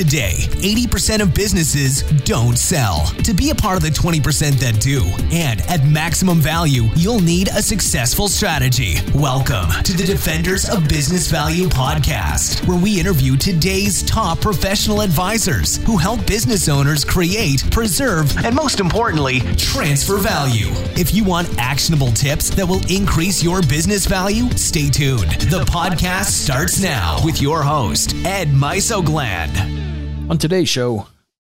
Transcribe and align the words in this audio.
Today, 0.00 0.36
80% 0.62 1.20
of 1.20 1.34
businesses 1.34 2.00
don't 2.24 2.56
sell. 2.56 3.04
To 3.22 3.34
be 3.34 3.50
a 3.50 3.54
part 3.54 3.76
of 3.76 3.82
the 3.82 3.90
20% 3.90 4.52
that 4.52 4.80
do, 4.80 5.04
and 5.30 5.60
at 5.68 5.84
maximum 5.84 6.38
value, 6.38 6.84
you'll 6.96 7.20
need 7.20 7.48
a 7.48 7.60
successful 7.60 8.26
strategy. 8.26 8.94
Welcome 9.14 9.70
to 9.82 9.92
the 9.92 10.06
Defenders 10.06 10.66
of 10.70 10.88
Business 10.88 11.30
Value 11.30 11.66
podcast, 11.66 12.66
where 12.66 12.78
we 12.78 12.98
interview 12.98 13.36
today's 13.36 14.02
top 14.04 14.40
professional 14.40 15.02
advisors 15.02 15.76
who 15.84 15.98
help 15.98 16.26
business 16.26 16.70
owners 16.70 17.04
create, 17.04 17.70
preserve, 17.70 18.34
and 18.42 18.56
most 18.56 18.80
importantly, 18.80 19.40
transfer 19.58 20.16
value. 20.16 20.68
If 20.96 21.12
you 21.12 21.24
want 21.24 21.58
actionable 21.58 22.12
tips 22.12 22.48
that 22.54 22.66
will 22.66 22.80
increase 22.90 23.42
your 23.42 23.60
business 23.60 24.06
value, 24.06 24.48
stay 24.52 24.88
tuned. 24.88 25.32
The 25.50 25.66
podcast 25.66 26.30
starts 26.30 26.82
now 26.82 27.18
with 27.22 27.42
your 27.42 27.62
host, 27.62 28.14
Ed 28.24 28.48
Mysogland. 28.48 29.89
On 30.30 30.38
today's 30.38 30.68
show, 30.68 31.08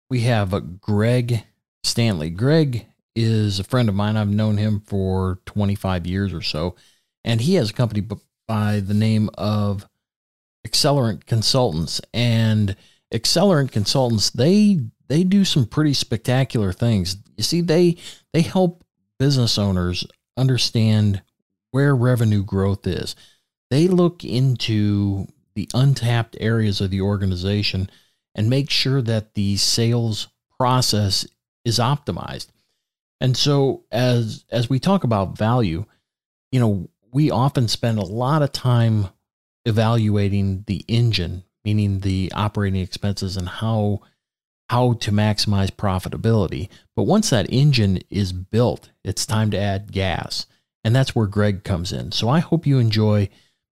we 0.09 0.19
have 0.23 0.53
uh, 0.53 0.59
Greg 0.59 1.45
Stanley. 1.85 2.29
Greg 2.29 2.85
is 3.15 3.57
a 3.57 3.63
friend 3.63 3.87
of 3.87 3.95
mine. 3.95 4.17
I've 4.17 4.27
known 4.27 4.57
him 4.57 4.81
for 4.81 5.39
25 5.45 6.05
years 6.05 6.33
or 6.33 6.41
so, 6.41 6.75
and 7.23 7.39
he 7.39 7.53
has 7.53 7.69
a 7.69 7.73
company 7.73 8.05
by 8.49 8.81
the 8.81 8.93
name 8.93 9.29
of 9.37 9.87
Accelerant 10.67 11.25
Consultants. 11.25 12.01
And 12.13 12.75
Accelerant 13.13 13.71
Consultants, 13.71 14.29
they 14.31 14.81
they 15.07 15.23
do 15.23 15.45
some 15.45 15.67
pretty 15.67 15.93
spectacular 15.93 16.73
things. 16.73 17.15
You 17.37 17.45
see, 17.45 17.61
they 17.61 17.95
they 18.33 18.41
help 18.41 18.83
business 19.17 19.57
owners 19.57 20.05
understand 20.35 21.21
where 21.71 21.95
revenue 21.95 22.43
growth 22.43 22.85
is. 22.85 23.15
They 23.71 23.87
look 23.87 24.25
into 24.25 25.27
the 25.55 25.69
untapped 25.73 26.35
areas 26.41 26.81
of 26.81 26.89
the 26.89 26.99
organization 26.99 27.89
and 28.35 28.49
make 28.49 28.69
sure 28.69 29.01
that 29.01 29.33
the 29.33 29.57
sales 29.57 30.27
process 30.59 31.25
is 31.63 31.79
optimized. 31.79 32.47
And 33.21 33.35
so 33.35 33.85
as 33.91 34.45
as 34.51 34.69
we 34.69 34.79
talk 34.79 35.03
about 35.03 35.37
value, 35.37 35.85
you 36.51 36.59
know, 36.59 36.89
we 37.11 37.31
often 37.31 37.67
spend 37.67 37.97
a 37.97 38.05
lot 38.05 38.41
of 38.41 38.51
time 38.51 39.07
evaluating 39.65 40.65
the 40.67 40.83
engine, 40.87 41.43
meaning 41.63 42.01
the 42.01 42.31
operating 42.35 42.81
expenses 42.81 43.37
and 43.37 43.47
how 43.47 44.01
how 44.69 44.93
to 44.93 45.11
maximize 45.11 45.71
profitability. 45.71 46.69
But 46.95 47.03
once 47.03 47.29
that 47.29 47.51
engine 47.51 47.99
is 48.09 48.33
built, 48.33 48.89
it's 49.03 49.25
time 49.25 49.51
to 49.51 49.57
add 49.57 49.91
gas. 49.91 50.47
And 50.83 50.95
that's 50.95 51.15
where 51.15 51.27
Greg 51.27 51.63
comes 51.63 51.91
in. 51.91 52.11
So 52.11 52.29
I 52.29 52.39
hope 52.39 52.67
you 52.67 52.79
enjoy 52.79 53.29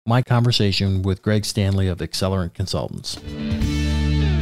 my 0.05 0.21
conversation 0.21 1.01
with 1.01 1.21
Greg 1.21 1.45
Stanley 1.45 1.87
of 1.87 1.99
Accelerant 1.99 2.53
Consultants. 2.53 3.17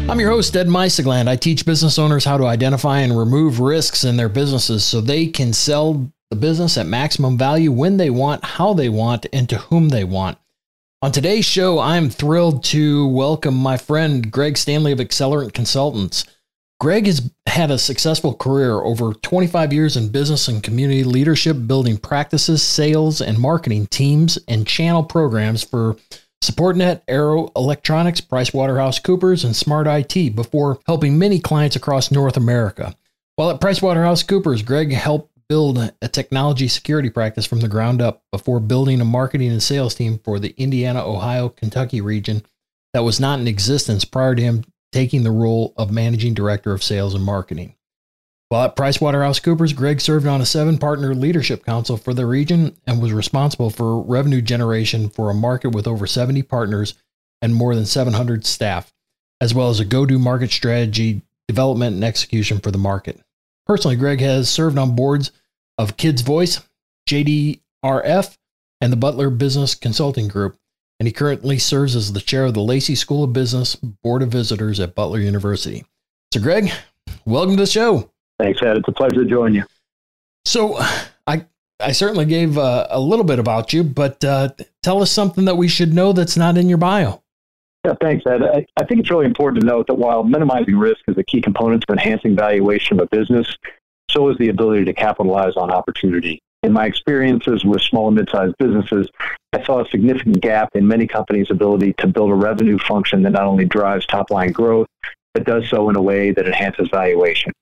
I'm 0.10 0.22
your 0.22 0.32
host, 0.32 0.56
Ed 0.56 0.68
Mysogland. 0.68 1.28
I 1.28 1.36
teach 1.36 1.66
business 1.66 2.00
owners 2.00 2.24
how 2.24 2.38
to 2.38 2.46
identify 2.46 3.00
and 3.00 3.20
remove 3.20 3.60
risks 3.60 4.06
in 4.06 4.16
their 4.16 4.30
businesses 4.30 4.86
so 4.86 5.02
they 5.02 5.28
can 5.28 5.52
sell 5.52 6.10
the 6.30 6.38
business 6.38 6.78
at 6.78 6.86
maximum 6.86 7.38
value 7.38 7.74
when 7.74 7.98
they 7.98 8.10
want, 8.10 8.46
how 8.46 8.74
they 8.74 8.88
want, 8.88 9.26
and 9.34 9.50
to 9.50 9.58
whom 9.58 9.90
they 9.90 10.06
want. 10.06 10.38
On 11.02 11.12
today's 11.12 11.44
show, 11.44 11.80
I'm 11.80 12.10
thrilled 12.10 12.64
to 12.66 13.06
welcome 13.10 13.54
my 13.54 13.76
friend 13.76 14.32
Greg 14.32 14.58
Stanley 14.58 14.94
of 14.94 15.00
Accelerant 15.00 15.54
Consultants. 15.54 16.24
Greg 16.80 17.06
has 17.06 17.30
had 17.46 17.70
a 17.70 17.78
successful 17.78 18.34
career 18.34 18.76
over 18.76 19.14
25 19.14 19.74
years 19.74 19.98
in 19.98 20.08
business 20.08 20.48
and 20.48 20.64
community 20.64 21.04
leadership, 21.04 21.68
building 21.68 21.98
practices, 21.98 22.64
sales, 22.64 23.20
and 23.20 23.38
marketing 23.38 23.88
teams 23.88 24.40
and 24.48 24.66
channel 24.66 25.04
programs 25.04 25.64
for 25.64 25.98
SupportNet, 26.44 27.02
Arrow 27.08 27.52
Electronics, 27.56 28.22
PricewaterhouseCoopers, 28.22 29.44
and 29.44 29.56
Smart 29.56 29.88
IT 29.88 30.36
before 30.36 30.80
helping 30.86 31.18
many 31.18 31.40
clients 31.40 31.76
across 31.76 32.12
North 32.12 32.38
America. 32.38 32.96
While 33.36 33.52
at 33.52 33.62
PricewaterhouseCoopers, 33.62 34.66
Greg 34.66 34.92
helped 34.92 35.32
build 35.50 35.78
a 35.78 36.08
technology 36.10 36.68
security 36.68 37.10
practice 37.10 37.46
from 37.46 37.62
the 37.62 37.68
ground 37.68 38.02
up 38.02 38.24
before 38.32 38.60
building 38.60 39.00
a 39.00 39.06
marketing 39.06 39.52
and 39.52 39.64
sales 39.64 39.96
team 39.96 40.20
for 40.24 40.40
the 40.40 40.54
Indiana, 40.58 41.06
Ohio, 41.06 41.48
Kentucky 41.50 42.02
region 42.02 42.44
that 42.94 43.04
was 43.04 43.20
not 43.20 43.40
in 43.40 43.48
existence 43.48 44.04
prior 44.04 44.36
to 44.36 44.42
him 44.42 44.64
taking 44.92 45.24
the 45.24 45.32
role 45.32 45.74
of 45.78 45.92
managing 45.92 46.34
director 46.34 46.74
of 46.74 46.84
sales 46.84 47.14
and 47.14 47.24
marketing. 47.24 47.76
While 48.50 48.64
at 48.64 48.78
PricewaterhouseCoopers, 48.78 49.76
Greg 49.76 50.00
served 50.00 50.26
on 50.26 50.40
a 50.40 50.46
seven 50.46 50.78
partner 50.78 51.14
leadership 51.14 51.66
council 51.66 51.98
for 51.98 52.14
the 52.14 52.26
region 52.26 52.78
and 52.88 53.02
was 53.02 53.12
responsible 53.12 53.70
for 53.70 54.02
revenue 54.02 54.42
generation 54.42 55.10
for 55.10 55.30
a 55.30 55.34
market 55.34 55.70
with 55.70 55.86
over 55.86 56.08
70 56.08 56.44
partners 56.44 56.94
and 57.42 57.54
more 57.54 57.76
than 57.76 57.86
700 57.86 58.46
staff, 58.46 58.94
as 59.42 59.54
well 59.54 59.70
as 59.70 59.82
a 59.82 59.86
go 59.86 60.06
to 60.06 60.18
market 60.18 60.50
strategy 60.52 61.24
development 61.50 61.96
and 61.96 62.06
execution 62.06 62.60
for 62.60 62.72
the 62.72 62.78
market. 62.78 63.20
Personally, 63.66 63.98
Greg 63.98 64.22
has 64.22 64.50
served 64.50 64.78
on 64.78 64.96
boards 64.96 65.32
of 65.78 65.98
Kids 65.98 66.22
Voice, 66.22 66.62
JDRF, 67.10 68.38
and 68.80 68.94
the 68.94 68.98
Butler 68.98 69.30
Business 69.30 69.76
Consulting 69.76 70.30
Group, 70.30 70.58
and 71.02 71.08
he 71.08 71.12
currently 71.12 71.60
serves 71.60 71.98
as 71.98 72.14
the 72.14 72.22
chair 72.22 72.46
of 72.46 72.54
the 72.54 72.62
Lacy 72.62 72.96
School 72.96 73.26
of 73.26 73.34
Business 73.34 73.76
Board 73.76 74.22
of 74.22 74.30
Visitors 74.30 74.80
at 74.80 74.96
Butler 74.96 75.20
University. 75.20 75.86
So, 76.34 76.40
Greg, 76.40 76.72
welcome 77.26 77.58
to 77.58 77.64
the 77.64 77.68
show. 77.68 78.10
Thanks, 78.40 78.62
Ed. 78.62 78.78
It's 78.78 78.88
a 78.88 78.92
pleasure 78.92 79.24
to 79.24 79.26
join 79.26 79.54
you. 79.54 79.64
So, 80.46 80.78
I 81.26 81.46
I 81.80 81.92
certainly 81.92 82.26
gave 82.26 82.58
uh, 82.58 82.88
a 82.90 83.00
little 83.00 83.26
bit 83.26 83.40
about 83.40 83.72
you, 83.74 83.84
but 83.84 84.24
uh, 84.24 84.50
tell 84.82 85.02
us 85.02 85.12
something 85.12 85.46
that 85.46 85.58
we 85.58 85.68
should 85.68 85.94
know 85.94 86.12
that's 86.12 86.38
not 86.38 86.58
in 86.58 86.70
your 86.70 86.80
bio. 86.80 87.22
Yeah, 87.86 87.94
thanks, 88.02 88.26
Ed. 88.26 88.42
I, 88.42 88.66
I, 88.76 88.84
think 88.84 89.00
it's 89.00 89.12
really 89.12 89.28
important 89.28 89.62
to 89.62 89.68
note 89.68 89.88
that 89.88 89.94
while 89.94 90.24
minimizing 90.24 90.76
risk 90.76 91.02
is 91.08 91.18
a 91.18 91.24
key 91.24 91.42
component 91.42 91.86
to 91.88 91.94
enhancing 91.94 92.36
valuation 92.36 93.00
of 93.00 93.06
a 93.06 93.16
business, 93.16 93.56
so 94.10 94.28
is 94.30 94.38
the 94.40 94.50
ability 94.50 94.86
to 94.86 94.94
capitalize 94.94 95.56
on 95.56 95.72
opportunity. 95.72 96.42
In 96.64 96.74
my 96.74 96.86
experiences 96.86 97.64
with 97.64 97.82
small 97.82 98.08
and 98.08 98.18
mid-sized 98.18 98.56
businesses, 98.58 99.08
I 99.54 99.64
saw 99.64 99.86
a 99.86 99.90
significant 99.90 100.42
gap 100.42 100.70
in 100.76 100.88
many 100.88 101.06
companies' 101.06 101.52
ability 101.52 101.94
to 102.00 102.08
build 102.08 102.32
a 102.32 102.36
revenue 102.36 102.80
function 102.80 103.22
that 103.22 103.30
not 103.30 103.44
only 103.44 103.66
drives 103.66 104.06
top-line 104.08 104.52
growth, 104.52 104.88
but 105.34 105.46
does 105.46 105.70
so 105.70 105.90
in 105.90 105.96
a 105.96 106.02
way 106.02 106.32
that 106.32 106.48
enhances 106.48 106.90
valuation. 106.90 107.54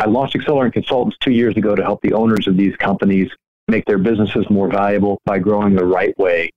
I 0.00 0.06
launched 0.06 0.34
Accelerant 0.34 0.72
Consultants 0.72 1.16
two 1.20 1.32
years 1.32 1.56
ago 1.56 1.74
to 1.74 1.82
help 1.82 2.00
the 2.02 2.12
owners 2.12 2.46
of 2.48 2.56
these 2.56 2.74
companies 2.76 3.30
make 3.68 3.84
their 3.84 3.98
businesses 3.98 4.48
more 4.50 4.68
valuable 4.68 5.20
by 5.24 5.38
growing 5.38 5.74
the 5.74 5.84
right 5.84 6.16
way 6.18 6.50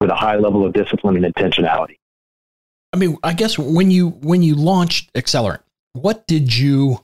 with 0.00 0.10
a 0.10 0.14
high 0.14 0.36
level 0.36 0.66
of 0.66 0.72
discipline 0.72 1.22
and 1.22 1.34
intentionality. 1.34 1.96
I 2.92 2.96
mean, 2.96 3.16
I 3.22 3.32
guess 3.32 3.58
when 3.58 3.90
you 3.90 4.10
when 4.10 4.42
you 4.42 4.54
launched 4.54 5.12
Accelerant, 5.14 5.60
what 5.92 6.26
did 6.26 6.56
you 6.56 7.00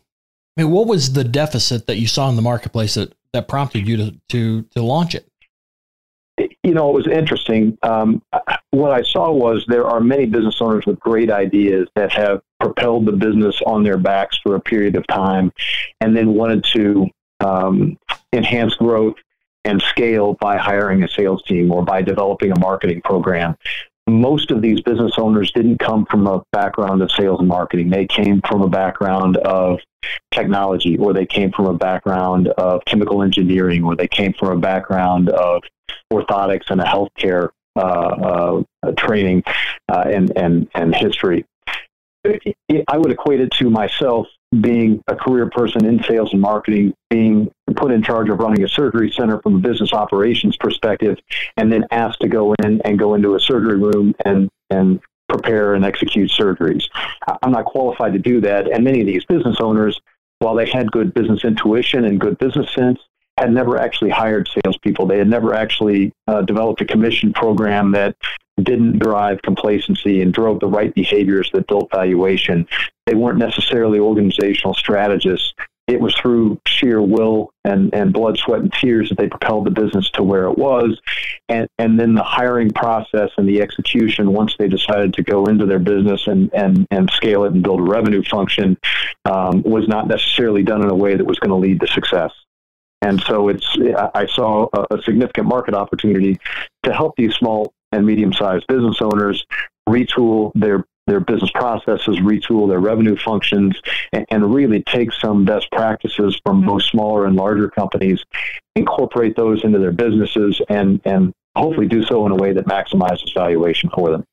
I 0.56 0.62
mean, 0.62 0.71
what 0.71 0.87
was 0.87 1.12
the 1.12 1.25
deficit 1.25 1.87
that 1.87 1.97
you 1.97 2.06
saw 2.06 2.28
in 2.28 2.37
the 2.37 2.43
marketplace 2.43 2.94
that, 2.94 3.12
that 3.33 3.49
prompted 3.49 3.88
you 3.88 3.97
to, 3.97 4.21
to, 4.28 4.62
to 4.62 4.83
launch 4.83 5.15
it? 5.15 5.27
You 6.62 6.75
know, 6.75 6.91
it 6.91 6.94
was 6.94 7.06
interesting. 7.06 7.77
Um, 7.83 8.22
what 8.71 8.93
I 8.93 9.03
saw 9.03 9.33
was 9.33 9.65
there 9.69 9.87
are 9.87 10.00
many 10.00 10.27
business 10.27 10.60
owners 10.60 10.87
with 10.87 10.99
great 10.99 11.31
ideas 11.31 11.88
that 11.97 12.12
have 12.12 12.41
propelled 12.64 13.04
the 13.04 13.12
business 13.12 13.60
on 13.66 13.82
their 13.82 13.98
backs 13.98 14.38
for 14.42 14.54
a 14.54 14.60
period 14.60 14.97
of 14.97 15.06
time 15.06 15.52
and 16.00 16.16
then 16.16 16.32
wanted 16.32 16.64
to 16.64 17.06
um, 17.41 17.98
enhance 18.32 18.75
growth 18.76 19.16
and 19.66 19.82
scale 19.82 20.32
by 20.41 20.56
hiring 20.56 21.03
a 21.03 21.08
sales 21.08 21.42
team 21.42 21.70
or 21.70 21.84
by 21.84 22.00
developing 22.00 22.53
a 22.53 22.58
marketing 22.58 23.03
program. 23.03 23.54
Most 24.06 24.50
of 24.50 24.62
these 24.62 24.80
business 24.80 25.12
owners 25.19 25.53
didn't 25.53 25.78
come 25.78 26.06
from 26.06 26.26
a 26.26 26.42
background 26.53 27.03
of 27.03 27.10
sales 27.10 27.41
and 27.41 27.48
marketing. 27.48 27.91
They 27.91 28.06
came 28.06 28.41
from 28.48 28.62
a 28.62 28.69
background 28.69 29.36
of 29.38 29.80
technology, 30.30 30.97
or 30.98 31.12
they 31.12 31.24
came 31.26 31.53
from 31.53 31.66
a 31.66 31.74
background 31.74 32.48
of 32.48 32.82
chemical 32.86 33.22
engineering, 33.22 33.82
or 33.84 33.97
they 33.97 34.08
came 34.08 34.34
from 34.34 34.56
a 34.56 34.60
background 34.60 35.30
of 35.30 35.62
orthotics 36.12 36.70
and 36.70 36.80
a 36.80 36.84
healthcare 36.84 37.48
uh, 37.76 38.62
uh, 38.82 38.92
training 38.98 39.42
uh, 39.91 40.04
and, 40.06 40.36
and, 40.36 40.69
and 40.74 40.94
history. 40.94 41.47
I 42.24 42.96
would 42.96 43.10
equate 43.10 43.40
it 43.40 43.50
to 43.52 43.71
myself 43.71 44.26
being 44.60 45.03
a 45.09 45.16
career 45.16 45.50
person 45.50 45.84
in 45.84 46.03
sales 46.04 46.32
and 46.32 46.41
marketing, 46.41 46.94
being 47.10 47.50
put 47.76 47.91
in 47.91 48.03
charge 48.03 48.28
of 48.28 48.38
running 48.38 48.62
a 48.62 48.68
surgery 48.68 49.10
center 49.10 49.41
from 49.42 49.56
a 49.56 49.59
business 49.59 49.92
operations 49.92 50.56
perspective, 50.56 51.18
and 51.56 51.72
then 51.72 51.84
asked 51.91 52.21
to 52.21 52.28
go 52.28 52.54
in 52.62 52.80
and 52.82 52.98
go 52.98 53.15
into 53.15 53.34
a 53.34 53.41
surgery 53.41 53.78
room 53.78 54.15
and, 54.24 54.48
and 54.71 55.00
prepare 55.28 55.74
and 55.74 55.84
execute 55.84 56.30
surgeries. 56.30 56.84
I'm 57.42 57.53
not 57.53 57.65
qualified 57.65 58.12
to 58.12 58.18
do 58.18 58.41
that. 58.42 58.70
And 58.70 58.84
many 58.84 59.00
of 59.00 59.06
these 59.06 59.24
business 59.24 59.56
owners, 59.60 60.00
while 60.38 60.54
they 60.54 60.66
had 60.66 60.91
good 60.92 61.15
business 61.15 61.44
intuition 61.44 62.04
and 62.04 62.20
good 62.20 62.38
business 62.38 62.72
sense, 62.72 63.00
had 63.38 63.53
never 63.53 63.77
actually 63.78 64.10
hired 64.10 64.48
salespeople. 64.48 65.06
They 65.06 65.18
had 65.18 65.28
never 65.28 65.54
actually 65.54 66.12
uh, 66.28 66.42
developed 66.42 66.80
a 66.82 66.84
commission 66.84 67.32
program 67.32 67.91
that 67.92 68.15
didn't 68.62 68.98
drive 68.98 69.42
complacency 69.42 70.22
and 70.22 70.33
drove 70.33 70.60
the 70.60 70.66
right 70.66 70.95
behaviors 70.95 71.51
that 71.53 71.66
built 71.66 71.91
valuation. 71.91 72.66
They 73.06 73.15
weren't 73.15 73.39
necessarily 73.39 73.98
organizational 73.98 74.74
strategists. 74.74 75.53
it 75.86 76.01
was 76.01 76.15
through 76.15 76.59
sheer 76.66 77.03
will 77.03 77.51
and, 77.65 77.95
and 77.95 78.12
blood, 78.12 78.39
sweat, 78.39 78.60
and 78.60 78.72
tears 78.72 79.10
that 79.10 79.18
they 79.18 79.28
propelled 79.28 79.66
the 79.66 79.71
business 79.71 80.09
to 80.10 80.22
where 80.22 80.45
it 80.45 80.56
was. 80.56 80.98
And, 81.48 81.68
and 81.78 82.01
then 82.01 82.15
the 82.15 82.22
hiring 82.22 82.71
process 82.71 83.30
and 83.36 83.47
the 83.47 83.60
execution, 83.60 84.33
once 84.33 84.56
they 84.59 84.68
decided 84.68 85.12
to 85.15 85.22
go 85.22 85.45
into 85.45 85.66
their 85.66 85.78
business 85.78 86.27
and, 86.27 86.53
and, 86.54 86.86
and 86.91 87.10
scale 87.10 87.45
it 87.45 87.53
and 87.53 87.62
build 87.62 87.80
a 87.80 87.83
revenue 87.83 88.22
function, 88.22 88.78
um, 89.27 89.62
was 89.62 89.86
not 89.86 90.09
necessarily 90.09 90.62
done 90.62 90.83
in 90.83 90.89
a 90.89 90.95
way 90.95 91.16
that 91.16 91.27
was 91.27 91.39
going 91.39 91.51
to 91.51 91.56
lead 91.56 91.80
to 91.80 91.86
success. 91.86 92.33
And 93.03 93.21
so 93.21 93.48
it's, 93.48 93.77
I 94.15 94.27
saw 94.27 94.68
a, 94.72 94.95
a 94.95 95.03
significant 95.03 95.47
market 95.47 95.74
opportunity 95.74 96.41
to 96.84 96.95
help 96.95 97.15
these 97.16 97.34
small 97.34 97.74
and 97.94 98.06
medium 98.06 98.32
sized 98.32 98.66
business 98.66 98.98
owners 99.00 99.44
retool 99.88 100.52
their 100.54 100.84
their 101.06 101.20
business 101.20 101.50
processes, 101.54 102.18
retool 102.20 102.66
their 102.66 102.80
revenue 102.80 103.16
functions, 103.16 103.78
and, 104.12 104.24
and, 104.30 104.54
really 104.54 104.82
take 104.84 105.12
some 105.12 105.44
best 105.44 105.70
practices 105.70 106.41
from 106.46 106.60
mm-hmm. 106.60 106.70
both 106.70 106.82
smaller 106.84 107.26
and 107.26 107.36
larger 107.36 107.68
companies, 107.68 108.24
incorporate 108.74 109.36
those 109.36 109.62
into 109.64 109.78
their 109.78 109.92
businesses, 109.92 110.60
and 110.68 111.00
and 111.04 111.32
hopefully 111.56 111.86
do 111.86 112.04
so 112.04 112.24
in 112.26 112.32
a 112.32 112.36
way 112.36 112.52
that 112.52 112.66
maximizes 112.66 113.32
valuation 113.34 113.91
for 113.94 114.10
them. 114.10 114.24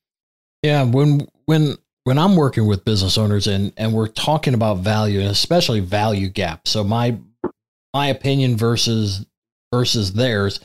Yeah, 0.63 0.83
when 0.83 1.27
when 1.45 1.75
when 2.03 2.17
I'm 2.17 2.35
working 2.35 2.65
with 2.67 2.85
business 2.85 3.17
owners 3.17 3.47
and 3.47 3.73
and 3.77 3.93
we're 3.93 4.07
talking 4.07 4.53
about 4.53 4.77
value 4.77 5.19
and 5.19 5.29
especially 5.29 5.81
value 5.81 6.29
gap. 6.29 6.67
So 6.67 6.83
my 6.83 7.17
my 7.93 8.07
opinion 8.07 8.55
versus 8.55 9.25
versus 9.73 10.13
theirs, 10.13 10.59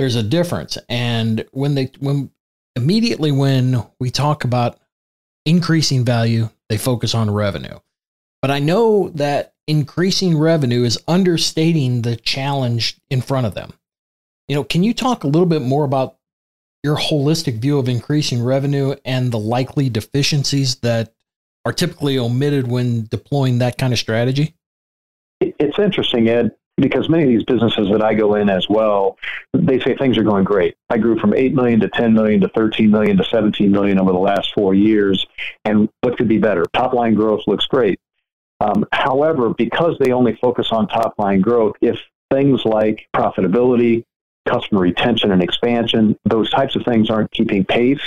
there's 0.00 0.16
a 0.16 0.22
difference. 0.22 0.78
And 0.88 1.44
when 1.52 1.74
they 1.74 1.90
when 1.98 2.30
immediately 2.74 3.32
when 3.32 3.84
we 3.98 4.10
talk 4.10 4.44
about 4.44 4.78
increasing 5.44 6.06
value, 6.06 6.48
they 6.70 6.78
focus 6.78 7.14
on 7.14 7.30
revenue. 7.30 7.78
But 8.40 8.50
I 8.50 8.60
know 8.60 9.10
that 9.10 9.52
increasing 9.68 10.38
revenue 10.38 10.84
is 10.84 10.98
understating 11.06 12.00
the 12.00 12.16
challenge 12.16 12.96
in 13.10 13.20
front 13.20 13.46
of 13.46 13.54
them. 13.54 13.74
You 14.48 14.54
know, 14.54 14.64
can 14.64 14.82
you 14.82 14.94
talk 14.94 15.22
a 15.22 15.28
little 15.28 15.44
bit 15.44 15.60
more 15.60 15.84
about 15.84 16.16
your 16.82 16.96
holistic 16.96 17.58
view 17.58 17.78
of 17.78 17.86
increasing 17.86 18.42
revenue 18.42 18.94
and 19.04 19.30
the 19.30 19.38
likely 19.38 19.90
deficiencies 19.90 20.76
that 20.76 21.12
are 21.66 21.74
typically 21.74 22.16
omitted 22.16 22.66
when 22.66 23.04
deploying 23.04 23.58
that 23.58 23.76
kind 23.76 23.92
of 23.92 23.98
strategy? 23.98 24.54
It's 25.42 25.78
interesting, 25.78 26.26
Ed 26.30 26.52
because 26.80 27.08
many 27.08 27.24
of 27.24 27.28
these 27.28 27.44
businesses 27.44 27.88
that 27.90 28.02
I 28.02 28.14
go 28.14 28.34
in 28.34 28.48
as 28.48 28.68
well, 28.68 29.18
they 29.52 29.78
say 29.80 29.96
things 29.96 30.16
are 30.18 30.22
going 30.22 30.44
great. 30.44 30.76
I 30.88 30.98
grew 30.98 31.18
from 31.18 31.34
8 31.34 31.54
million 31.54 31.80
to 31.80 31.88
10 31.88 32.14
million 32.14 32.40
to 32.40 32.48
13 32.48 32.90
million 32.90 33.16
to 33.18 33.24
17 33.24 33.70
million 33.70 33.98
over 33.98 34.12
the 34.12 34.18
last 34.18 34.52
four 34.54 34.74
years. 34.74 35.26
And 35.64 35.88
what 36.00 36.16
could 36.16 36.28
be 36.28 36.38
better? 36.38 36.64
Top 36.72 36.92
line 36.92 37.14
growth 37.14 37.42
looks 37.46 37.66
great. 37.66 38.00
Um, 38.60 38.86
however, 38.92 39.54
because 39.54 39.96
they 39.98 40.12
only 40.12 40.36
focus 40.36 40.68
on 40.70 40.86
top 40.86 41.14
line 41.18 41.40
growth, 41.40 41.76
if 41.80 41.98
things 42.30 42.64
like 42.64 43.06
profitability, 43.14 44.04
customer 44.48 44.80
retention 44.80 45.32
and 45.32 45.42
expansion, 45.42 46.16
those 46.24 46.50
types 46.50 46.76
of 46.76 46.84
things 46.84 47.10
aren't 47.10 47.30
keeping 47.30 47.64
pace, 47.64 48.00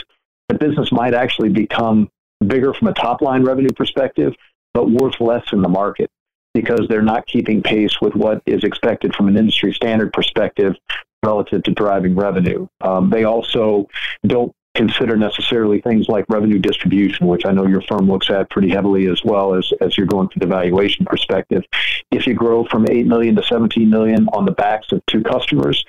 the 0.50 0.56
business 0.56 0.92
might 0.92 1.14
actually 1.14 1.50
become 1.50 2.10
bigger 2.46 2.74
from 2.74 2.90
a 2.90 2.94
top 2.94 3.22
line 3.22 3.44
revenue 3.44 3.72
perspective, 3.76 4.34
but 4.74 4.90
worth 4.90 5.20
less 5.20 5.46
in 5.54 5.62
the 5.62 5.70
market 5.70 6.10
because 6.54 6.88
they're 6.88 7.02
not 7.02 7.26
keeping 7.26 7.62
pace 7.62 8.00
with 8.02 8.16
what 8.16 8.42
is 8.46 8.64
expected 8.64 9.16
from 9.16 9.28
an 9.28 9.38
industry 9.38 9.74
standard 9.74 10.14
perspective 10.14 10.76
relative 11.24 11.64
to 11.64 11.72
driving 11.72 12.16
revenue. 12.16 12.68
Um, 12.82 13.10
they 13.10 13.24
also 13.24 13.88
don't 14.26 14.54
consider 14.76 15.16
necessarily 15.16 15.80
things 15.82 16.08
like 16.10 16.26
revenue 16.30 16.60
distribution, 16.60 17.28
which 17.28 17.46
I 17.46 17.52
know 17.52 17.68
your 17.68 17.82
firm 17.82 18.10
looks 18.10 18.30
at 18.30 18.50
pretty 18.50 18.70
heavily 18.70 19.08
as 19.08 19.24
well 19.24 19.54
as, 19.54 19.72
as 19.82 19.98
you're 19.98 20.08
going 20.08 20.30
through 20.30 20.42
the 20.42 20.48
valuation 20.48 21.06
perspective. 21.06 21.64
If 22.12 22.26
you 22.26 22.34
grow 22.34 22.66
from 22.66 22.88
8 22.90 23.06
million 23.06 23.36
to 23.36 23.44
17 23.44 23.90
million 23.90 24.28
on 24.30 24.46
the 24.46 24.52
backs 24.52 24.92
of 24.92 25.06
two 25.06 25.22
customers, 25.22 25.84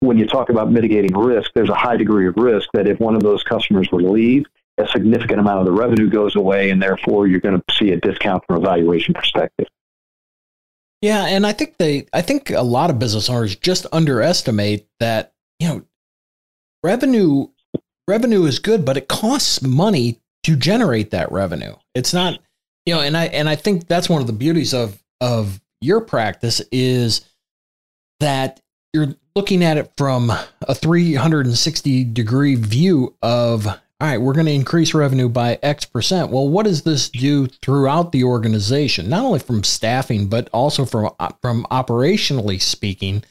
when 0.00 0.18
you 0.18 0.26
talk 0.26 0.48
about 0.48 0.70
mitigating 0.70 1.16
risk, 1.16 1.50
there's 1.54 1.70
a 1.70 1.74
high 1.74 1.96
degree 1.96 2.26
of 2.26 2.36
risk 2.36 2.68
that 2.74 2.88
if 2.88 2.98
one 2.98 3.14
of 3.14 3.22
those 3.22 3.42
customers 3.42 3.88
were 3.90 4.00
to 4.00 4.10
leave, 4.10 4.44
a 4.78 4.88
significant 4.88 5.38
amount 5.38 5.60
of 5.60 5.66
the 5.66 5.72
revenue 5.72 6.10
goes 6.10 6.34
away, 6.34 6.70
and 6.70 6.82
therefore 6.82 7.26
you're 7.26 7.40
going 7.40 7.60
to 7.60 7.74
see 7.74 7.92
a 7.92 7.96
discount 7.96 8.42
from 8.46 8.56
a 8.56 8.60
valuation 8.60 9.14
perspective. 9.14 9.68
Yeah, 11.02 11.26
and 11.26 11.46
I 11.46 11.52
think 11.52 11.76
they 11.78 12.06
I 12.12 12.22
think 12.22 12.50
a 12.50 12.62
lot 12.62 12.90
of 12.90 12.98
business 12.98 13.28
owners 13.28 13.56
just 13.56 13.86
underestimate 13.92 14.86
that, 15.00 15.34
you 15.58 15.68
know, 15.68 15.84
revenue 16.82 17.48
revenue 18.08 18.44
is 18.44 18.58
good, 18.58 18.84
but 18.84 18.96
it 18.96 19.08
costs 19.08 19.62
money 19.62 20.20
to 20.44 20.56
generate 20.56 21.10
that 21.10 21.32
revenue. 21.32 21.74
It's 21.94 22.14
not, 22.14 22.38
you 22.86 22.94
know, 22.94 23.00
and 23.00 23.16
I 23.16 23.26
and 23.26 23.48
I 23.48 23.56
think 23.56 23.86
that's 23.86 24.08
one 24.08 24.20
of 24.20 24.26
the 24.26 24.32
beauties 24.32 24.72
of 24.72 25.02
of 25.20 25.60
your 25.80 26.00
practice 26.00 26.60
is 26.72 27.28
that 28.20 28.60
you're 28.92 29.14
looking 29.34 29.64
at 29.64 29.76
it 29.76 29.92
from 29.98 30.30
a 30.62 30.74
360 30.74 32.04
degree 32.04 32.54
view 32.54 33.14
of 33.22 33.66
all 34.04 34.10
right, 34.10 34.20
we're 34.20 34.34
going 34.34 34.44
to 34.44 34.52
increase 34.52 34.92
revenue 34.92 35.30
by 35.30 35.58
X 35.62 35.86
percent. 35.86 36.30
Well, 36.30 36.46
what 36.46 36.64
does 36.64 36.82
this 36.82 37.08
do 37.08 37.46
throughout 37.46 38.12
the 38.12 38.24
organization? 38.24 39.08
Not 39.08 39.24
only 39.24 39.38
from 39.38 39.64
staffing, 39.64 40.26
but 40.26 40.50
also 40.52 40.84
from 40.84 41.10
uh, 41.18 41.30
from 41.40 41.66
operationally 41.70 42.60
speaking. 42.60 43.24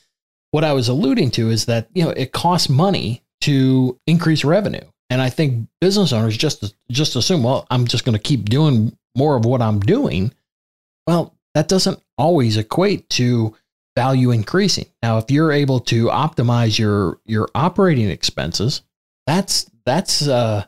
What 0.49 0.63
I 0.63 0.73
was 0.73 0.87
alluding 0.87 1.29
to 1.31 1.51
is 1.51 1.65
that 1.65 1.89
you 1.93 2.03
know 2.03 2.09
it 2.09 2.31
costs 2.31 2.69
money 2.69 3.21
to 3.41 3.99
increase 4.07 4.43
revenue, 4.43 4.81
and 5.11 5.21
I 5.21 5.29
think 5.29 5.67
business 5.79 6.11
owners 6.11 6.35
just 6.35 6.73
just 6.89 7.15
assume, 7.15 7.43
well, 7.43 7.67
I'm 7.69 7.85
just 7.85 8.03
going 8.03 8.17
to 8.17 8.23
keep 8.23 8.45
doing 8.45 8.97
more 9.15 9.35
of 9.35 9.45
what 9.45 9.61
I'm 9.61 9.79
doing. 9.79 10.33
Well, 11.05 11.35
that 11.53 11.67
doesn't 11.67 12.01
always 12.17 12.57
equate 12.57 13.07
to 13.11 13.55
value 13.95 14.31
increasing. 14.31 14.87
Now, 15.03 15.19
if 15.19 15.29
you're 15.29 15.51
able 15.51 15.81
to 15.81 16.07
optimize 16.07 16.79
your 16.79 17.19
your 17.25 17.47
operating 17.53 18.09
expenses, 18.09 18.81
that's 19.27 19.69
that's 19.85 20.27
uh 20.27 20.65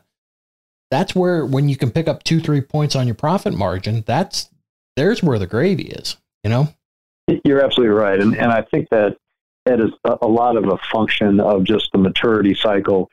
that's 0.90 1.14
where 1.14 1.44
when 1.44 1.68
you 1.68 1.76
can 1.76 1.90
pick 1.90 2.08
up 2.08 2.22
two 2.22 2.40
three 2.40 2.60
points 2.60 2.94
on 2.94 3.06
your 3.06 3.14
profit 3.14 3.54
margin 3.54 4.02
that's 4.06 4.50
there's 4.96 5.22
where 5.22 5.38
the 5.38 5.46
gravy 5.46 5.88
is 5.88 6.16
you 6.46 6.50
know? 6.50 6.68
You're 7.44 7.60
absolutely 7.60 7.96
right. 7.96 8.20
And 8.20 8.36
and 8.36 8.52
i 8.52 8.62
think 8.62 8.88
that 8.90 9.16
that 9.64 9.80
is 9.80 9.90
a 10.04 10.28
lot 10.28 10.56
of 10.56 10.68
a 10.68 10.78
function 10.92 11.40
of 11.40 11.64
just 11.64 11.90
the 11.90 11.98
maturity 11.98 12.54
cycle 12.54 13.10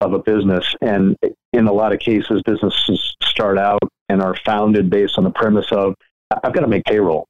of 0.00 0.12
a 0.12 0.20
business. 0.20 0.72
And 0.80 1.16
in 1.52 1.66
a 1.66 1.72
lot 1.72 1.92
of 1.92 1.98
cases 1.98 2.42
businesses 2.46 3.16
start 3.24 3.58
out 3.58 3.80
and 4.08 4.22
are 4.22 4.36
founded 4.44 4.88
based 4.88 5.18
on 5.18 5.24
the 5.24 5.30
premise 5.30 5.66
of 5.72 5.94
i've 6.44 6.52
got 6.52 6.60
to 6.60 6.68
make 6.68 6.84
payroll. 6.84 7.26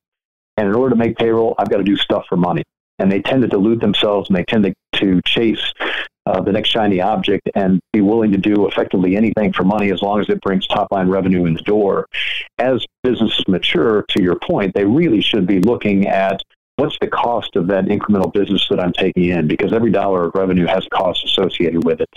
And 0.59 0.69
in 0.69 0.75
order 0.75 0.91
to 0.91 0.97
make 0.97 1.17
payroll 1.17 1.55
i've 1.59 1.71
got 1.71 1.79
to 1.79 1.85
do 1.85 1.97
stuff 1.97 2.27
for 2.29 2.37
money. 2.37 2.63
And 2.99 3.11
they 3.11 3.23
tend 3.23 3.41
to 3.41 3.49
delude 3.49 3.81
themselves 3.81 4.29
and 4.29 4.37
they 4.37 4.45
tend 4.45 4.65
to, 4.65 4.75
to 5.01 5.23
chase 5.25 5.73
uh, 6.27 6.41
the 6.41 6.53
next 6.53 6.71
shiny 6.71 7.01
object 7.01 7.49
and 7.55 7.81
be 7.93 8.01
willing 8.01 8.33
to 8.33 8.39
do 8.39 8.67
effectively 8.67 9.17
anything 9.17 9.53
for 9.53 9.65
money 9.65 9.93
as 9.93 10.03
long 10.03 10.21
as 10.21 10.29
it 10.29 10.41
brings 10.41 10.67
top 10.67 10.89
line 10.91 11.09
revenue 11.09 11.47
in 11.47 11.55
the 11.55 11.63
door. 11.63 12.07
As 12.59 12.85
businesses 13.03 13.45
mature, 13.49 14.05
to 14.11 14.23
your 14.23 14.37
point, 14.37 14.75
they 14.75 14.85
really 14.85 15.21
should 15.21 15.47
be 15.47 15.61
looking 15.61 16.09
at 16.09 16.43
what's 16.77 16.99
the 17.01 17.07
cost 17.07 17.57
of 17.57 17.67
that 17.69 17.87
incremental 17.87 18.33
business 18.33 18.67
that 18.69 18.79
I'm 18.79 18.93
taking 18.93 19.25
in? 19.25 19.49
Because 19.49 19.73
every 19.73 19.91
dollar 19.91 20.27
of 20.27 20.35
revenue 20.35 20.67
has 20.67 20.87
costs 20.93 21.25
associated 21.25 21.85
with 21.85 22.01
it. 22.01 22.09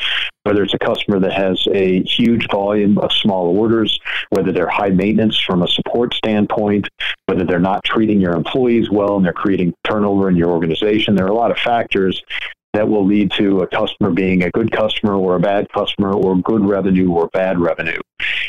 Whether 0.43 0.63
it's 0.63 0.73
a 0.73 0.79
customer 0.79 1.19
that 1.19 1.31
has 1.31 1.65
a 1.71 2.03
huge 2.03 2.47
volume 2.51 2.97
of 2.97 3.11
small 3.11 3.57
orders, 3.57 3.97
whether 4.31 4.51
they're 4.51 4.69
high 4.69 4.89
maintenance 4.89 5.39
from 5.39 5.63
a 5.63 5.67
support 5.67 6.13
standpoint, 6.13 6.89
whether 7.27 7.45
they're 7.45 7.59
not 7.59 7.83
treating 7.83 8.19
your 8.19 8.33
employees 8.33 8.89
well 8.89 9.15
and 9.15 9.25
they're 9.25 9.33
creating 9.33 9.73
turnover 9.85 10.29
in 10.29 10.35
your 10.35 10.49
organization, 10.49 11.15
there 11.15 11.25
are 11.25 11.29
a 11.29 11.33
lot 11.33 11.51
of 11.51 11.57
factors 11.57 12.21
that 12.79 12.87
will 12.87 13.05
lead 13.05 13.29
to 13.29 13.59
a 13.59 13.67
customer 13.67 14.09
being 14.09 14.43
a 14.43 14.49
good 14.51 14.71
customer 14.71 15.13
or 15.15 15.35
a 15.35 15.39
bad 15.39 15.69
customer 15.73 16.13
or 16.13 16.37
good 16.37 16.63
revenue 16.65 17.11
or 17.11 17.27
bad 17.27 17.59
revenue. 17.59 17.99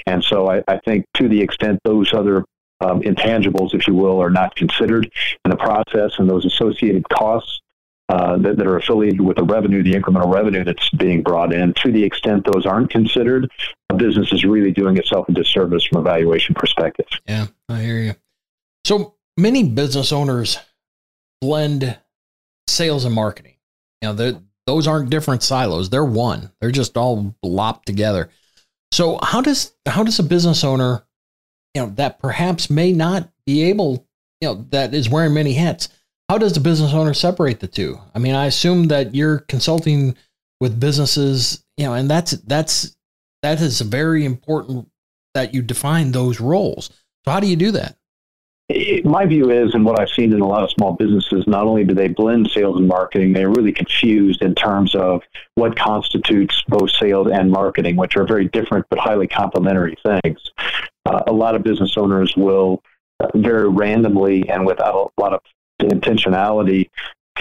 And 0.07 0.23
so 0.23 0.49
I, 0.49 0.63
I 0.69 0.79
think 0.85 1.05
to 1.15 1.29
the 1.29 1.41
extent 1.41 1.81
those 1.83 2.15
other 2.15 2.45
um, 2.81 3.01
intangibles, 3.01 3.75
if 3.75 3.89
you 3.89 3.95
will, 3.95 4.23
are 4.23 4.31
not 4.31 4.55
considered 4.55 5.11
in 5.45 5.51
the 5.51 5.57
process 5.57 6.13
and 6.19 6.31
those 6.31 6.45
associated 6.45 7.09
costs 7.09 7.61
uh, 8.09 8.37
that, 8.39 8.57
that, 8.57 8.69
are 8.69 8.77
affiliated 8.77 9.21
with 9.21 9.37
the 9.37 9.43
revenue, 9.43 9.83
the 9.83 9.95
incremental 9.95 10.33
revenue 10.33 10.63
that's 10.63 10.89
being 10.91 11.25
brought 11.25 11.53
in, 11.53 11.75
to 11.75 11.91
the 11.91 12.05
extent 12.05 12.47
those 12.53 12.67
aren't 12.67 12.91
considered, 12.91 13.51
a 13.89 13.95
business 13.95 14.33
is 14.33 14.45
really 14.45 14.71
doing 14.71 14.97
itself 14.97 15.29
a 15.29 15.33
disservice 15.33 15.85
from 15.87 15.99
a 15.99 16.03
valuation 16.03 16.55
perspective. 16.55 17.07
Yeah, 17.27 17.49
I 17.69 17.81
hear 17.81 17.99
you. 17.99 18.15
So 18.85 19.15
many 19.37 19.65
business 19.65 20.13
owners 20.13 20.57
blend 21.41 21.99
sales 22.69 23.05
and 23.05 23.15
marketing. 23.15 23.55
You 24.03 24.13
know, 24.13 24.41
those 24.67 24.87
aren't 24.87 25.11
different 25.11 25.43
silos. 25.43 25.91
They're 25.91 26.05
one. 26.05 26.51
They're 26.61 26.71
just 26.71 26.97
all 26.97 27.35
lopped 27.43 27.87
together. 27.87 28.31
So 28.93 29.19
how 29.23 29.41
does 29.41 29.73
how 29.87 30.03
does 30.03 30.19
a 30.19 30.25
business 30.25 30.65
owner, 30.65 31.05
you 31.75 31.83
know, 31.83 31.91
that 31.97 32.19
perhaps 32.19 32.71
may 32.71 32.93
not 32.93 33.31
be 33.47 33.65
able, 33.65 34.07
you 34.41 34.49
know, 34.49 34.67
that 34.71 34.95
is 34.95 35.09
wearing 35.09 35.35
many 35.35 35.55
hats, 35.55 35.89
how 36.29 36.39
does 36.39 36.53
the 36.53 36.61
business 36.61 36.93
owner 36.93 37.15
separate 37.15 37.61
the 37.61 37.69
two? 37.69 37.99
I 38.15 38.19
mean, 38.19 38.35
I 38.35 38.47
assume 38.47 38.89
that 38.89 39.15
you're 39.15 39.41
consulting 39.41 40.17
with 40.61 40.79
businesses, 40.79 41.65
you 41.77 41.85
know, 41.85 41.95
and 41.95 42.09
that's 42.09 42.33
that's 42.33 42.97
that 43.43 43.61
is 43.61 43.81
very 43.81 44.25
important 44.25 44.89
that 45.35 45.55
you 45.55 45.63
define 45.63 46.13
those 46.13 46.41
roles. 46.41 46.91
So 47.25 47.33
how 47.33 47.41
do 47.41 47.47
you 47.47 47.57
do 47.57 47.73
that? 47.73 47.97
My 49.05 49.27
view 49.27 49.51
is, 49.51 49.75
and 49.75 49.85
what 49.85 49.99
I've 49.99 50.11
seen 50.11 50.33
in 50.33 50.41
a 50.41 50.47
lot 50.47 50.63
of 50.63 50.71
small 50.71 50.93
businesses, 50.93 51.47
not 51.47 51.67
only 51.67 51.85
do 51.85 51.95
they 51.95 52.09
blend 52.09 52.51
sales 52.51 52.77
and 52.77 52.87
marketing, 52.87 53.33
they're 53.33 53.51
really 53.51 53.73
confused 53.73 54.43
in 54.43 54.55
terms 54.55 54.95
of 54.95 55.23
what 55.55 55.77
constitutes 55.77 56.63
both 56.69 56.91
sales 56.91 57.29
and 57.33 57.51
marketing, 57.51 57.97
which 57.97 58.17
are 58.17 58.27
very 58.27 58.49
different 58.49 58.87
but 58.91 58.99
highly 58.99 59.27
complementary 59.27 59.97
things. 60.05 60.41
Uh, 61.07 61.23
a 61.27 61.33
lot 61.33 61.55
of 61.55 61.63
business 61.63 61.95
owners 61.97 62.35
will 62.37 62.83
very 63.35 63.69
randomly 63.69 64.49
and 64.49 64.67
without 64.67 65.13
a 65.17 65.21
lot 65.21 65.33
of 65.33 65.41
intentionality 65.81 66.89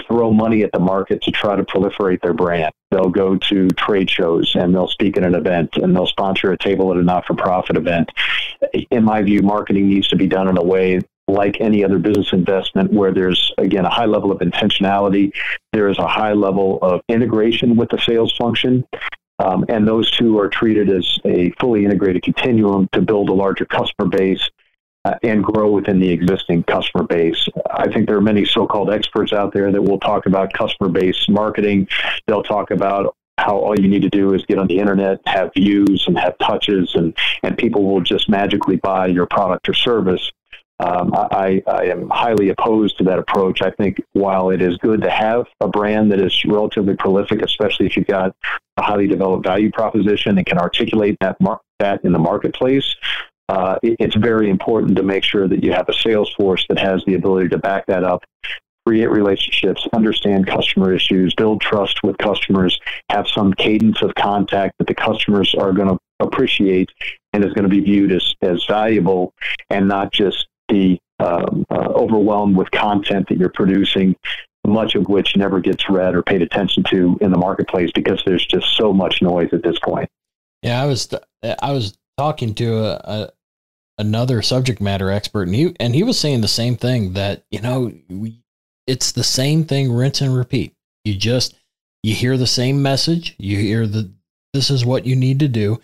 throw 0.07 0.31
money 0.31 0.63
at 0.63 0.71
the 0.71 0.79
market 0.79 1.21
to 1.23 1.31
try 1.31 1.55
to 1.55 1.63
proliferate 1.63 2.21
their 2.21 2.33
brand. 2.33 2.71
They'll 2.91 3.09
go 3.09 3.35
to 3.35 3.67
trade 3.69 4.09
shows 4.09 4.55
and 4.55 4.73
they'll 4.73 4.87
speak 4.87 5.17
at 5.17 5.23
an 5.23 5.35
event 5.35 5.75
and 5.77 5.95
they'll 5.95 6.07
sponsor 6.07 6.51
a 6.51 6.57
table 6.57 6.91
at 6.91 6.97
a 6.97 7.03
not 7.03 7.25
for 7.25 7.35
profit 7.35 7.75
event. 7.75 8.09
In 8.91 9.03
my 9.03 9.21
view, 9.21 9.41
marketing 9.41 9.89
needs 9.89 10.07
to 10.09 10.15
be 10.15 10.27
done 10.27 10.47
in 10.47 10.57
a 10.57 10.63
way 10.63 11.01
like 11.29 11.59
any 11.61 11.83
other 11.83 11.99
business 11.99 12.33
investment 12.33 12.91
where 12.91 13.13
there's 13.13 13.51
again 13.57 13.85
a 13.85 13.89
high 13.89 14.05
level 14.05 14.31
of 14.31 14.39
intentionality 14.39 15.31
there 15.73 15.89
is 15.89 15.97
a 15.97 16.07
high 16.07 16.33
level 16.33 16.79
of 16.81 17.01
integration 17.09 17.75
with 17.75 17.89
the 17.89 17.97
sales 17.99 18.35
function 18.35 18.85
um, 19.39 19.63
and 19.69 19.87
those 19.87 20.11
two 20.11 20.37
are 20.37 20.49
treated 20.49 20.89
as 20.89 21.17
a 21.25 21.51
fully 21.59 21.85
integrated 21.85 22.23
continuum 22.23 22.89
to 22.91 23.01
build 23.01 23.29
a 23.29 23.33
larger 23.33 23.65
customer 23.65 24.09
base 24.09 24.49
uh, 25.05 25.15
and 25.23 25.43
grow 25.43 25.71
within 25.71 25.99
the 25.99 26.09
existing 26.09 26.63
customer 26.63 27.05
base. 27.05 27.47
I 27.71 27.89
think 27.89 28.07
there 28.07 28.17
are 28.17 28.21
many 28.21 28.45
so-called 28.45 28.91
experts 28.91 29.31
out 29.31 29.53
there 29.53 29.71
that 29.71 29.81
will 29.81 29.99
talk 29.99 30.25
about 30.25 30.51
customer 30.51 30.89
base 30.89 31.27
marketing. 31.29 31.87
They'll 32.27 32.43
talk 32.43 32.71
about 32.71 33.15
how 33.37 33.57
all 33.57 33.79
you 33.79 33.87
need 33.87 34.01
to 34.01 34.09
do 34.09 34.33
is 34.33 34.45
get 34.45 34.59
on 34.59 34.67
the 34.67 34.77
internet, 34.77 35.21
have 35.25 35.51
views 35.53 36.03
and 36.07 36.19
have 36.19 36.37
touches, 36.39 36.93
and, 36.95 37.15
and 37.43 37.57
people 37.57 37.85
will 37.85 38.01
just 38.01 38.27
magically 38.27 38.75
buy 38.75 39.07
your 39.07 39.25
product 39.25 39.69
or 39.69 39.73
service. 39.73 40.31
Um, 40.81 41.11
I, 41.13 41.61
I, 41.67 41.85
am 41.85 42.09
highly 42.09 42.49
opposed 42.49 42.97
to 42.99 43.03
that 43.03 43.19
approach. 43.19 43.61
I 43.61 43.69
think 43.71 44.01
while 44.13 44.49
it 44.49 44.61
is 44.61 44.77
good 44.77 45.01
to 45.01 45.09
have 45.09 45.45
a 45.59 45.67
brand 45.67 46.09
that 46.13 46.21
is 46.21 46.45
relatively 46.45 46.95
prolific, 46.95 47.41
especially 47.41 47.85
if 47.85 47.97
you've 47.97 48.07
got 48.07 48.33
a 48.77 48.81
highly 48.81 49.05
developed 49.05 49.45
value 49.45 49.71
proposition 49.71 50.37
and 50.37 50.47
can 50.47 50.57
articulate 50.57 51.17
that 51.19 51.39
mar- 51.41 51.59
that 51.79 52.05
in 52.05 52.13
the 52.13 52.19
marketplace, 52.19 52.95
uh, 53.49 53.77
it, 53.83 53.97
it's 53.99 54.15
very 54.15 54.49
important 54.49 54.95
to 54.95 55.03
make 55.03 55.23
sure 55.23 55.49
that 55.49 55.63
you 55.63 55.73
have 55.73 55.89
a 55.89 55.93
sales 55.93 56.33
force 56.37 56.65
that 56.69 56.79
has 56.79 57.03
the 57.05 57.15
ability 57.15 57.49
to 57.49 57.57
back 57.57 57.85
that 57.87 58.05
up, 58.05 58.23
create 58.85 59.09
relationships, 59.09 59.85
understand 59.93 60.47
customer 60.47 60.93
issues, 60.93 61.33
build 61.35 61.59
trust 61.59 62.01
with 62.03 62.17
customers, 62.19 62.79
have 63.09 63.27
some 63.27 63.53
cadence 63.53 64.01
of 64.01 64.13
contact 64.15 64.75
that 64.77 64.87
the 64.87 64.95
customers 64.95 65.53
are 65.55 65.73
going 65.73 65.89
to 65.89 65.97
appreciate 66.19 66.89
and 67.33 67.43
is 67.43 67.53
going 67.53 67.63
to 67.63 67.69
be 67.69 67.81
viewed 67.81 68.11
as, 68.11 68.33
as 68.41 68.63
valuable 68.65 69.33
and 69.69 69.87
not 69.87 70.11
just 70.11 70.47
be 70.69 71.01
um, 71.19 71.65
uh, 71.69 71.89
overwhelmed 71.89 72.55
with 72.55 72.71
content 72.71 73.27
that 73.27 73.37
you're 73.37 73.49
producing, 73.49 74.15
much 74.65 74.95
of 74.95 75.07
which 75.07 75.35
never 75.35 75.59
gets 75.59 75.89
read 75.89 76.15
or 76.15 76.23
paid 76.23 76.41
attention 76.41 76.83
to 76.89 77.17
in 77.21 77.31
the 77.31 77.37
marketplace 77.37 77.91
because 77.93 78.21
there's 78.25 78.45
just 78.45 78.75
so 78.77 78.93
much 78.93 79.21
noise 79.21 79.49
at 79.51 79.63
this 79.63 79.77
point. 79.79 80.09
Yeah, 80.61 80.81
I 80.81 80.85
was 80.85 81.09
I 81.43 81.71
was 81.71 81.97
talking 82.17 82.53
to 82.55 82.77
a, 82.77 83.01
a 83.03 83.29
another 83.97 84.41
subject 84.41 84.81
matter 84.81 85.11
expert, 85.11 85.43
and 85.43 85.55
he 85.55 85.75
and 85.79 85.93
he 85.93 86.03
was 86.03 86.19
saying 86.19 86.41
the 86.41 86.47
same 86.47 86.75
thing 86.75 87.13
that 87.13 87.43
you 87.51 87.61
know 87.61 87.91
we, 88.09 88.41
it's 88.87 89.11
the 89.11 89.23
same 89.23 89.65
thing, 89.65 89.91
rinse 89.91 90.21
and 90.21 90.35
repeat. 90.35 90.73
You 91.03 91.15
just 91.15 91.55
you 92.03 92.15
hear 92.15 92.37
the 92.37 92.47
same 92.47 92.81
message, 92.81 93.35
you 93.37 93.57
hear 93.57 93.85
the 93.85 94.11
this 94.53 94.69
is 94.69 94.85
what 94.85 95.05
you 95.05 95.15
need 95.15 95.39
to 95.39 95.47
do, 95.47 95.79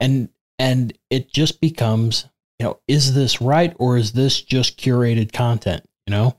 and 0.00 0.28
and 0.58 0.96
it 1.10 1.32
just 1.32 1.60
becomes 1.60 2.26
you 2.62 2.68
know 2.68 2.78
is 2.86 3.12
this 3.12 3.40
right 3.40 3.74
or 3.80 3.96
is 3.96 4.12
this 4.12 4.40
just 4.40 4.78
curated 4.78 5.32
content? 5.32 5.84
You 6.06 6.12
know, 6.12 6.36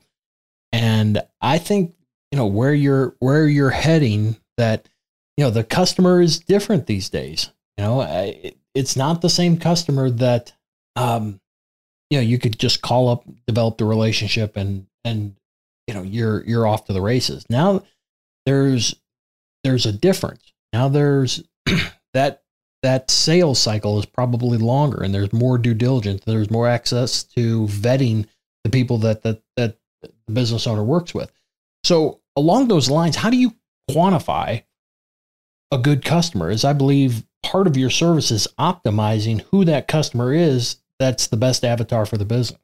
and 0.72 1.22
I 1.42 1.58
think 1.58 1.94
you 2.32 2.38
know 2.38 2.46
where 2.46 2.72
you're 2.72 3.14
where 3.18 3.46
you're 3.46 3.68
heading 3.68 4.38
that 4.56 4.88
you 5.36 5.44
know 5.44 5.50
the 5.50 5.64
customer 5.64 6.22
is 6.22 6.38
different 6.38 6.86
these 6.86 7.10
days. 7.10 7.50
You 7.76 7.84
know, 7.84 8.00
it, 8.00 8.56
it's 8.74 8.96
not 8.96 9.20
the 9.20 9.28
same 9.28 9.58
customer 9.58 10.08
that 10.08 10.54
um, 10.96 11.40
you 12.08 12.16
know, 12.16 12.22
you 12.22 12.38
could 12.38 12.58
just 12.58 12.80
call 12.80 13.10
up, 13.10 13.24
develop 13.46 13.76
the 13.76 13.84
relationship, 13.84 14.56
and 14.56 14.86
and 15.04 15.36
you 15.86 15.92
know 15.92 16.02
you're 16.02 16.42
you're 16.46 16.66
off 16.66 16.86
to 16.86 16.94
the 16.94 17.02
races. 17.02 17.44
Now 17.50 17.82
there's 18.46 18.94
there's 19.62 19.84
a 19.84 19.92
difference. 19.92 20.54
Now 20.72 20.88
there's 20.88 21.44
that 22.14 22.43
that 22.84 23.10
sales 23.10 23.58
cycle 23.58 23.98
is 23.98 24.04
probably 24.04 24.58
longer, 24.58 25.02
and 25.02 25.14
there's 25.14 25.32
more 25.32 25.56
due 25.56 25.72
diligence. 25.72 26.22
There's 26.26 26.50
more 26.50 26.68
access 26.68 27.22
to 27.24 27.66
vetting 27.66 28.26
the 28.62 28.70
people 28.70 28.98
that 28.98 29.22
that 29.22 29.40
that 29.56 29.78
the 30.02 30.32
business 30.32 30.66
owner 30.66 30.84
works 30.84 31.14
with. 31.14 31.32
So 31.82 32.20
along 32.36 32.68
those 32.68 32.90
lines, 32.90 33.16
how 33.16 33.30
do 33.30 33.38
you 33.38 33.54
quantify 33.90 34.64
a 35.70 35.78
good 35.78 36.04
customer? 36.04 36.50
is 36.50 36.62
I 36.62 36.74
believe 36.74 37.24
part 37.42 37.66
of 37.66 37.78
your 37.78 37.88
service 37.88 38.30
is 38.30 38.46
optimizing 38.58 39.40
who 39.50 39.64
that 39.64 39.88
customer 39.88 40.34
is 40.34 40.76
that's 40.98 41.28
the 41.28 41.38
best 41.38 41.64
avatar 41.64 42.04
for 42.04 42.18
the 42.18 42.26
business. 42.26 42.60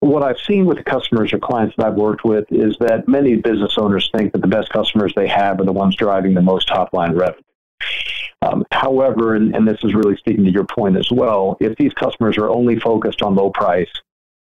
What 0.00 0.22
I've 0.22 0.38
seen 0.38 0.66
with 0.66 0.78
the 0.78 0.84
customers 0.84 1.32
or 1.32 1.40
clients 1.40 1.74
that 1.76 1.86
I've 1.86 1.94
worked 1.94 2.24
with 2.24 2.44
is 2.50 2.76
that 2.78 3.08
many 3.08 3.36
business 3.36 3.76
owners 3.76 4.08
think 4.16 4.32
that 4.32 4.42
the 4.42 4.48
best 4.48 4.70
customers 4.70 5.12
they 5.16 5.26
have 5.26 5.58
are 5.58 5.64
the 5.64 5.72
ones 5.72 5.96
driving 5.96 6.34
the 6.34 6.42
most 6.42 6.68
top 6.68 6.92
line 6.92 7.14
revenue. 7.14 7.42
Um, 8.44 8.64
however, 8.72 9.34
and, 9.36 9.54
and 9.56 9.66
this 9.66 9.78
is 9.82 9.94
really 9.94 10.16
speaking 10.16 10.44
to 10.44 10.50
your 10.50 10.66
point 10.66 10.96
as 10.96 11.10
well, 11.10 11.56
if 11.60 11.76
these 11.76 11.94
customers 11.94 12.36
are 12.36 12.50
only 12.50 12.78
focused 12.78 13.22
on 13.22 13.34
low 13.34 13.50
price, 13.50 13.90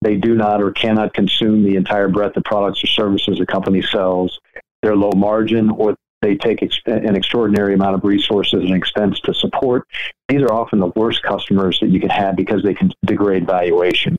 they 0.02 0.16
do 0.16 0.34
not 0.34 0.60
or 0.62 0.72
cannot 0.72 1.14
consume 1.14 1.62
the 1.62 1.76
entire 1.76 2.08
breadth 2.08 2.36
of 2.36 2.44
products 2.44 2.82
or 2.82 2.88
services 2.88 3.40
a 3.40 3.46
company 3.46 3.82
sells. 3.82 4.40
They're 4.82 4.96
low 4.96 5.12
margin 5.12 5.70
or 5.70 5.96
they 6.22 6.34
take 6.34 6.62
ex- 6.62 6.80
an 6.86 7.14
extraordinary 7.14 7.74
amount 7.74 7.94
of 7.94 8.04
resources 8.04 8.64
and 8.64 8.74
expense 8.74 9.20
to 9.20 9.34
support. 9.34 9.86
These 10.28 10.42
are 10.42 10.52
often 10.52 10.80
the 10.80 10.92
worst 10.96 11.22
customers 11.22 11.78
that 11.80 11.90
you 11.90 12.00
can 12.00 12.10
have 12.10 12.34
because 12.34 12.62
they 12.62 12.74
can 12.74 12.90
degrade 13.04 13.46
valuation. 13.46 14.16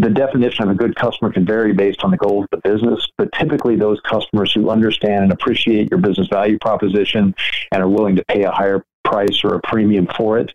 The 0.00 0.10
definition 0.10 0.64
of 0.64 0.70
a 0.70 0.74
good 0.74 0.94
customer 0.94 1.32
can 1.32 1.44
vary 1.44 1.72
based 1.72 2.04
on 2.04 2.12
the 2.12 2.16
goals 2.16 2.46
of 2.52 2.60
the 2.62 2.68
business, 2.68 3.04
but 3.16 3.32
typically 3.32 3.74
those 3.74 4.00
customers 4.02 4.52
who 4.52 4.70
understand 4.70 5.24
and 5.24 5.32
appreciate 5.32 5.90
your 5.90 5.98
business 5.98 6.28
value 6.28 6.58
proposition 6.60 7.34
and 7.72 7.82
are 7.82 7.88
willing 7.88 8.14
to 8.14 8.24
pay 8.26 8.44
a 8.44 8.50
higher 8.50 8.84
price 9.08 9.42
or 9.44 9.54
a 9.54 9.60
premium 9.60 10.06
for 10.16 10.38
it 10.38 10.52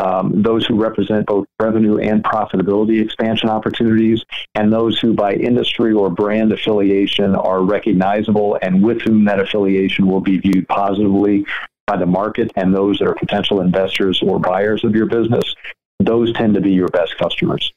um, 0.00 0.42
those 0.42 0.64
who 0.64 0.80
represent 0.80 1.26
both 1.26 1.46
revenue 1.60 1.98
and 1.98 2.22
profitability 2.22 3.02
expansion 3.02 3.48
opportunities, 3.48 4.24
and 4.54 4.72
those 4.72 4.98
who, 4.98 5.12
by 5.12 5.34
industry 5.34 5.92
or 5.92 6.08
brand 6.08 6.52
affiliation, 6.52 7.34
are 7.34 7.62
recognizable 7.62 8.58
and 8.62 8.82
with 8.82 9.00
whom 9.02 9.24
that 9.24 9.40
affiliation 9.40 10.06
will 10.06 10.20
be 10.20 10.38
viewed 10.38 10.68
positively 10.68 11.44
by 11.86 11.96
the 11.96 12.06
market 12.06 12.52
and 12.54 12.74
those 12.74 12.98
that 12.98 13.08
are 13.08 13.14
potential 13.14 13.60
investors 13.60 14.22
or 14.22 14.38
buyers 14.38 14.84
of 14.84 14.94
your 14.94 15.06
business. 15.06 15.54
Those 15.98 16.32
tend 16.34 16.54
to 16.54 16.60
be 16.60 16.70
your 16.70 16.88
best 16.88 17.18
customers. 17.18 17.72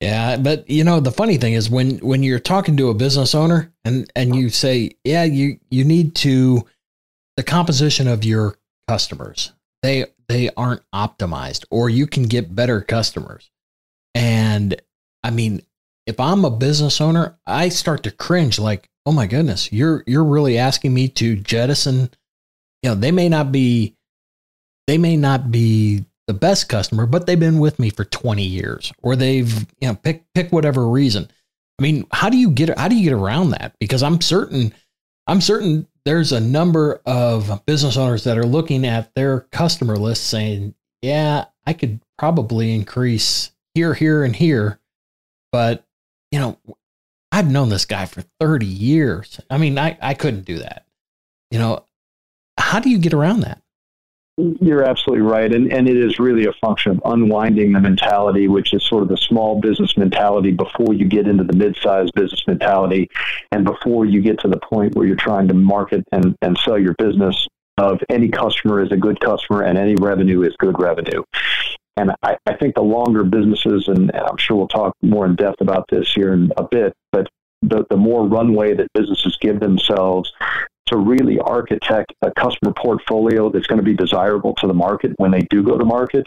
Yeah, 0.00 0.36
but 0.38 0.68
you 0.68 0.82
know 0.82 0.98
the 0.98 1.12
funny 1.12 1.36
thing 1.36 1.52
is 1.52 1.70
when 1.70 1.98
when 1.98 2.24
you're 2.24 2.40
talking 2.40 2.76
to 2.78 2.88
a 2.88 2.94
business 2.94 3.36
owner 3.36 3.72
and 3.84 4.10
and 4.16 4.34
you 4.34 4.48
say, 4.48 4.96
yeah, 5.04 5.22
you 5.22 5.60
you 5.70 5.84
need 5.84 6.16
to 6.16 6.66
the 7.36 7.44
composition 7.44 8.08
of 8.08 8.24
your 8.24 8.56
customers 8.88 9.52
they 9.82 10.06
they 10.28 10.48
aren't 10.56 10.82
optimized 10.94 11.64
or 11.70 11.90
you 11.90 12.06
can 12.06 12.24
get 12.24 12.54
better 12.54 12.80
customers. 12.80 13.50
And 14.14 14.80
I 15.22 15.30
mean, 15.30 15.62
if 16.06 16.18
I'm 16.18 16.44
a 16.44 16.50
business 16.50 17.00
owner, 17.00 17.38
I 17.46 17.68
start 17.68 18.04
to 18.04 18.10
cringe 18.10 18.58
like, 18.58 18.88
"Oh 19.04 19.12
my 19.12 19.26
goodness, 19.26 19.72
you're 19.72 20.04
you're 20.06 20.24
really 20.24 20.58
asking 20.58 20.94
me 20.94 21.08
to 21.08 21.36
jettison, 21.36 22.10
you 22.82 22.90
know, 22.90 22.94
they 22.94 23.12
may 23.12 23.28
not 23.28 23.52
be 23.52 23.96
they 24.86 24.98
may 24.98 25.16
not 25.16 25.50
be 25.50 26.04
the 26.26 26.34
best 26.34 26.68
customer, 26.68 27.06
but 27.06 27.26
they've 27.26 27.38
been 27.38 27.58
with 27.58 27.78
me 27.78 27.90
for 27.90 28.04
20 28.04 28.42
years 28.42 28.92
or 29.02 29.16
they've, 29.16 29.60
you 29.80 29.88
know, 29.88 29.94
pick 29.94 30.24
pick 30.34 30.52
whatever 30.52 30.88
reason. 30.88 31.28
I 31.78 31.82
mean, 31.82 32.06
how 32.12 32.30
do 32.30 32.36
you 32.36 32.50
get 32.50 32.76
how 32.78 32.88
do 32.88 32.96
you 32.96 33.04
get 33.04 33.18
around 33.18 33.50
that? 33.50 33.74
Because 33.80 34.02
I'm 34.02 34.20
certain 34.20 34.72
I'm 35.26 35.40
certain 35.40 35.86
there's 36.04 36.32
a 36.32 36.40
number 36.40 37.00
of 37.06 37.64
business 37.64 37.96
owners 37.96 38.24
that 38.24 38.38
are 38.38 38.46
looking 38.46 38.84
at 38.86 39.14
their 39.14 39.40
customer 39.52 39.96
list 39.96 40.26
saying, 40.26 40.74
yeah, 41.00 41.46
I 41.66 41.72
could 41.72 42.00
probably 42.18 42.74
increase 42.74 43.52
here, 43.74 43.94
here, 43.94 44.24
and 44.24 44.34
here. 44.34 44.80
But, 45.52 45.84
you 46.30 46.38
know, 46.38 46.58
I've 47.30 47.50
known 47.50 47.68
this 47.68 47.84
guy 47.84 48.06
for 48.06 48.24
30 48.40 48.66
years. 48.66 49.40
I 49.48 49.58
mean, 49.58 49.78
I, 49.78 49.96
I 50.02 50.14
couldn't 50.14 50.44
do 50.44 50.58
that. 50.58 50.86
You 51.50 51.58
know, 51.58 51.84
how 52.58 52.80
do 52.80 52.90
you 52.90 52.98
get 52.98 53.14
around 53.14 53.40
that? 53.40 53.61
You're 54.38 54.84
absolutely 54.84 55.26
right. 55.26 55.52
And, 55.52 55.70
and 55.70 55.86
it 55.86 55.96
is 55.96 56.18
really 56.18 56.46
a 56.46 56.52
function 56.54 56.92
of 56.92 57.02
unwinding 57.04 57.72
the 57.72 57.80
mentality, 57.80 58.48
which 58.48 58.72
is 58.72 58.82
sort 58.82 59.02
of 59.02 59.10
the 59.10 59.16
small 59.18 59.60
business 59.60 59.96
mentality 59.98 60.52
before 60.52 60.94
you 60.94 61.04
get 61.04 61.28
into 61.28 61.44
the 61.44 61.52
mid 61.52 61.76
sized 61.76 62.14
business 62.14 62.42
mentality 62.46 63.10
and 63.50 63.64
before 63.64 64.06
you 64.06 64.22
get 64.22 64.40
to 64.40 64.48
the 64.48 64.58
point 64.58 64.94
where 64.94 65.06
you're 65.06 65.16
trying 65.16 65.48
to 65.48 65.54
market 65.54 66.02
and, 66.12 66.34
and 66.40 66.56
sell 66.64 66.78
your 66.78 66.94
business 66.94 67.46
of 67.76 68.00
any 68.08 68.28
customer 68.28 68.82
is 68.82 68.90
a 68.90 68.96
good 68.96 69.20
customer 69.20 69.62
and 69.62 69.76
any 69.76 69.96
revenue 69.96 70.42
is 70.42 70.54
good 70.58 70.80
revenue. 70.80 71.22
And 71.98 72.12
I, 72.22 72.38
I 72.46 72.54
think 72.56 72.74
the 72.74 72.82
longer 72.82 73.24
businesses, 73.24 73.88
and, 73.88 74.10
I'm 74.14 74.38
sure 74.38 74.56
we'll 74.56 74.68
talk 74.68 74.94
more 75.02 75.26
in 75.26 75.36
depth 75.36 75.60
about 75.60 75.86
this 75.90 76.10
here 76.10 76.32
in 76.32 76.50
a 76.56 76.66
bit, 76.66 76.94
but 77.12 77.28
the, 77.60 77.84
the 77.90 77.98
more 77.98 78.26
runway 78.26 78.74
that 78.74 78.88
businesses 78.94 79.36
give 79.40 79.60
themselves 79.60 80.32
to 80.92 80.98
really 80.98 81.38
architect 81.40 82.12
a 82.22 82.30
customer 82.32 82.72
portfolio 82.72 83.50
that's 83.50 83.66
going 83.66 83.78
to 83.78 83.84
be 83.84 83.94
desirable 83.94 84.54
to 84.54 84.66
the 84.66 84.74
market 84.74 85.12
when 85.16 85.30
they 85.30 85.42
do 85.50 85.62
go 85.62 85.76
to 85.76 85.84
market, 85.84 86.26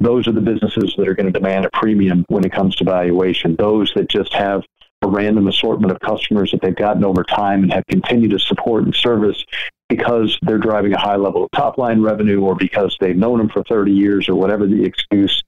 those 0.00 0.26
are 0.28 0.32
the 0.32 0.40
businesses 0.40 0.94
that 0.96 1.08
are 1.08 1.14
going 1.14 1.32
to 1.32 1.32
demand 1.32 1.64
a 1.64 1.70
premium 1.72 2.24
when 2.28 2.44
it 2.44 2.52
comes 2.52 2.74
to 2.76 2.84
valuation. 2.84 3.56
Those 3.56 3.92
that 3.94 4.08
just 4.08 4.32
have 4.34 4.62
a 5.02 5.08
random 5.08 5.46
assortment 5.46 5.92
of 5.92 6.00
customers 6.00 6.50
that 6.50 6.60
they've 6.60 6.74
gotten 6.74 7.04
over 7.04 7.22
time 7.22 7.62
and 7.62 7.72
have 7.72 7.86
continued 7.86 8.32
to 8.32 8.38
support 8.38 8.84
and 8.84 8.94
service 8.94 9.44
because 9.88 10.36
they're 10.42 10.58
driving 10.58 10.92
a 10.92 10.98
high 10.98 11.16
level 11.16 11.44
of 11.44 11.50
top 11.52 11.78
line 11.78 12.02
revenue 12.02 12.40
or 12.40 12.54
because 12.54 12.96
they've 13.00 13.16
known 13.16 13.38
them 13.38 13.48
for 13.48 13.62
30 13.64 13.92
years 13.92 14.28
or 14.28 14.34
whatever 14.34 14.66
the 14.66 14.84
excuse 14.84 15.42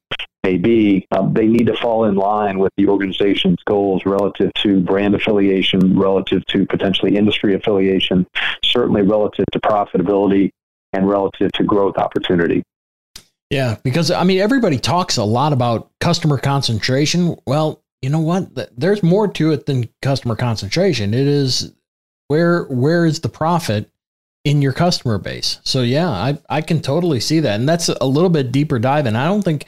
may 0.44 0.56
be, 0.56 1.06
um, 1.10 1.32
they 1.34 1.46
need 1.46 1.66
to 1.66 1.76
fall 1.76 2.04
in 2.04 2.14
line 2.14 2.58
with 2.58 2.72
the 2.76 2.88
organization's 2.88 3.58
goals 3.66 4.04
relative 4.06 4.52
to 4.54 4.80
brand 4.80 5.14
affiliation, 5.14 5.98
relative 5.98 6.44
to 6.46 6.66
potentially 6.66 7.16
industry 7.16 7.54
affiliation, 7.54 8.26
certainly 8.64 9.02
relative 9.02 9.44
to 9.52 9.60
profitability 9.60 10.50
and 10.92 11.08
relative 11.08 11.52
to 11.52 11.64
growth 11.64 11.96
opportunity. 11.98 12.62
Yeah, 13.50 13.76
because 13.82 14.10
I 14.10 14.24
mean, 14.24 14.38
everybody 14.38 14.78
talks 14.78 15.16
a 15.16 15.24
lot 15.24 15.52
about 15.52 15.90
customer 16.00 16.38
concentration. 16.38 17.36
Well, 17.46 17.82
you 18.00 18.08
know 18.08 18.20
what? 18.20 18.78
There's 18.78 19.02
more 19.02 19.28
to 19.28 19.50
it 19.50 19.66
than 19.66 19.88
customer 20.02 20.36
concentration. 20.36 21.12
It 21.12 21.26
is 21.26 21.72
where 22.28 22.64
where 22.64 23.04
is 23.04 23.20
the 23.20 23.28
profit 23.28 23.90
in 24.44 24.62
your 24.62 24.72
customer 24.72 25.18
base? 25.18 25.58
So 25.64 25.82
yeah, 25.82 26.08
I 26.08 26.38
I 26.48 26.60
can 26.62 26.80
totally 26.80 27.18
see 27.18 27.40
that, 27.40 27.58
and 27.58 27.68
that's 27.68 27.88
a 27.88 28.06
little 28.06 28.30
bit 28.30 28.52
deeper 28.52 28.78
dive. 28.78 29.06
And 29.06 29.18
I 29.18 29.26
don't 29.26 29.42
think 29.42 29.66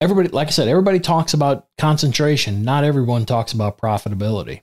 everybody, 0.00 0.28
like 0.28 0.48
I 0.48 0.50
said, 0.50 0.68
everybody 0.68 1.00
talks 1.00 1.34
about 1.34 1.66
concentration. 1.78 2.62
Not 2.62 2.84
everyone 2.84 3.26
talks 3.26 3.52
about 3.52 3.78
profitability. 3.78 4.62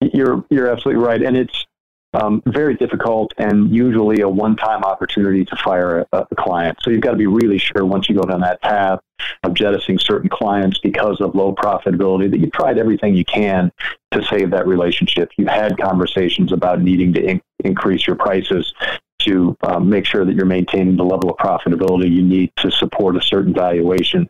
You're 0.00 0.44
you're 0.50 0.68
absolutely 0.68 1.02
right, 1.02 1.22
and 1.22 1.36
it's 1.36 1.66
um, 2.14 2.42
very 2.46 2.74
difficult 2.76 3.32
and 3.38 3.74
usually 3.74 4.20
a 4.20 4.28
one-time 4.28 4.84
opportunity 4.84 5.44
to 5.44 5.56
fire 5.56 6.06
a, 6.12 6.26
a, 6.30 6.36
client. 6.36 6.78
So 6.80 6.90
you've 6.90 7.00
got 7.00 7.10
to 7.10 7.16
be 7.16 7.26
really 7.26 7.58
sure 7.58 7.84
once 7.84 8.08
you 8.08 8.14
go 8.14 8.22
down 8.22 8.40
that 8.42 8.62
path 8.62 9.00
of 9.42 9.54
jettisoning 9.54 9.98
certain 9.98 10.28
clients 10.28 10.78
because 10.78 11.20
of 11.20 11.34
low 11.34 11.54
profitability 11.54 12.30
that 12.30 12.38
you've 12.38 12.52
tried 12.52 12.78
everything 12.78 13.16
you 13.16 13.24
can 13.24 13.72
to 14.12 14.22
save 14.24 14.50
that 14.52 14.66
relationship. 14.66 15.30
You've 15.36 15.48
had 15.48 15.76
conversations 15.76 16.52
about 16.52 16.80
needing 16.80 17.12
to 17.14 17.20
in- 17.20 17.42
increase 17.64 18.06
your 18.06 18.16
prices 18.16 18.72
to 19.20 19.56
um, 19.62 19.88
make 19.88 20.06
sure 20.06 20.24
that 20.24 20.34
you're 20.34 20.46
maintaining 20.46 20.96
the 20.96 21.04
level 21.04 21.30
of 21.30 21.36
profitability 21.38 22.10
you 22.10 22.22
need 22.22 22.52
to 22.56 22.70
support 22.70 23.16
a 23.16 23.22
certain 23.22 23.54
valuation. 23.54 24.28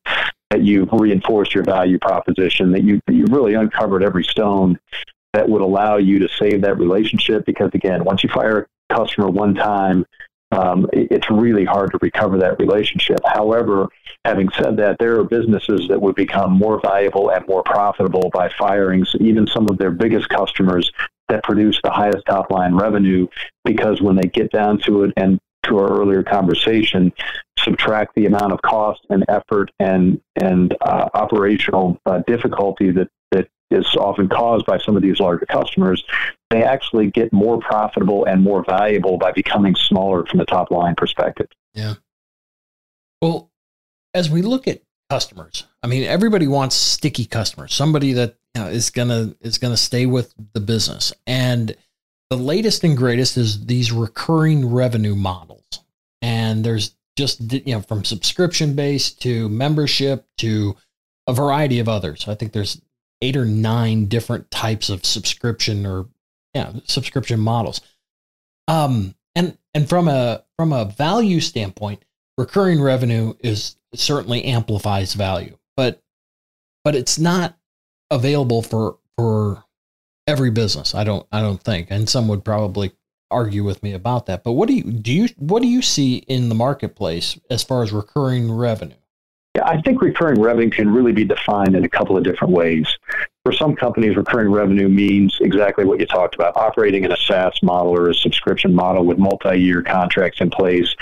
That 0.50 0.62
you've 0.62 0.92
reinforced 0.92 1.54
your 1.54 1.64
value 1.64 1.98
proposition, 1.98 2.70
that 2.72 2.84
you 2.84 3.00
that 3.06 3.14
you 3.14 3.24
really 3.30 3.54
uncovered 3.54 4.02
every 4.02 4.24
stone 4.24 4.78
that 5.32 5.48
would 5.48 5.62
allow 5.62 5.96
you 5.96 6.18
to 6.20 6.28
save 6.38 6.62
that 6.62 6.78
relationship. 6.78 7.44
Because 7.44 7.70
again, 7.74 8.04
once 8.04 8.22
you 8.22 8.30
fire 8.30 8.68
a 8.90 8.94
customer 8.94 9.28
one 9.28 9.54
time, 9.54 10.06
um, 10.52 10.86
it's 10.92 11.28
really 11.30 11.64
hard 11.64 11.90
to 11.90 11.98
recover 12.00 12.38
that 12.38 12.60
relationship. 12.60 13.18
However, 13.26 13.88
having 14.24 14.48
said 14.50 14.76
that, 14.76 14.96
there 15.00 15.18
are 15.18 15.24
businesses 15.24 15.88
that 15.88 16.00
would 16.00 16.14
become 16.14 16.52
more 16.52 16.80
valuable 16.80 17.30
and 17.30 17.46
more 17.48 17.62
profitable 17.62 18.30
by 18.32 18.48
firing 18.56 19.04
even 19.20 19.46
some 19.46 19.68
of 19.68 19.78
their 19.78 19.90
biggest 19.90 20.28
customers 20.28 20.90
that 21.28 21.42
produce 21.42 21.80
the 21.82 21.90
highest 21.90 22.24
top 22.26 22.50
line 22.50 22.74
revenue 22.74 23.26
because 23.64 24.00
when 24.00 24.14
they 24.14 24.28
get 24.28 24.52
down 24.52 24.78
to 24.78 25.04
it 25.04 25.12
and 25.16 25.40
to 25.64 25.78
our 25.78 26.00
earlier 26.00 26.22
conversation, 26.22 27.12
subtract 27.58 28.14
the 28.14 28.26
amount 28.26 28.52
of 28.52 28.62
cost 28.62 29.00
and 29.10 29.24
effort 29.28 29.70
and 29.78 30.20
and 30.40 30.76
uh, 30.80 31.08
operational 31.14 32.00
uh, 32.06 32.20
difficulty 32.26 32.90
that 32.90 33.08
that 33.30 33.48
is 33.70 33.86
often 33.96 34.28
caused 34.28 34.66
by 34.66 34.78
some 34.78 34.96
of 34.96 35.02
these 35.02 35.20
larger 35.20 35.46
customers, 35.46 36.04
they 36.50 36.62
actually 36.62 37.10
get 37.10 37.32
more 37.32 37.58
profitable 37.58 38.24
and 38.24 38.42
more 38.42 38.64
valuable 38.64 39.18
by 39.18 39.32
becoming 39.32 39.74
smaller 39.74 40.24
from 40.26 40.38
the 40.38 40.44
top 40.44 40.70
line 40.70 40.94
perspective. 40.94 41.48
Yeah. 41.72 41.94
Well, 43.20 43.50
as 44.12 44.30
we 44.30 44.42
look 44.42 44.68
at 44.68 44.82
customers, 45.10 45.66
I 45.82 45.86
mean, 45.86 46.04
everybody 46.04 46.46
wants 46.46 46.76
sticky 46.76 47.26
customers, 47.26 47.74
somebody 47.74 48.12
that 48.12 48.36
you 48.54 48.62
know, 48.62 48.68
is 48.68 48.90
gonna 48.90 49.34
is 49.40 49.58
gonna 49.58 49.76
stay 49.76 50.06
with 50.06 50.32
the 50.52 50.60
business. 50.60 51.12
And 51.26 51.74
the 52.30 52.36
latest 52.36 52.84
and 52.84 52.96
greatest 52.96 53.36
is 53.36 53.66
these 53.66 53.92
recurring 53.92 54.72
revenue 54.72 55.14
models. 55.14 55.80
And 56.22 56.64
there's 56.64 56.96
just 57.16 57.52
you 57.52 57.74
know 57.74 57.80
from 57.80 58.04
subscription 58.04 58.74
based 58.74 59.22
to 59.22 59.48
membership 59.48 60.26
to 60.38 60.76
a 61.26 61.32
variety 61.32 61.78
of 61.78 61.88
others. 61.88 62.26
I 62.28 62.34
think 62.34 62.52
there's 62.52 62.80
eight 63.22 63.36
or 63.36 63.44
nine 63.44 64.06
different 64.06 64.50
types 64.50 64.88
of 64.88 65.04
subscription 65.04 65.86
or 65.86 66.06
yeah 66.54 66.72
subscription 66.84 67.40
models. 67.40 67.80
Um, 68.68 69.14
and 69.34 69.56
and 69.74 69.88
from 69.88 70.08
a 70.08 70.44
from 70.56 70.72
a 70.72 70.84
value 70.84 71.40
standpoint, 71.40 72.04
recurring 72.38 72.80
revenue 72.80 73.34
is 73.40 73.76
certainly 73.94 74.44
amplifies 74.44 75.14
value, 75.14 75.56
but 75.76 76.02
but 76.84 76.94
it's 76.94 77.18
not 77.18 77.56
available 78.10 78.62
for 78.62 78.98
for 79.16 79.63
every 80.26 80.50
business. 80.50 80.94
I 80.94 81.04
don't 81.04 81.26
I 81.32 81.40
don't 81.40 81.62
think, 81.62 81.88
and 81.90 82.08
some 82.08 82.28
would 82.28 82.44
probably 82.44 82.92
argue 83.30 83.64
with 83.64 83.82
me 83.82 83.92
about 83.92 84.26
that. 84.26 84.44
But 84.44 84.52
what 84.52 84.68
do 84.68 84.74
you 84.74 84.84
do 84.84 85.12
you 85.12 85.28
what 85.38 85.62
do 85.62 85.68
you 85.68 85.82
see 85.82 86.16
in 86.16 86.48
the 86.48 86.54
marketplace 86.54 87.38
as 87.50 87.62
far 87.62 87.82
as 87.82 87.92
recurring 87.92 88.52
revenue? 88.52 88.94
Yeah, 89.56 89.66
I 89.66 89.80
think 89.82 90.02
recurring 90.02 90.40
revenue 90.40 90.70
can 90.70 90.92
really 90.92 91.12
be 91.12 91.24
defined 91.24 91.76
in 91.76 91.84
a 91.84 91.88
couple 91.88 92.16
of 92.16 92.24
different 92.24 92.52
ways. 92.52 92.88
For 93.44 93.52
some 93.52 93.76
companies, 93.76 94.16
recurring 94.16 94.50
revenue 94.50 94.88
means 94.88 95.36
exactly 95.40 95.84
what 95.84 96.00
you 96.00 96.06
talked 96.06 96.34
about 96.34 96.56
operating 96.56 97.04
in 97.04 97.12
a 97.12 97.16
SaaS 97.16 97.62
model 97.62 97.96
or 97.96 98.10
a 98.10 98.14
subscription 98.14 98.74
model 98.74 99.04
with 99.04 99.18
multi 99.18 99.56
year 99.56 99.82
contracts 99.82 100.40
in 100.40 100.50
place. 100.50 100.94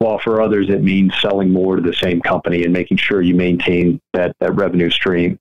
While 0.00 0.18
for 0.18 0.42
others, 0.42 0.68
it 0.68 0.82
means 0.82 1.14
selling 1.20 1.50
more 1.50 1.76
to 1.76 1.82
the 1.82 1.94
same 1.94 2.20
company 2.20 2.64
and 2.64 2.72
making 2.72 2.98
sure 2.98 3.22
you 3.22 3.34
maintain 3.34 4.00
that, 4.12 4.36
that 4.40 4.54
revenue 4.54 4.90
stream. 4.90 5.38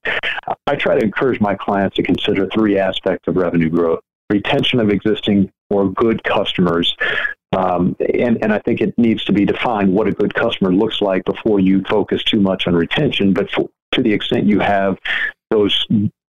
I 0.68 0.76
try 0.76 0.98
to 0.98 1.04
encourage 1.04 1.42
my 1.42 1.56
clients 1.56 1.96
to 1.98 2.04
consider 2.04 2.48
three 2.48 2.78
aspects 2.78 3.28
of 3.28 3.36
revenue 3.36 3.70
growth 3.70 4.00
retention 4.30 4.80
of 4.80 4.90
existing 4.90 5.52
or 5.70 5.90
good 5.92 6.24
customers, 6.24 6.96
um, 7.56 7.96
and, 8.00 8.42
and 8.42 8.52
I 8.52 8.60
think 8.60 8.82
it 8.82 8.98
needs 8.98 9.24
to 9.26 9.32
be 9.32 9.46
defined 9.46 9.94
what 9.94 10.08
a 10.08 10.12
good 10.12 10.34
customer 10.34 10.74
looks 10.74 11.02
like 11.02 11.24
before 11.26 11.60
you 11.60 11.84
focus 11.84 12.24
too 12.24 12.40
much 12.40 12.68
on 12.68 12.74
retention. 12.74 13.34
But 13.34 13.52
for, 13.52 13.70
to 13.92 14.02
the 14.02 14.12
extent 14.12 14.48
you 14.48 14.60
have 14.60 14.98
those 15.52 15.86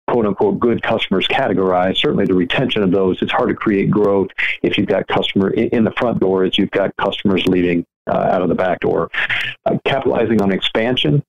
quote 0.07 0.25
unquote 0.25 0.59
good 0.59 0.81
customers 0.81 1.27
categorized, 1.27 1.97
certainly 1.97 2.25
the 2.25 2.33
retention 2.33 2.83
of 2.83 2.91
those, 2.91 3.21
it's 3.21 3.31
hard 3.31 3.49
to 3.49 3.55
create 3.55 3.89
growth 3.89 4.29
if 4.61 4.77
you've 4.77 4.87
got 4.87 5.07
customer 5.07 5.51
in, 5.51 5.83
the 5.83 5.93
front 5.97 6.19
door 6.19 6.43
as 6.43 6.57
you've 6.57 6.71
got 6.71 6.95
customers 6.97 7.45
leaving 7.47 7.85
out 8.11 8.41
of 8.41 8.49
the 8.49 8.55
back 8.55 8.79
door. 8.79 9.09
Uh, 9.65 9.77
capitalizing 9.85 10.41
on 10.41 10.51
expansion 10.51 11.23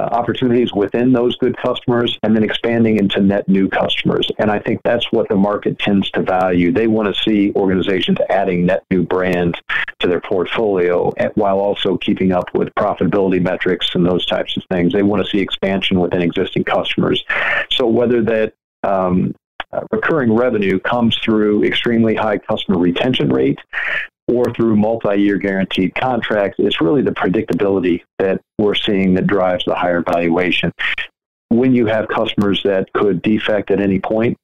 uh, 0.00 0.04
opportunities 0.04 0.72
within 0.72 1.12
those 1.12 1.34
good 1.36 1.56
customers 1.56 2.16
and 2.22 2.34
then 2.36 2.44
expanding 2.44 2.98
into 2.98 3.20
net 3.20 3.48
new 3.48 3.68
customers. 3.68 4.30
And 4.38 4.50
I 4.50 4.60
think 4.60 4.80
that's 4.84 5.10
what 5.10 5.28
the 5.28 5.34
market 5.34 5.78
tends 5.78 6.08
to 6.12 6.22
value. 6.22 6.70
They 6.70 6.86
want 6.86 7.12
to 7.12 7.22
see 7.22 7.52
organizations 7.56 8.18
adding 8.30 8.66
net 8.66 8.84
new 8.90 9.02
brands 9.02 9.58
to 9.98 10.06
their 10.06 10.20
portfolio 10.20 11.12
while 11.34 11.58
also 11.58 11.96
keeping 11.96 12.30
up 12.30 12.54
with 12.54 12.72
profitability 12.76 13.42
metrics 13.42 13.92
and 13.94 14.06
those 14.06 14.24
types 14.24 14.56
of 14.56 14.62
things. 14.70 14.92
They 14.92 15.02
want 15.02 15.24
to 15.24 15.28
see 15.28 15.38
expansion 15.38 15.98
within 15.98 16.22
existing 16.22 16.62
customers. 16.64 17.24
So 17.72 17.86
whether 17.86 18.22
that 18.22 18.54
um, 18.84 19.34
uh, 19.72 19.80
recurring 19.90 20.32
revenue 20.32 20.78
comes 20.78 21.18
through 21.18 21.64
extremely 21.64 22.14
high 22.14 22.38
customer 22.38 22.78
retention 22.78 23.30
rate 23.30 23.58
or 24.28 24.52
through 24.54 24.76
multi-year 24.76 25.38
guaranteed 25.38 25.94
contracts, 25.94 26.56
it's 26.58 26.80
really 26.80 27.02
the 27.02 27.10
predictability 27.10 28.02
that 28.18 28.40
we're 28.58 28.74
seeing 28.74 29.14
that 29.14 29.26
drives 29.26 29.64
the 29.64 29.74
higher 29.74 30.02
valuation. 30.02 30.72
When 31.48 31.74
you 31.74 31.86
have 31.86 32.08
customers 32.08 32.62
that 32.64 32.92
could 32.92 33.22
defect 33.22 33.70
at 33.70 33.80
any 33.80 33.98
point, 33.98 34.36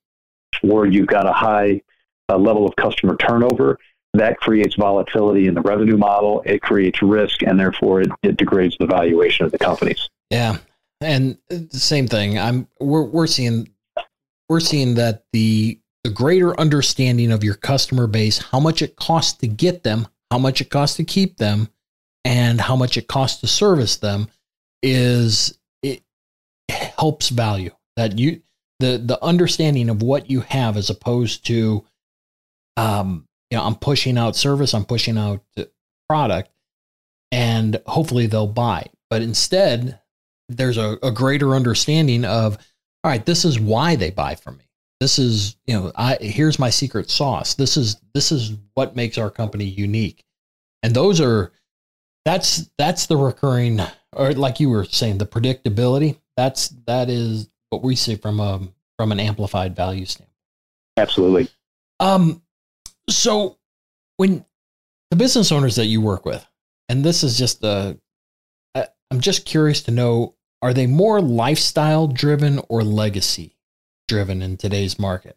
or 0.62 0.86
you've 0.86 1.06
got 1.06 1.26
a 1.26 1.32
high 1.32 1.82
uh, 2.30 2.38
level 2.38 2.66
of 2.66 2.74
customer 2.76 3.16
turnover, 3.16 3.78
that 4.14 4.38
creates 4.38 4.76
volatility 4.76 5.48
in 5.48 5.54
the 5.54 5.60
revenue 5.60 5.98
model. 5.98 6.42
It 6.46 6.62
creates 6.62 7.02
risk, 7.02 7.42
and 7.42 7.58
therefore 7.58 8.00
it, 8.00 8.10
it 8.22 8.36
degrades 8.36 8.76
the 8.78 8.86
valuation 8.86 9.44
of 9.44 9.52
the 9.52 9.58
companies. 9.58 10.08
Yeah, 10.30 10.58
and 11.00 11.36
the 11.48 11.68
same 11.78 12.06
thing. 12.06 12.38
I'm 12.38 12.68
we're 12.80 13.02
we're 13.02 13.26
seeing 13.26 13.68
we're 14.48 14.60
seeing 14.60 14.94
that 14.94 15.24
the 15.32 15.78
the 16.04 16.10
greater 16.10 16.58
understanding 16.60 17.32
of 17.32 17.42
your 17.42 17.54
customer 17.54 18.06
base, 18.06 18.38
how 18.38 18.60
much 18.60 18.82
it 18.82 18.96
costs 18.96 19.32
to 19.38 19.48
get 19.48 19.82
them, 19.82 20.06
how 20.30 20.38
much 20.38 20.60
it 20.60 20.70
costs 20.70 20.96
to 20.98 21.04
keep 21.04 21.38
them, 21.38 21.68
and 22.24 22.60
how 22.60 22.76
much 22.76 22.96
it 22.96 23.08
costs 23.08 23.40
to 23.40 23.46
service 23.46 23.96
them 23.96 24.28
is 24.82 25.58
it 25.82 26.02
helps 26.68 27.30
value 27.30 27.70
that 27.96 28.18
you 28.18 28.42
the 28.80 28.98
the 29.02 29.22
understanding 29.22 29.88
of 29.88 30.02
what 30.02 30.30
you 30.30 30.40
have 30.40 30.76
as 30.76 30.90
opposed 30.90 31.46
to 31.46 31.84
um 32.76 33.26
you 33.50 33.56
know 33.56 33.64
I'm 33.64 33.76
pushing 33.76 34.18
out 34.18 34.36
service 34.36 34.74
I'm 34.74 34.84
pushing 34.84 35.16
out 35.16 35.42
product 36.08 36.50
and 37.32 37.80
hopefully 37.86 38.26
they'll 38.26 38.46
buy 38.46 38.86
but 39.08 39.22
instead 39.22 40.00
there's 40.48 40.76
a, 40.76 40.98
a 41.02 41.10
greater 41.10 41.54
understanding 41.54 42.24
of 42.24 42.58
all 43.04 43.10
right, 43.10 43.24
this 43.24 43.44
is 43.44 43.60
why 43.60 43.96
they 43.96 44.10
buy 44.10 44.34
from 44.34 44.56
me. 44.56 44.63
This 45.04 45.18
is, 45.18 45.56
you 45.66 45.74
know, 45.74 45.92
I 45.96 46.16
here's 46.18 46.58
my 46.58 46.70
secret 46.70 47.10
sauce. 47.10 47.52
This 47.52 47.76
is 47.76 48.00
this 48.14 48.32
is 48.32 48.54
what 48.72 48.96
makes 48.96 49.18
our 49.18 49.28
company 49.28 49.66
unique. 49.66 50.24
And 50.82 50.94
those 50.94 51.20
are 51.20 51.52
that's 52.24 52.70
that's 52.78 53.04
the 53.04 53.18
recurring 53.18 53.82
or 54.14 54.32
like 54.32 54.60
you 54.60 54.70
were 54.70 54.86
saying, 54.86 55.18
the 55.18 55.26
predictability. 55.26 56.16
That's 56.38 56.70
that 56.86 57.10
is 57.10 57.50
what 57.68 57.82
we 57.82 57.96
see 57.96 58.16
from 58.16 58.40
a 58.40 58.66
from 58.96 59.12
an 59.12 59.20
amplified 59.20 59.76
value 59.76 60.06
standpoint. 60.06 60.32
Absolutely. 60.96 61.48
Um 62.00 62.40
so 63.10 63.58
when 64.16 64.46
the 65.10 65.16
business 65.16 65.52
owners 65.52 65.76
that 65.76 65.84
you 65.84 66.00
work 66.00 66.24
with, 66.24 66.46
and 66.88 67.04
this 67.04 67.22
is 67.22 67.36
just 67.36 67.60
the 67.60 68.00
i'm 68.74 69.20
just 69.20 69.44
curious 69.44 69.82
to 69.82 69.90
know 69.90 70.34
are 70.62 70.72
they 70.72 70.86
more 70.86 71.20
lifestyle 71.20 72.06
driven 72.08 72.58
or 72.70 72.82
legacy 72.82 73.53
driven 74.08 74.42
in 74.42 74.56
today's 74.56 74.98
market? 74.98 75.36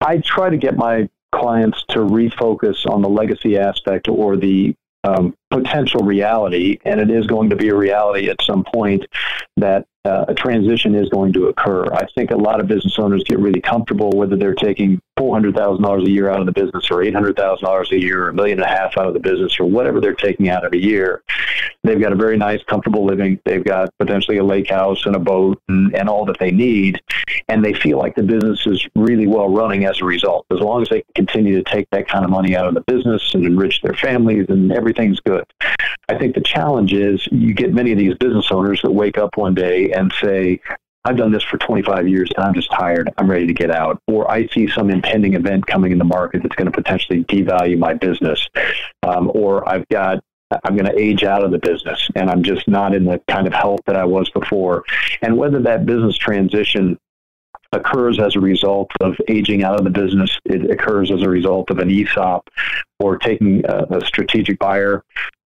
I 0.00 0.18
try 0.18 0.50
to 0.50 0.56
get 0.56 0.76
my 0.76 1.08
clients 1.34 1.82
to 1.88 2.00
refocus 2.00 2.86
on 2.86 3.02
the 3.02 3.08
legacy 3.08 3.58
aspect 3.58 4.08
or 4.08 4.36
the 4.36 4.74
um, 5.02 5.36
potential 5.50 6.00
reality, 6.00 6.78
and 6.84 7.00
it 7.00 7.10
is 7.10 7.26
going 7.26 7.50
to 7.50 7.56
be 7.56 7.68
a 7.68 7.74
reality 7.74 8.30
at 8.30 8.42
some 8.42 8.64
point 8.64 9.04
that 9.56 9.86
uh, 10.04 10.26
a 10.28 10.34
transition 10.34 10.94
is 10.94 11.08
going 11.10 11.32
to 11.34 11.46
occur. 11.46 11.84
I 11.92 12.06
think 12.14 12.30
a 12.30 12.36
lot 12.36 12.60
of 12.60 12.66
business 12.66 12.98
owners 12.98 13.24
get 13.24 13.38
really 13.38 13.60
comfortable 13.60 14.10
whether 14.10 14.36
they're 14.36 14.54
taking 14.54 15.00
four 15.16 15.34
hundred 15.34 15.54
thousand 15.54 15.82
dollars 15.82 16.04
a 16.04 16.10
year 16.10 16.28
out 16.28 16.40
of 16.40 16.46
the 16.46 16.52
business, 16.52 16.90
or 16.90 17.02
eight 17.02 17.14
hundred 17.14 17.36
thousand 17.36 17.64
dollars 17.64 17.90
a 17.92 18.00
year, 18.00 18.24
or 18.24 18.28
a 18.30 18.34
million 18.34 18.60
and 18.60 18.66
a 18.66 18.68
half 18.68 18.96
out 18.96 19.06
of 19.06 19.14
the 19.14 19.20
business, 19.20 19.58
or 19.60 19.66
whatever 19.66 20.00
they're 20.00 20.14
taking 20.14 20.48
out 20.48 20.64
of 20.64 20.72
a 20.72 20.82
year. 20.82 21.22
They've 21.82 22.00
got 22.00 22.12
a 22.12 22.16
very 22.16 22.36
nice, 22.36 22.62
comfortable 22.64 23.04
living. 23.04 23.38
They've 23.44 23.64
got 23.64 23.90
potentially 23.98 24.38
a 24.38 24.44
lake 24.44 24.70
house 24.70 25.04
and 25.06 25.14
a 25.14 25.18
boat 25.18 25.60
and, 25.68 25.94
and 25.94 26.08
all 26.08 26.24
that 26.24 26.38
they 26.38 26.50
need, 26.50 27.00
and 27.48 27.64
they 27.64 27.74
feel 27.74 27.98
like 27.98 28.14
the 28.14 28.22
business 28.22 28.66
is 28.66 28.86
really 28.96 29.26
well 29.26 29.48
running 29.48 29.84
as 29.84 30.00
a 30.00 30.04
result. 30.04 30.46
As 30.50 30.60
long 30.60 30.82
as 30.82 30.88
they 30.88 31.04
continue 31.14 31.62
to 31.62 31.70
take 31.70 31.88
that 31.90 32.08
kind 32.08 32.24
of 32.24 32.30
money 32.30 32.56
out 32.56 32.66
of 32.66 32.74
the 32.74 32.80
business 32.82 33.34
and 33.34 33.44
enrich 33.44 33.82
their 33.82 33.94
families, 33.94 34.46
and 34.48 34.72
everything's 34.72 35.20
good. 35.20 35.44
I 36.08 36.18
think 36.18 36.34
the 36.34 36.40
challenge 36.40 36.92
is 36.92 37.26
you 37.30 37.54
get 37.54 37.72
many 37.72 37.92
of 37.92 37.98
these 37.98 38.14
business 38.14 38.50
owners 38.50 38.80
that 38.82 38.90
wake 38.90 39.18
up 39.18 39.36
one 39.36 39.54
day 39.54 39.92
and 39.92 40.12
say, 40.20 40.60
I've 41.04 41.16
done 41.16 41.32
this 41.32 41.42
for 41.42 41.58
25 41.58 42.08
years 42.08 42.30
and 42.34 42.44
I'm 42.44 42.54
just 42.54 42.70
tired. 42.70 43.10
I'm 43.18 43.30
ready 43.30 43.46
to 43.46 43.52
get 43.52 43.70
out. 43.70 44.00
Or 44.06 44.30
I 44.30 44.46
see 44.48 44.68
some 44.68 44.90
impending 44.90 45.34
event 45.34 45.66
coming 45.66 45.92
in 45.92 45.98
the 45.98 46.04
market 46.04 46.42
that's 46.42 46.54
going 46.54 46.70
to 46.70 46.72
potentially 46.72 47.24
devalue 47.24 47.78
my 47.78 47.92
business. 47.92 48.48
Um, 49.02 49.30
or 49.34 49.68
I've 49.68 49.86
got 49.88 50.22
I'm 50.64 50.76
going 50.76 50.90
to 50.90 50.98
age 50.98 51.24
out 51.24 51.42
of 51.42 51.50
the 51.50 51.58
business 51.58 52.08
and 52.14 52.30
I'm 52.30 52.42
just 52.42 52.68
not 52.68 52.94
in 52.94 53.04
the 53.04 53.20
kind 53.28 53.46
of 53.46 53.52
health 53.52 53.80
that 53.86 53.96
I 53.96 54.04
was 54.04 54.30
before. 54.30 54.84
And 55.20 55.36
whether 55.36 55.60
that 55.60 55.84
business 55.84 56.16
transition 56.16 56.98
occurs 57.72 58.20
as 58.20 58.36
a 58.36 58.40
result 58.40 58.90
of 59.00 59.16
aging 59.28 59.64
out 59.64 59.78
of 59.78 59.84
the 59.84 59.90
business, 59.90 60.38
it 60.44 60.70
occurs 60.70 61.10
as 61.10 61.22
a 61.22 61.28
result 61.28 61.70
of 61.70 61.78
an 61.78 61.90
ESOP 61.90 62.48
or 63.00 63.18
taking 63.18 63.64
a, 63.66 63.98
a 63.98 64.06
strategic 64.06 64.58
buyer 64.58 65.02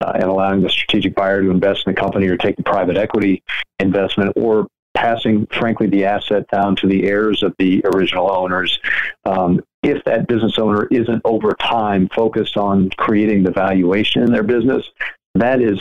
uh, 0.01 0.11
and 0.15 0.23
allowing 0.23 0.61
the 0.61 0.69
strategic 0.69 1.15
buyer 1.15 1.41
to 1.41 1.51
invest 1.51 1.85
in 1.85 1.93
the 1.93 1.99
company 1.99 2.27
or 2.27 2.37
take 2.37 2.55
the 2.55 2.63
private 2.63 2.97
equity 2.97 3.43
investment 3.79 4.31
or 4.35 4.67
passing, 4.93 5.47
frankly, 5.47 5.87
the 5.87 6.05
asset 6.05 6.47
down 6.49 6.75
to 6.77 6.87
the 6.87 7.05
heirs 7.05 7.43
of 7.43 7.53
the 7.57 7.81
original 7.93 8.31
owners. 8.31 8.79
Um, 9.25 9.61
if 9.81 10.03
that 10.05 10.27
business 10.27 10.57
owner 10.57 10.87
isn't 10.91 11.21
over 11.25 11.53
time 11.53 12.09
focused 12.09 12.57
on 12.57 12.89
creating 12.91 13.43
the 13.43 13.51
valuation 13.51 14.23
in 14.23 14.31
their 14.31 14.43
business, 14.43 14.85
that 15.35 15.61
is 15.61 15.79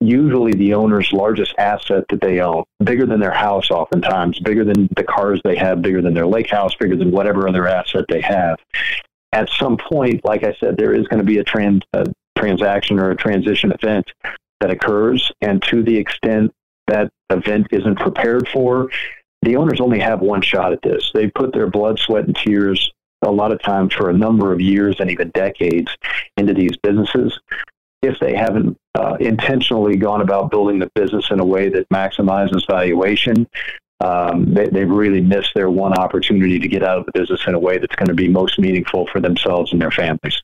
usually 0.00 0.52
the 0.52 0.74
owner's 0.74 1.12
largest 1.12 1.54
asset 1.58 2.04
that 2.08 2.20
they 2.20 2.40
own, 2.40 2.64
bigger 2.84 3.06
than 3.06 3.20
their 3.20 3.32
house, 3.32 3.70
oftentimes, 3.70 4.38
bigger 4.40 4.64
than 4.64 4.88
the 4.96 5.02
cars 5.02 5.40
they 5.44 5.56
have, 5.56 5.82
bigger 5.82 6.02
than 6.02 6.14
their 6.14 6.26
lake 6.26 6.50
house, 6.50 6.74
bigger 6.74 6.96
than 6.96 7.10
whatever 7.10 7.48
other 7.48 7.66
asset 7.66 8.04
they 8.08 8.20
have. 8.20 8.58
At 9.32 9.48
some 9.50 9.76
point, 9.76 10.24
like 10.24 10.44
I 10.44 10.54
said, 10.60 10.76
there 10.76 10.94
is 10.94 11.06
going 11.08 11.18
to 11.18 11.26
be 11.26 11.38
a, 11.38 11.44
trans, 11.44 11.82
a 11.92 12.06
transaction 12.36 12.98
or 12.98 13.10
a 13.10 13.16
transition 13.16 13.72
event 13.72 14.10
that 14.60 14.70
occurs. 14.70 15.30
And 15.40 15.62
to 15.64 15.82
the 15.82 15.96
extent 15.96 16.52
that 16.88 17.10
event 17.30 17.68
isn't 17.70 17.98
prepared 17.98 18.48
for, 18.48 18.90
the 19.42 19.56
owners 19.56 19.80
only 19.80 20.00
have 20.00 20.20
one 20.20 20.42
shot 20.42 20.72
at 20.72 20.82
this. 20.82 21.10
They 21.14 21.28
put 21.30 21.52
their 21.52 21.68
blood, 21.68 21.98
sweat, 21.98 22.24
and 22.24 22.36
tears 22.36 22.92
a 23.22 23.30
lot 23.30 23.52
of 23.52 23.62
times 23.62 23.94
for 23.94 24.10
a 24.10 24.12
number 24.12 24.52
of 24.52 24.60
years 24.60 24.96
and 25.00 25.10
even 25.10 25.30
decades 25.30 25.90
into 26.36 26.54
these 26.54 26.76
businesses. 26.82 27.38
If 28.00 28.18
they 28.20 28.34
haven't 28.34 28.76
uh, 28.94 29.16
intentionally 29.18 29.96
gone 29.96 30.20
about 30.20 30.50
building 30.50 30.78
the 30.78 30.90
business 30.94 31.30
in 31.30 31.40
a 31.40 31.44
way 31.44 31.68
that 31.68 31.88
maximizes 31.88 32.64
valuation, 32.68 33.48
um, 34.00 34.54
they, 34.54 34.68
they've 34.68 34.88
really 34.88 35.20
missed 35.20 35.50
their 35.54 35.70
one 35.70 35.94
opportunity 35.94 36.60
to 36.60 36.68
get 36.68 36.84
out 36.84 36.98
of 36.98 37.06
the 37.06 37.12
business 37.12 37.40
in 37.46 37.54
a 37.54 37.58
way 37.58 37.78
that's 37.78 37.96
going 37.96 38.08
to 38.08 38.14
be 38.14 38.28
most 38.28 38.58
meaningful 38.58 39.08
for 39.08 39.20
themselves 39.20 39.72
and 39.72 39.82
their 39.82 39.90
families. 39.90 40.40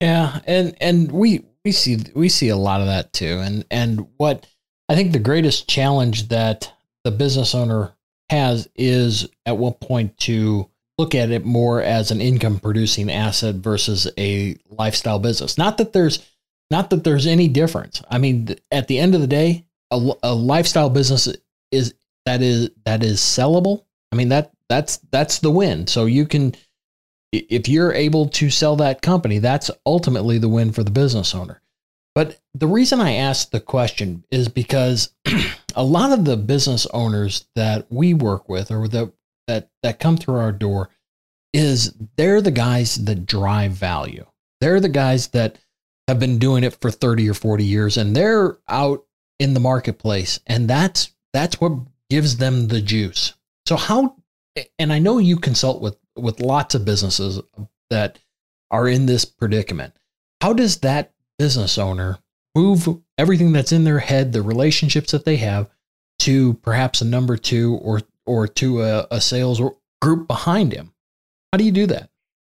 Yeah, 0.00 0.40
and 0.46 0.74
and 0.80 1.12
we 1.12 1.44
we 1.64 1.72
see 1.72 1.98
we 2.14 2.28
see 2.28 2.48
a 2.48 2.56
lot 2.56 2.80
of 2.80 2.86
that 2.86 3.12
too. 3.12 3.38
And 3.40 3.64
and 3.70 4.06
what 4.16 4.46
I 4.88 4.94
think 4.94 5.12
the 5.12 5.18
greatest 5.18 5.68
challenge 5.68 6.28
that 6.28 6.72
the 7.04 7.10
business 7.10 7.54
owner 7.54 7.92
has 8.30 8.68
is 8.74 9.28
at 9.46 9.56
what 9.56 9.80
point 9.80 10.16
to 10.18 10.68
look 10.98 11.14
at 11.14 11.30
it 11.30 11.44
more 11.44 11.82
as 11.82 12.10
an 12.10 12.20
income 12.20 12.58
producing 12.58 13.10
asset 13.10 13.56
versus 13.56 14.08
a 14.18 14.56
lifestyle 14.68 15.18
business. 15.18 15.58
Not 15.58 15.78
that 15.78 15.92
there's 15.92 16.30
not 16.70 16.90
that 16.90 17.04
there's 17.04 17.26
any 17.26 17.48
difference. 17.48 18.02
I 18.10 18.18
mean, 18.18 18.56
at 18.70 18.88
the 18.88 18.98
end 18.98 19.14
of 19.14 19.20
the 19.20 19.26
day, 19.26 19.64
a, 19.90 20.12
a 20.22 20.34
lifestyle 20.34 20.90
business 20.90 21.28
is 21.70 21.94
that 22.26 22.42
is 22.42 22.70
that 22.84 23.02
is 23.02 23.20
sellable. 23.20 23.84
I 24.12 24.16
mean 24.16 24.28
that 24.30 24.52
that's 24.68 24.98
that's 25.10 25.38
the 25.40 25.50
win. 25.50 25.86
So 25.86 26.06
you 26.06 26.26
can 26.26 26.54
if 27.32 27.68
you're 27.68 27.92
able 27.92 28.28
to 28.28 28.48
sell 28.48 28.76
that 28.76 29.02
company, 29.02 29.38
that's 29.38 29.70
ultimately 29.84 30.38
the 30.38 30.48
win 30.48 30.72
for 30.72 30.84
the 30.84 30.90
business 30.90 31.34
owner. 31.34 31.60
But 32.14 32.40
the 32.54 32.68
reason 32.68 33.00
I 33.00 33.14
asked 33.14 33.50
the 33.50 33.60
question 33.60 34.24
is 34.30 34.48
because 34.48 35.12
a 35.74 35.84
lot 35.84 36.12
of 36.12 36.24
the 36.24 36.36
business 36.36 36.86
owners 36.86 37.46
that 37.56 37.86
we 37.90 38.14
work 38.14 38.48
with 38.48 38.70
or 38.70 38.86
that 38.88 39.12
that 39.46 39.70
that 39.82 39.98
come 39.98 40.16
through 40.16 40.36
our 40.36 40.52
door 40.52 40.90
is 41.52 41.94
they're 42.16 42.40
the 42.40 42.50
guys 42.50 43.04
that 43.04 43.26
drive 43.26 43.72
value. 43.72 44.24
They're 44.60 44.80
the 44.80 44.88
guys 44.88 45.28
that 45.28 45.58
have 46.08 46.18
been 46.18 46.38
doing 46.38 46.64
it 46.64 46.76
for 46.80 46.90
30 46.90 47.28
or 47.28 47.34
40 47.34 47.64
years 47.64 47.96
and 47.96 48.14
they're 48.14 48.58
out 48.68 49.04
in 49.38 49.54
the 49.54 49.60
marketplace 49.60 50.38
and 50.46 50.68
that's 50.68 51.12
that's 51.32 51.60
what 51.60 51.72
gives 52.10 52.36
them 52.36 52.68
the 52.68 52.80
juice. 52.80 53.34
So 53.66 53.76
how 53.76 54.16
and 54.78 54.92
I 54.92 55.00
know 55.00 55.18
you 55.18 55.36
consult 55.36 55.82
with 55.82 55.96
with 56.16 56.40
lots 56.40 56.76
of 56.76 56.84
businesses 56.84 57.40
that 57.90 58.20
are 58.70 58.86
in 58.86 59.06
this 59.06 59.24
predicament. 59.24 59.94
How 60.40 60.52
does 60.52 60.78
that 60.78 61.13
business 61.38 61.78
owner 61.78 62.18
move 62.54 62.88
everything 63.18 63.52
that's 63.52 63.72
in 63.72 63.84
their 63.84 63.98
head, 63.98 64.32
the 64.32 64.42
relationships 64.42 65.12
that 65.12 65.24
they 65.24 65.36
have, 65.36 65.68
to 66.20 66.54
perhaps 66.54 67.00
a 67.00 67.04
number 67.04 67.36
two 67.36 67.74
or 67.82 68.00
or 68.26 68.46
to 68.46 68.82
a, 68.82 69.06
a 69.10 69.20
sales 69.20 69.60
group 70.00 70.26
behind 70.26 70.72
him? 70.72 70.92
How 71.52 71.58
do 71.58 71.64
you 71.64 71.72
do 71.72 71.86
that? 71.86 72.08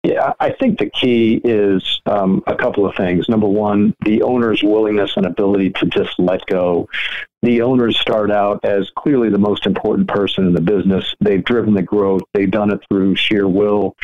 Yeah, 0.04 0.32
I 0.40 0.52
think 0.52 0.80
the 0.80 0.90
key 0.90 1.42
is 1.44 2.02
um, 2.06 2.42
a 2.48 2.56
couple 2.56 2.86
of 2.86 2.96
things. 2.96 3.28
Number 3.28 3.48
one, 3.48 3.94
the 4.06 4.22
owner's 4.22 4.64
willingness 4.64 5.18
and 5.18 5.26
ability 5.26 5.72
to 5.72 5.86
just 5.88 6.18
let 6.18 6.46
go. 6.46 6.88
The 7.42 7.62
owners 7.62 8.00
start 8.00 8.32
out 8.32 8.64
as 8.64 8.90
clearly 8.98 9.30
the 9.30 9.38
most 9.38 9.66
important 9.66 10.08
person 10.08 10.48
in 10.48 10.54
the 10.54 10.62
business. 10.62 11.14
They've 11.20 11.44
driven 11.44 11.74
the 11.74 11.82
growth, 11.82 12.22
they've 12.34 12.50
done 12.50 12.72
it 12.72 12.80
through 12.88 13.16
sheer 13.16 13.48
will, 13.50 13.96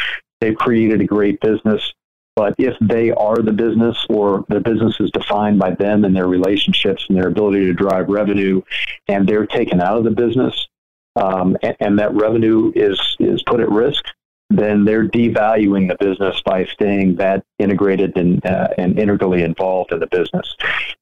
they've 0.42 0.56
created 0.56 1.00
a 1.00 1.06
great 1.06 1.40
business. 1.40 1.94
But 2.36 2.56
if 2.58 2.76
they 2.82 3.12
are 3.12 3.38
the 3.38 3.52
business 3.52 3.98
or 4.10 4.44
the 4.50 4.60
business 4.60 4.96
is 5.00 5.12
defined 5.12 5.60
by 5.60 5.72
them 5.72 6.04
and 6.04 6.16
their 6.16 6.28
relationships 6.28 7.06
and 7.08 7.18
their 7.18 7.28
ability 7.28 7.66
to 7.66 7.74
drive 7.74 8.08
revenue, 8.08 8.62
and 9.08 9.28
they're 9.28 9.46
taken 9.46 9.80
out 9.80 9.98
of 9.98 10.04
the 10.04 10.12
business, 10.12 10.68
um, 11.16 11.56
and, 11.62 11.76
and 11.80 12.00
that 12.00 12.14
revenue 12.16 12.72
is 12.76 13.00
is 13.20 13.44
put 13.44 13.60
at 13.60 13.70
risk, 13.70 14.04
then 14.50 14.86
they're 14.86 15.08
devaluing 15.08 15.88
the 15.88 15.98
business 16.00 16.42
by 16.46 16.66
staying 16.66 17.16
that 17.18 17.44
integrated 17.60 18.18
and, 18.18 18.46
uh, 18.46 18.70
and 18.78 19.00
integrally 19.00 19.44
involved 19.44 19.92
in 19.92 20.00
the 20.00 20.08
business. 20.08 20.56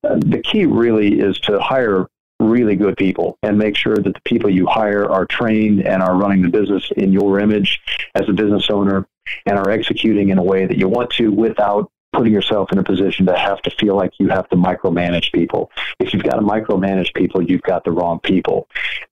Uh, 0.04 0.15
the 0.26 0.41
key 0.41 0.65
really 0.65 1.20
is 1.20 1.39
to 1.39 1.60
hire 1.60 2.08
really 2.42 2.76
good 2.76 2.98
people 2.98 3.38
and 3.44 3.58
make 3.58 3.76
sure 3.76 3.96
that 3.96 4.14
the 4.14 4.22
people 4.26 4.50
you 4.50 4.66
hire 4.66 5.10
are 5.10 5.26
trained 5.26 5.82
and 5.82 6.02
are 6.02 6.16
running 6.16 6.42
the 6.42 6.50
business 6.50 6.90
in 6.98 7.12
your 7.12 7.40
image 7.40 7.80
as 8.16 8.28
a 8.28 8.34
business 8.34 8.70
owner 8.70 9.08
and 9.46 9.58
are 9.58 9.70
executing 9.70 10.30
in 10.30 10.38
a 10.38 10.44
way 10.44 10.66
that 10.66 10.78
you 10.78 10.88
want 10.88 11.10
to 11.12 11.32
without 11.32 11.92
putting 12.14 12.34
yourself 12.34 12.72
in 12.72 12.78
a 12.78 12.84
position 12.84 13.26
to 13.26 13.38
have 13.38 13.62
to 13.62 13.72
feel 13.72 13.96
like 13.96 14.12
you 14.20 14.28
have 14.28 14.50
to 14.50 14.56
micromanage 14.56 15.32
people. 15.32 15.72
If 16.00 16.14
you've 16.14 16.24
got 16.24 16.36
to 16.36 16.42
micromanage 16.42 17.14
people, 17.14 17.42
you've 17.42 17.62
got 17.62 17.84
the 17.86 17.92
wrong 17.92 18.20
people. 18.20 18.68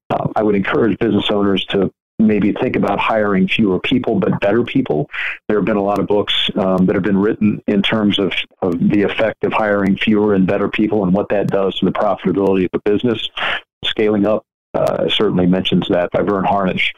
Um, 0.10 0.34
I 0.36 0.44
would 0.44 0.56
encourage 0.56 0.98
business 1.00 1.30
owners 1.30 1.63
to 1.65 1.94
maybe 2.19 2.51
think 2.53 2.75
about 2.75 2.99
hiring 2.99 3.47
fewer 3.47 3.79
people 3.79 4.19
but 4.19 4.39
better 4.41 4.63
people. 4.63 5.10
There 5.47 5.58
have 5.58 5.65
been 5.65 5.77
a 5.77 5.84
lot 5.84 5.99
of 5.99 6.08
books 6.08 6.49
um, 6.55 6.86
that 6.86 6.95
have 6.95 7.03
been 7.03 7.17
written 7.17 7.62
in 7.67 7.82
terms 7.82 8.19
of, 8.19 8.34
of 8.62 8.77
the 8.89 9.03
effect 9.03 9.43
of 9.43 9.53
hiring 9.53 9.97
fewer 9.97 10.34
and 10.34 10.45
better 10.45 10.67
people 10.67 11.03
and 11.03 11.13
what 11.13 11.29
that 11.29 11.47
does 11.47 11.79
to 11.79 11.86
the 11.86 11.91
profitability 11.91 12.65
of 12.65 12.71
a 12.73 12.89
business. 12.89 13.27
Scaling 13.86 14.25
up 14.25 14.43
uh, 14.73 15.10
certainly 15.10 15.47
mentions 15.47 15.88
that 15.89 16.12
by 16.12 16.21
Verne 16.21 16.43
Harnish. 16.43 16.93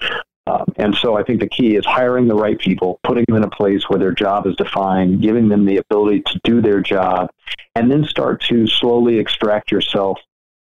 Um, 0.48 0.66
and 0.78 0.96
so 0.96 1.16
I 1.16 1.24
think 1.24 1.40
the 1.40 1.48
key 1.48 1.76
is 1.76 1.86
hiring 1.86 2.28
the 2.28 2.36
right 2.36 2.58
people, 2.58 3.00
putting 3.04 3.26
them 3.28 3.38
in 3.38 3.44
a 3.44 3.50
place 3.50 3.88
where 3.88 4.00
their 4.00 4.12
job 4.12 4.48
is 4.48 4.56
defined, 4.56 5.22
giving 5.22 5.48
them 5.48 5.66
the 5.66 5.78
ability 5.78 6.24
to 6.28 6.40
do 6.44 6.62
their 6.62 6.82
job, 6.82 7.30
and 7.76 7.92
then 7.92 8.04
start 8.04 8.42
to 8.50 8.66
slowly 8.68 9.20
extract 9.20 9.72
yourself 9.72 10.20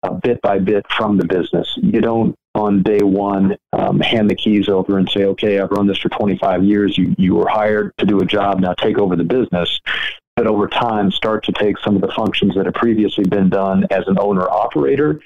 uh, 0.02 0.12
bit 0.14 0.40
by 0.42 0.58
bit 0.58 0.84
from 0.96 1.16
the 1.16 1.24
business. 1.24 1.68
You 1.76 2.00
don't 2.00 2.34
on 2.54 2.82
day 2.82 3.02
one 3.02 3.56
um, 3.72 4.00
hand 4.00 4.28
the 4.28 4.34
keys 4.34 4.68
over 4.68 4.98
and 4.98 5.08
say, 5.08 5.24
okay, 5.24 5.58
I've 5.58 5.70
run 5.70 5.86
this 5.86 5.98
for 5.98 6.10
25 6.10 6.64
years. 6.64 6.98
You, 6.98 7.14
you 7.18 7.34
were 7.34 7.48
hired 7.48 7.92
to 7.98 8.06
do 8.06 8.20
a 8.20 8.26
job. 8.26 8.60
Now 8.60 8.74
take 8.74 8.98
over 8.98 9.16
the 9.16 9.24
business. 9.24 9.80
But 10.36 10.46
over 10.46 10.66
time, 10.66 11.10
start 11.10 11.44
to 11.44 11.52
take 11.52 11.78
some 11.78 11.94
of 11.94 12.02
the 12.02 12.12
functions 12.12 12.54
that 12.54 12.64
have 12.64 12.74
previously 12.74 13.24
been 13.24 13.50
done 13.50 13.86
as 13.90 14.06
an 14.06 14.16
owner 14.18 14.48
operator 14.48 15.20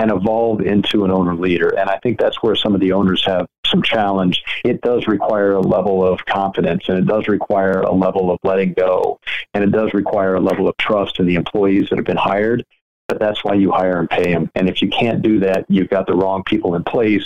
and 0.00 0.10
evolve 0.10 0.60
into 0.60 1.04
an 1.04 1.10
owner 1.10 1.34
leader. 1.34 1.68
And 1.76 1.90
I 1.90 1.98
think 1.98 2.18
that's 2.18 2.42
where 2.42 2.54
some 2.54 2.74
of 2.74 2.80
the 2.80 2.92
owners 2.92 3.24
have 3.24 3.46
some 3.66 3.82
challenge. 3.82 4.42
It 4.64 4.80
does 4.80 5.06
require 5.06 5.52
a 5.52 5.60
level 5.60 6.04
of 6.04 6.24
confidence 6.24 6.88
and 6.88 6.98
it 6.98 7.06
does 7.06 7.28
require 7.28 7.80
a 7.80 7.92
level 7.92 8.30
of 8.30 8.38
letting 8.42 8.74
go 8.74 9.18
and 9.54 9.64
it 9.64 9.72
does 9.72 9.92
require 9.94 10.36
a 10.36 10.40
level 10.40 10.68
of 10.68 10.76
trust 10.78 11.18
in 11.18 11.26
the 11.26 11.34
employees 11.34 11.88
that 11.88 11.96
have 11.98 12.06
been 12.06 12.16
hired 12.16 12.64
but 13.08 13.18
that's 13.18 13.42
why 13.42 13.54
you 13.54 13.72
hire 13.72 13.98
and 13.98 14.08
pay 14.08 14.32
them. 14.32 14.50
And 14.54 14.68
if 14.68 14.82
you 14.82 14.88
can't 14.88 15.22
do 15.22 15.40
that, 15.40 15.64
you've 15.68 15.88
got 15.88 16.06
the 16.06 16.14
wrong 16.14 16.44
people 16.44 16.74
in 16.74 16.84
place. 16.84 17.24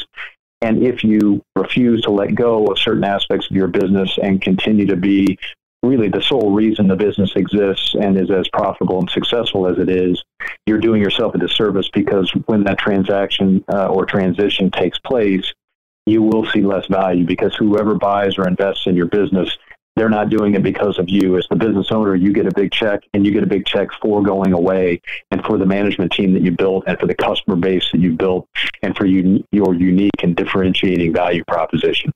And 0.60 0.82
if 0.82 1.02
you 1.02 1.42
refuse 1.56 2.02
to 2.02 2.10
let 2.10 2.34
go 2.36 2.66
of 2.66 2.78
certain 2.78 3.04
aspects 3.04 3.50
of 3.50 3.56
your 3.56 3.66
business 3.66 4.16
and 4.22 4.40
continue 4.40 4.86
to 4.86 4.96
be 4.96 5.38
really 5.82 6.08
the 6.08 6.22
sole 6.22 6.52
reason 6.52 6.86
the 6.86 6.94
business 6.94 7.32
exists 7.34 7.96
and 8.00 8.16
is 8.16 8.30
as 8.30 8.48
profitable 8.48 9.00
and 9.00 9.10
successful 9.10 9.66
as 9.66 9.78
it 9.78 9.88
is, 9.88 10.22
you're 10.66 10.78
doing 10.78 11.02
yourself 11.02 11.34
a 11.34 11.38
disservice 11.38 11.88
because 11.92 12.30
when 12.46 12.62
that 12.62 12.78
transaction 12.78 13.64
uh, 13.68 13.88
or 13.88 14.06
transition 14.06 14.70
takes 14.70 14.98
place, 15.00 15.52
you 16.06 16.22
will 16.22 16.46
see 16.46 16.62
less 16.62 16.86
value 16.86 17.26
because 17.26 17.54
whoever 17.56 17.94
buys 17.96 18.38
or 18.38 18.46
invests 18.46 18.86
in 18.86 18.94
your 18.94 19.06
business 19.06 19.58
they're 19.96 20.08
not 20.08 20.30
doing 20.30 20.54
it 20.54 20.62
because 20.62 20.98
of 20.98 21.08
you. 21.08 21.36
As 21.36 21.46
the 21.48 21.56
business 21.56 21.90
owner, 21.90 22.14
you 22.14 22.32
get 22.32 22.46
a 22.46 22.54
big 22.54 22.72
check 22.72 23.02
and 23.12 23.26
you 23.26 23.32
get 23.32 23.42
a 23.42 23.46
big 23.46 23.66
check 23.66 23.88
for 24.00 24.22
going 24.22 24.52
away 24.52 25.02
and 25.30 25.44
for 25.44 25.58
the 25.58 25.66
management 25.66 26.12
team 26.12 26.32
that 26.32 26.42
you 26.42 26.50
built 26.50 26.84
and 26.86 26.98
for 26.98 27.06
the 27.06 27.14
customer 27.14 27.56
base 27.56 27.90
that 27.92 28.00
you 28.00 28.12
built 28.12 28.48
and 28.82 28.96
for 28.96 29.04
you, 29.04 29.44
your 29.52 29.74
unique 29.74 30.22
and 30.22 30.34
differentiating 30.34 31.12
value 31.12 31.44
proposition. 31.44 32.10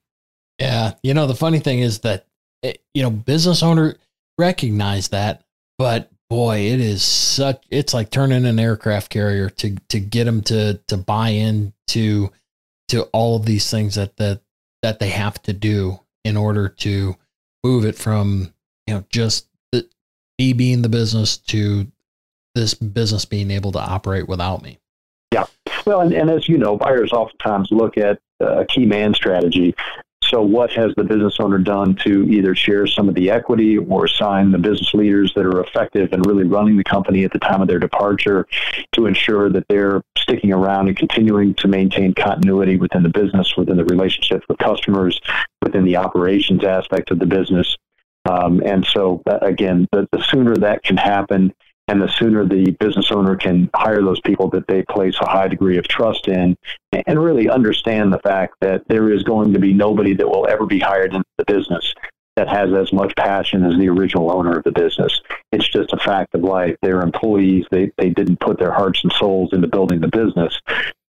Yeah. 0.59 0.93
You 1.03 1.13
know, 1.13 1.27
the 1.27 1.35
funny 1.35 1.59
thing 1.59 1.79
is 1.79 1.99
that, 1.99 2.25
it, 2.63 2.67
eh, 2.67 2.79
you 2.95 3.03
know, 3.03 3.11
business 3.11 3.61
owner 3.61 3.95
recognize 4.39 5.09
that, 5.09 5.43
but 5.77 6.09
boy, 6.31 6.61
it 6.61 6.79
is 6.79 7.03
such, 7.03 7.63
it's 7.69 7.93
like 7.93 8.09
turning 8.09 8.45
an 8.47 8.59
aircraft 8.59 9.11
carrier 9.11 9.49
to, 9.51 9.75
to 9.89 9.99
get 9.99 10.23
them 10.23 10.41
to, 10.41 10.79
to 10.87 10.97
buy 10.97 11.29
into, 11.29 12.31
to 12.87 13.03
all 13.13 13.35
of 13.35 13.45
these 13.45 13.69
things 13.69 13.95
that, 13.95 14.17
that, 14.17 14.41
that 14.81 14.97
they 14.97 15.09
have 15.09 15.39
to 15.43 15.53
do 15.53 15.99
in 16.25 16.35
order 16.35 16.69
to, 16.69 17.15
move 17.67 17.85
it 17.85 17.95
from 17.95 18.53
you 18.85 18.93
know 18.93 19.03
just 19.09 19.47
the, 19.71 19.87
me 20.39 20.53
being 20.53 20.81
the 20.81 20.89
business 20.89 21.37
to 21.37 21.87
this 22.55 22.73
business 22.73 23.25
being 23.25 23.51
able 23.51 23.71
to 23.71 23.79
operate 23.79 24.27
without 24.27 24.63
me. 24.63 24.79
Yeah. 25.33 25.45
Well, 25.85 26.01
and, 26.01 26.13
and 26.13 26.29
as 26.29 26.49
you 26.49 26.57
know, 26.57 26.77
buyers 26.77 27.11
oftentimes 27.11 27.69
look 27.71 27.97
at 27.97 28.19
uh, 28.41 28.61
a 28.61 28.65
key 28.65 28.85
man 28.85 29.13
strategy. 29.13 29.75
So, 30.29 30.41
what 30.41 30.71
has 30.73 30.93
the 30.97 31.03
business 31.03 31.37
owner 31.39 31.57
done 31.57 31.95
to 32.03 32.23
either 32.29 32.53
share 32.53 32.85
some 32.85 33.07
of 33.07 33.15
the 33.15 33.29
equity 33.29 33.77
or 33.77 34.05
assign 34.05 34.51
the 34.51 34.57
business 34.57 34.93
leaders 34.93 35.31
that 35.35 35.45
are 35.45 35.61
effective 35.61 36.11
and 36.11 36.25
really 36.25 36.43
running 36.43 36.75
the 36.75 36.83
company 36.83 37.23
at 37.23 37.31
the 37.31 37.39
time 37.39 37.61
of 37.61 37.67
their 37.67 37.79
departure 37.79 38.45
to 38.93 39.05
ensure 39.05 39.49
that 39.49 39.65
they're 39.69 40.01
sticking 40.17 40.51
around 40.51 40.89
and 40.89 40.97
continuing 40.97 41.53
to 41.55 41.67
maintain 41.67 42.13
continuity 42.13 42.75
within 42.75 43.03
the 43.03 43.09
business, 43.09 43.55
within 43.55 43.77
the 43.77 43.85
relationships 43.85 44.45
with 44.49 44.57
customers, 44.57 45.21
within 45.61 45.85
the 45.85 45.95
operations 45.95 46.63
aspect 46.63 47.09
of 47.11 47.19
the 47.19 47.25
business? 47.25 47.77
Um, 48.29 48.61
and 48.65 48.85
so, 48.85 49.21
uh, 49.25 49.39
again, 49.41 49.87
the, 49.93 50.07
the 50.11 50.21
sooner 50.23 50.55
that 50.57 50.83
can 50.83 50.97
happen, 50.97 51.53
and 51.87 52.01
the 52.01 52.07
sooner 52.07 52.45
the 52.45 52.71
business 52.79 53.11
owner 53.11 53.35
can 53.35 53.69
hire 53.75 54.01
those 54.01 54.19
people 54.21 54.49
that 54.49 54.67
they 54.67 54.83
place 54.83 55.15
a 55.21 55.29
high 55.29 55.47
degree 55.47 55.77
of 55.77 55.87
trust 55.87 56.27
in 56.27 56.57
and 56.91 57.23
really 57.23 57.49
understand 57.49 58.11
the 58.11 58.19
fact 58.19 58.55
that 58.61 58.83
there 58.87 59.11
is 59.11 59.23
going 59.23 59.53
to 59.53 59.59
be 59.59 59.73
nobody 59.73 60.13
that 60.13 60.27
will 60.27 60.47
ever 60.47 60.65
be 60.65 60.79
hired 60.79 61.13
into 61.13 61.25
the 61.37 61.45
business 61.45 61.93
that 62.35 62.47
has 62.47 62.71
as 62.73 62.93
much 62.93 63.15
passion 63.15 63.65
as 63.65 63.77
the 63.79 63.89
original 63.89 64.31
owner 64.31 64.57
of 64.57 64.63
the 64.63 64.71
business. 64.71 65.21
It's 65.51 65.67
just 65.67 65.91
a 65.91 65.97
fact 65.97 66.35
of 66.35 66.41
life. 66.41 66.75
They're 66.81 67.01
employees. 67.01 67.65
They, 67.71 67.91
they 67.97 68.09
didn't 68.09 68.39
put 68.39 68.59
their 68.59 68.71
hearts 68.71 69.03
and 69.03 69.11
souls 69.13 69.53
into 69.53 69.67
building 69.67 70.01
the 70.01 70.07
business, 70.07 70.59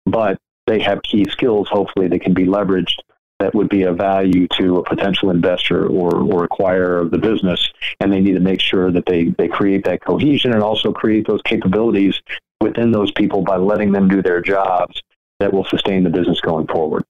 but 0.06 0.38
they 0.66 0.80
have 0.80 1.02
key 1.02 1.26
skills, 1.28 1.68
hopefully, 1.68 2.08
that 2.08 2.22
can 2.22 2.32
be 2.32 2.46
leveraged 2.46 2.96
that 3.38 3.54
would 3.54 3.68
be 3.68 3.82
of 3.82 3.96
value 3.96 4.48
to 4.48 4.78
a 4.78 4.84
potential 4.84 5.30
investor 5.30 5.86
or, 5.86 6.16
or 6.16 6.48
acquirer 6.48 7.00
of 7.00 7.10
the 7.10 7.18
business. 7.18 7.70
And 8.00 8.12
they 8.12 8.20
need 8.20 8.34
to 8.34 8.40
make 8.40 8.60
sure 8.60 8.90
that 8.90 9.06
they, 9.06 9.26
they 9.38 9.48
create 9.48 9.84
that 9.84 10.04
cohesion 10.04 10.52
and 10.52 10.62
also 10.62 10.92
create 10.92 11.26
those 11.26 11.42
capabilities 11.42 12.20
within 12.60 12.90
those 12.90 13.12
people 13.12 13.42
by 13.42 13.56
letting 13.56 13.92
them 13.92 14.08
do 14.08 14.22
their 14.22 14.40
jobs 14.40 15.00
that 15.38 15.52
will 15.52 15.64
sustain 15.64 16.02
the 16.02 16.10
business 16.10 16.40
going 16.40 16.66
forward. 16.66 17.04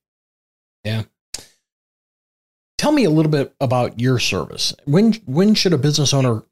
Yeah. 0.83 1.03
Tell 2.77 2.91
me 2.91 3.05
a 3.05 3.09
little 3.09 3.31
bit 3.31 3.53
about 3.59 3.99
your 3.99 4.19
service. 4.19 4.73
When 4.85 5.13
when 5.25 5.53
should 5.53 5.73
a 5.73 5.77
business 5.77 6.13
owner 6.13 6.43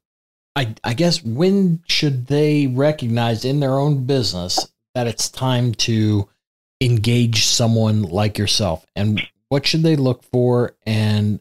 I, 0.58 0.74
I 0.82 0.94
guess 0.94 1.22
when 1.22 1.84
should 1.86 2.26
they 2.26 2.66
recognize 2.66 3.44
in 3.44 3.60
their 3.60 3.78
own 3.78 4.06
business 4.06 4.66
that 4.96 5.06
it's 5.06 5.28
time 5.28 5.72
to 5.74 6.28
engage 6.80 7.44
someone 7.46 8.02
like 8.02 8.38
yourself 8.38 8.84
and 8.96 9.22
what 9.48 9.66
should 9.66 9.82
they 9.82 9.96
look 9.96 10.22
for? 10.24 10.76
And 10.86 11.40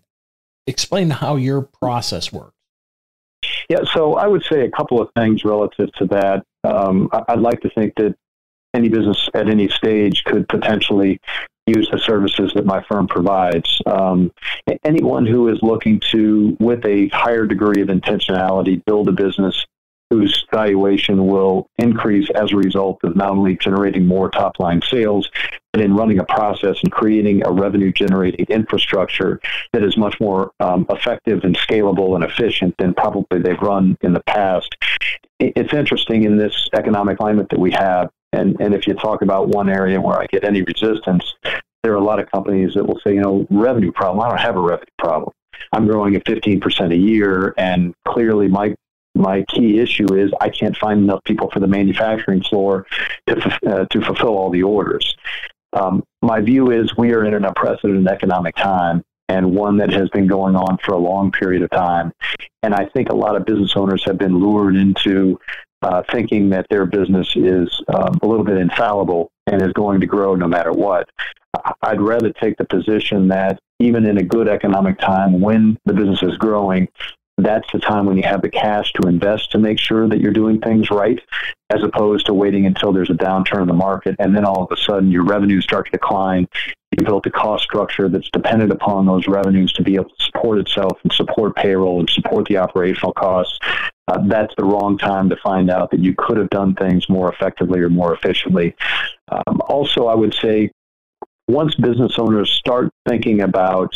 explain 0.66 1.10
how 1.10 1.36
your 1.36 1.62
process 1.62 2.32
works. 2.32 2.54
Yeah 3.70 3.84
so 3.94 4.16
i 4.16 4.28
would 4.28 4.44
say 4.44 4.66
a 4.66 4.72
couple 4.72 5.02
of 5.02 5.10
things 5.16 5.46
relative 5.46 5.92
to 5.94 6.06
that. 6.08 6.44
Um, 6.64 7.10
i'd 7.30 7.40
like 7.40 7.62
to 7.62 7.70
think 7.70 7.94
that 7.96 8.16
any 8.74 8.90
business 8.90 9.30
at 9.34 9.50
any 9.50 9.70
stage 9.70 10.24
could 10.26 10.48
potentially 10.50 11.20
use 11.68 11.90
the 11.92 12.00
services 12.00 12.52
that 12.56 12.66
my 12.66 12.82
firm 12.84 13.08
provides. 13.08 13.82
Um, 13.86 14.32
anyone 14.84 15.26
who 15.26 15.50
is 15.50 15.60
looking 15.62 16.00
to, 16.12 16.56
with 16.60 16.86
a 16.86 17.10
higher 17.10 17.46
degree 17.46 17.82
of 17.82 17.90
intentionality, 17.90 18.84
build 18.86 19.10
a 19.10 19.12
business 19.12 19.66
whose 20.10 20.46
valuation 20.52 21.28
will 21.28 21.70
increase 21.78 22.30
as 22.32 22.52
a 22.52 22.56
result 22.56 23.00
of 23.04 23.16
not 23.16 23.32
only 23.32 23.58
generating 23.58 24.06
more 24.06 24.30
top 24.30 24.60
line 24.60 24.82
sales, 24.82 25.30
but 25.74 25.82
in 25.82 25.96
running 25.96 26.20
a 26.20 26.24
process 26.24 26.78
and 26.82 26.92
creating 26.92 27.46
a 27.46 27.52
revenue 27.52 27.92
generating 27.92 28.46
infrastructure 28.48 29.40
that 29.74 29.84
is 29.84 29.98
much 29.98 30.20
more 30.20 30.52
um, 30.60 30.86
effective 30.90 31.44
and 31.44 31.58
scalable 31.58 32.16
and 32.16 32.24
efficient 32.24 32.74
than 32.80 32.94
probably 32.94 33.40
they've 33.40 33.62
run 33.62 33.98
in 34.02 34.14
the 34.14 34.24
past. 34.24 34.76
It's 35.40 35.74
interesting 35.74 36.24
in 36.24 36.38
this 36.38 36.70
economic 36.74 37.18
climate 37.18 37.48
that 37.50 37.60
we 37.60 37.72
have. 37.72 38.10
And, 38.34 38.60
and 38.60 38.74
if 38.74 38.88
you 38.88 38.94
talk 38.94 39.22
about 39.22 39.50
one 39.50 39.70
area 39.70 40.00
where 40.02 40.20
I 40.20 40.26
get 40.28 40.44
any 40.44 40.62
resistance, 40.62 41.34
there 41.84 41.94
are 41.94 41.98
a 41.98 42.04
lot 42.04 42.20
of 42.20 42.30
companies 42.32 42.74
that 42.74 42.86
will 42.86 43.00
say, 43.06 43.14
you 43.14 43.22
know, 43.22 43.46
revenue 43.50 43.92
problem. 43.92 44.26
I 44.26 44.30
don't 44.30 44.40
have 44.40 44.58
a 44.58 44.62
revenue 44.62 44.86
problem. 44.98 45.32
I'm 45.72 45.88
growing 45.88 46.16
at 46.16 46.26
15% 46.26 46.92
a 46.92 46.96
year, 46.96 47.54
and 47.58 47.94
clearly 48.08 48.48
my 48.48 48.76
my 49.18 49.44
key 49.50 49.80
issue 49.80 50.14
is 50.16 50.32
I 50.40 50.50
can't 50.50 50.76
find 50.78 51.04
enough 51.04 51.24
people 51.24 51.50
for 51.52 51.60
the 51.60 51.68
manufacturing 51.68 52.42
floor 52.44 52.86
to, 53.28 53.60
uh, 53.68 53.86
to 53.86 54.02
fulfill 54.02 54.38
all 54.38 54.50
the 54.50 54.64
orders. 54.64 55.16
Um, 55.74 56.04
my 56.22 56.42
view 56.42 56.72
is 56.72 56.96
we 56.98 57.14
are 57.14 57.26
in 57.26 57.34
an 57.34 57.46
unprecedented 57.46 58.08
economic 58.08 58.56
time 58.56 59.04
and 59.30 59.54
one 59.54 59.78
that 59.78 59.92
has 59.92 60.10
been 60.10 60.28
going 60.28 60.56
on 60.56 60.78
for 60.84 60.94
a 60.94 60.98
long 60.98 61.32
period 61.32 61.62
of 61.62 61.70
time. 61.70 62.14
And 62.64 62.74
I 62.74 62.86
think 62.86 63.10
a 63.10 63.16
lot 63.16 63.36
of 63.36 63.46
business 63.46 63.74
owners 63.76 64.04
have 64.06 64.18
been 64.18 64.40
lured 64.40 64.76
into 64.76 65.40
uh, 65.82 66.02
thinking 66.12 66.50
that 66.50 66.66
their 66.70 66.86
business 66.86 67.34
is 67.36 67.70
um, 67.94 68.18
a 68.22 68.28
little 68.28 68.46
bit 68.46 68.58
infallible 68.58 69.30
and 69.46 69.62
is 69.62 69.74
going 69.74 70.00
to 70.00 70.08
grow 70.08 70.36
no 70.36 70.48
matter 70.48 70.72
what. 70.72 71.10
I'd 71.82 72.02
rather 72.02 72.32
take 72.34 72.58
the 72.58 72.66
position 72.66 73.28
that 73.30 73.60
even 73.80 74.06
in 74.06 74.18
a 74.18 74.24
good 74.24 74.48
economic 74.48 75.00
time, 75.00 75.40
when 75.40 75.78
the 75.86 75.94
business 75.94 76.22
is 76.24 76.38
growing, 76.38 76.88
that's 77.38 77.72
the 77.72 77.80
time 77.80 78.06
when 78.06 78.18
you 78.18 78.24
have 78.24 78.42
the 78.42 78.50
cash 78.50 78.92
to 78.94 79.08
invest 79.08 79.52
to 79.52 79.60
make 79.60 79.80
sure 79.80 80.08
that 80.10 80.20
you're 80.20 80.34
doing 80.34 80.60
things 80.60 80.90
right, 80.90 81.20
as 81.70 81.84
opposed 81.84 82.26
to 82.26 82.34
waiting 82.34 82.66
until 82.66 82.92
there's 82.92 83.12
a 83.12 83.14
downturn 83.14 83.62
in 83.62 83.68
the 83.68 83.74
market 83.74 84.16
and 84.20 84.36
then 84.36 84.44
all 84.44 84.64
of 84.64 84.72
a 84.72 84.82
sudden 84.82 85.12
your 85.12 85.24
revenues 85.24 85.64
start 85.64 85.86
to 85.86 85.92
decline. 85.92 86.48
You 86.98 87.06
built 87.06 87.28
a 87.28 87.32
cost 87.32 87.64
structure 87.64 88.10
that's 88.10 88.30
dependent 88.32 88.72
upon 88.72 89.06
those 89.06 89.28
revenues 89.28 89.72
to 89.74 89.84
be 89.84 89.96
able 89.96 90.10
to 90.10 90.24
support 90.24 90.58
itself 90.58 90.98
and 91.04 91.14
support 91.14 91.56
payroll 91.56 92.00
and 92.00 92.10
support 92.10 92.48
the 92.48 92.58
operational 92.58 93.14
costs. 93.14 93.60
Uh, 94.08 94.20
that's 94.28 94.54
the 94.58 94.64
wrong 94.64 94.98
time 94.98 95.30
to 95.30 95.36
find 95.44 95.70
out 95.70 95.92
that 95.92 96.00
you 96.00 96.16
could 96.18 96.38
have 96.38 96.50
done 96.50 96.74
things 96.74 97.08
more 97.10 97.32
effectively 97.32 97.82
or 97.82 97.90
more 97.90 98.14
efficiently. 98.14 98.74
Um, 99.30 99.62
also, 99.68 100.08
I 100.08 100.16
would 100.16 100.34
say 100.34 100.72
once 101.48 101.76
business 101.76 102.18
owners 102.18 102.50
start 102.50 102.90
thinking 103.08 103.42
about 103.42 103.94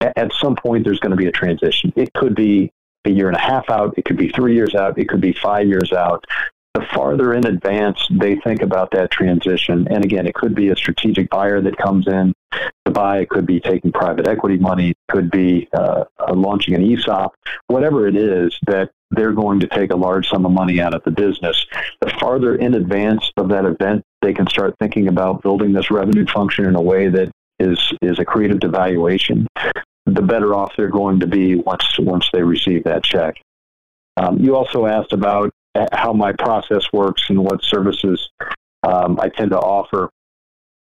at 0.00 0.32
some 0.34 0.54
point 0.54 0.84
there's 0.84 1.00
going 1.00 1.10
to 1.10 1.16
be 1.16 1.26
a 1.26 1.32
transition. 1.32 1.92
It 1.96 2.12
could 2.12 2.34
be 2.34 2.70
a 3.04 3.10
year 3.10 3.28
and 3.28 3.36
a 3.36 3.40
half 3.40 3.70
out, 3.70 3.94
it 3.96 4.04
could 4.04 4.16
be 4.16 4.30
three 4.30 4.54
years 4.54 4.74
out, 4.74 4.98
it 4.98 5.08
could 5.08 5.20
be 5.20 5.32
five 5.32 5.66
years 5.66 5.92
out. 5.92 6.24
The 6.74 6.84
farther 6.92 7.34
in 7.34 7.46
advance 7.46 8.04
they 8.10 8.34
think 8.36 8.62
about 8.62 8.90
that 8.92 9.10
transition, 9.12 9.86
and 9.90 10.04
again, 10.04 10.26
it 10.26 10.34
could 10.34 10.56
be 10.56 10.70
a 10.70 10.76
strategic 10.76 11.30
buyer 11.30 11.60
that 11.60 11.76
comes 11.76 12.08
in 12.08 12.34
to 12.84 12.90
buy, 12.90 13.18
it 13.18 13.28
could 13.28 13.46
be 13.46 13.60
taking 13.60 13.92
private 13.92 14.26
equity 14.26 14.58
money, 14.58 14.90
it 14.90 14.96
could 15.08 15.30
be 15.30 15.68
uh, 15.72 16.04
launching 16.32 16.74
an 16.74 16.82
ESOP, 16.82 17.32
whatever 17.68 18.08
it 18.08 18.16
is 18.16 18.58
that 18.66 18.90
they're 19.12 19.32
going 19.32 19.60
to 19.60 19.68
take 19.68 19.92
a 19.92 19.96
large 19.96 20.28
sum 20.28 20.44
of 20.44 20.50
money 20.50 20.80
out 20.80 20.94
of 20.94 21.04
the 21.04 21.12
business. 21.12 21.64
The 22.00 22.10
farther 22.18 22.56
in 22.56 22.74
advance 22.74 23.30
of 23.36 23.48
that 23.50 23.64
event 23.64 24.02
they 24.22 24.32
can 24.32 24.46
start 24.48 24.74
thinking 24.80 25.08
about 25.08 25.42
building 25.42 25.72
this 25.72 25.90
revenue 25.90 26.26
function 26.26 26.64
in 26.64 26.74
a 26.74 26.80
way 26.80 27.08
that 27.08 27.30
is 27.60 27.92
is 28.02 28.18
accretive 28.18 28.60
to 28.62 28.68
valuation, 28.68 29.46
the 30.06 30.22
better 30.22 30.54
off 30.54 30.72
they're 30.76 30.88
going 30.88 31.20
to 31.20 31.26
be 31.26 31.54
once 31.56 31.98
once 31.98 32.28
they 32.32 32.42
receive 32.42 32.84
that 32.84 33.02
check. 33.02 33.40
Um, 34.16 34.38
you 34.38 34.54
also 34.54 34.86
asked 34.86 35.12
about 35.12 35.50
how 35.92 36.12
my 36.12 36.32
process 36.32 36.84
works 36.92 37.22
and 37.28 37.42
what 37.42 37.62
services 37.62 38.30
um, 38.82 39.18
I 39.20 39.28
tend 39.28 39.50
to 39.50 39.58
offer. 39.58 40.10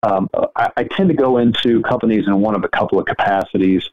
Um, 0.02 0.28
I, 0.56 0.70
I, 0.76 0.84
tend 0.84 1.08
to 1.10 1.16
go 1.16 1.38
into 1.38 1.82
companies 1.84 2.28
in 2.28 2.42
one 2.42 2.56
of 2.56 2.66
a 2.66 2.68
couple 2.68 3.00
of 3.00 3.06
capacities. 3.06 3.90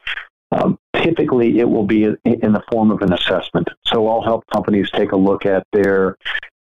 Um, 0.51 0.77
typically, 0.93 1.59
it 1.59 1.69
will 1.69 1.85
be 1.85 2.03
in, 2.03 2.17
in 2.25 2.51
the 2.51 2.61
form 2.69 2.91
of 2.91 3.01
an 3.01 3.13
assessment. 3.13 3.69
So 3.85 4.09
I'll 4.09 4.21
help 4.21 4.43
companies 4.51 4.89
take 4.91 5.13
a 5.13 5.15
look 5.15 5.45
at 5.45 5.63
their 5.71 6.17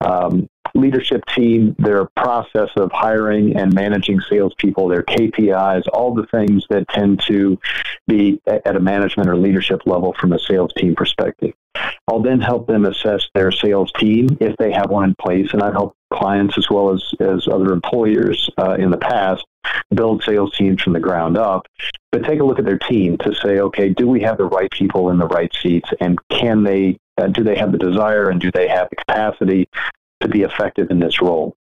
um, 0.00 0.48
leadership 0.74 1.24
team, 1.34 1.74
their 1.78 2.06
process 2.16 2.68
of 2.76 2.90
hiring 2.92 3.56
and 3.56 3.72
managing 3.72 4.20
salespeople, 4.28 4.88
their 4.88 5.02
KPIs, 5.02 5.84
all 5.92 6.14
the 6.14 6.26
things 6.26 6.64
that 6.70 6.88
tend 6.88 7.22
to 7.28 7.58
be 8.08 8.40
at 8.46 8.76
a 8.76 8.80
management 8.80 9.28
or 9.28 9.36
leadership 9.36 9.82
level 9.86 10.14
from 10.18 10.32
a 10.32 10.38
sales 10.38 10.72
team 10.74 10.94
perspective. 10.94 11.54
I'll 12.08 12.22
then 12.22 12.40
help 12.40 12.66
them 12.66 12.84
assess 12.84 13.28
their 13.34 13.50
sales 13.50 13.90
team 13.98 14.36
if 14.40 14.56
they 14.58 14.72
have 14.72 14.90
one 14.90 15.04
in 15.04 15.14
place, 15.14 15.52
and 15.52 15.62
I've 15.62 15.72
helped 15.72 15.96
clients 16.12 16.58
as 16.58 16.68
well 16.70 16.92
as, 16.92 17.02
as 17.20 17.48
other 17.48 17.72
employers 17.72 18.48
uh, 18.58 18.74
in 18.74 18.90
the 18.90 18.98
past 18.98 19.44
build 19.94 20.22
sales 20.22 20.54
teams 20.56 20.82
from 20.82 20.92
the 20.92 21.00
ground 21.00 21.36
up. 21.36 21.66
But 22.12 22.24
take 22.24 22.40
a 22.40 22.44
look 22.44 22.58
at 22.58 22.64
their 22.64 22.78
team 22.78 23.16
to 23.18 23.34
say, 23.34 23.58
okay, 23.58 23.88
do 23.88 24.06
we 24.06 24.20
have 24.20 24.38
the 24.38 24.44
right 24.44 24.70
people 24.70 25.10
in 25.10 25.18
the 25.18 25.26
right 25.26 25.52
seats, 25.60 25.88
and 26.00 26.18
can 26.28 26.62
they 26.62 26.98
uh, 27.16 27.28
do 27.28 27.44
they 27.44 27.56
have 27.56 27.70
the 27.70 27.78
desire 27.78 28.28
and 28.28 28.40
do 28.40 28.50
they 28.50 28.66
have 28.66 28.88
the 28.90 28.96
capacity 28.96 29.68
to 30.20 30.28
be 30.28 30.42
effective 30.42 30.90
in 30.90 30.98
this 30.98 31.20
role? 31.20 31.56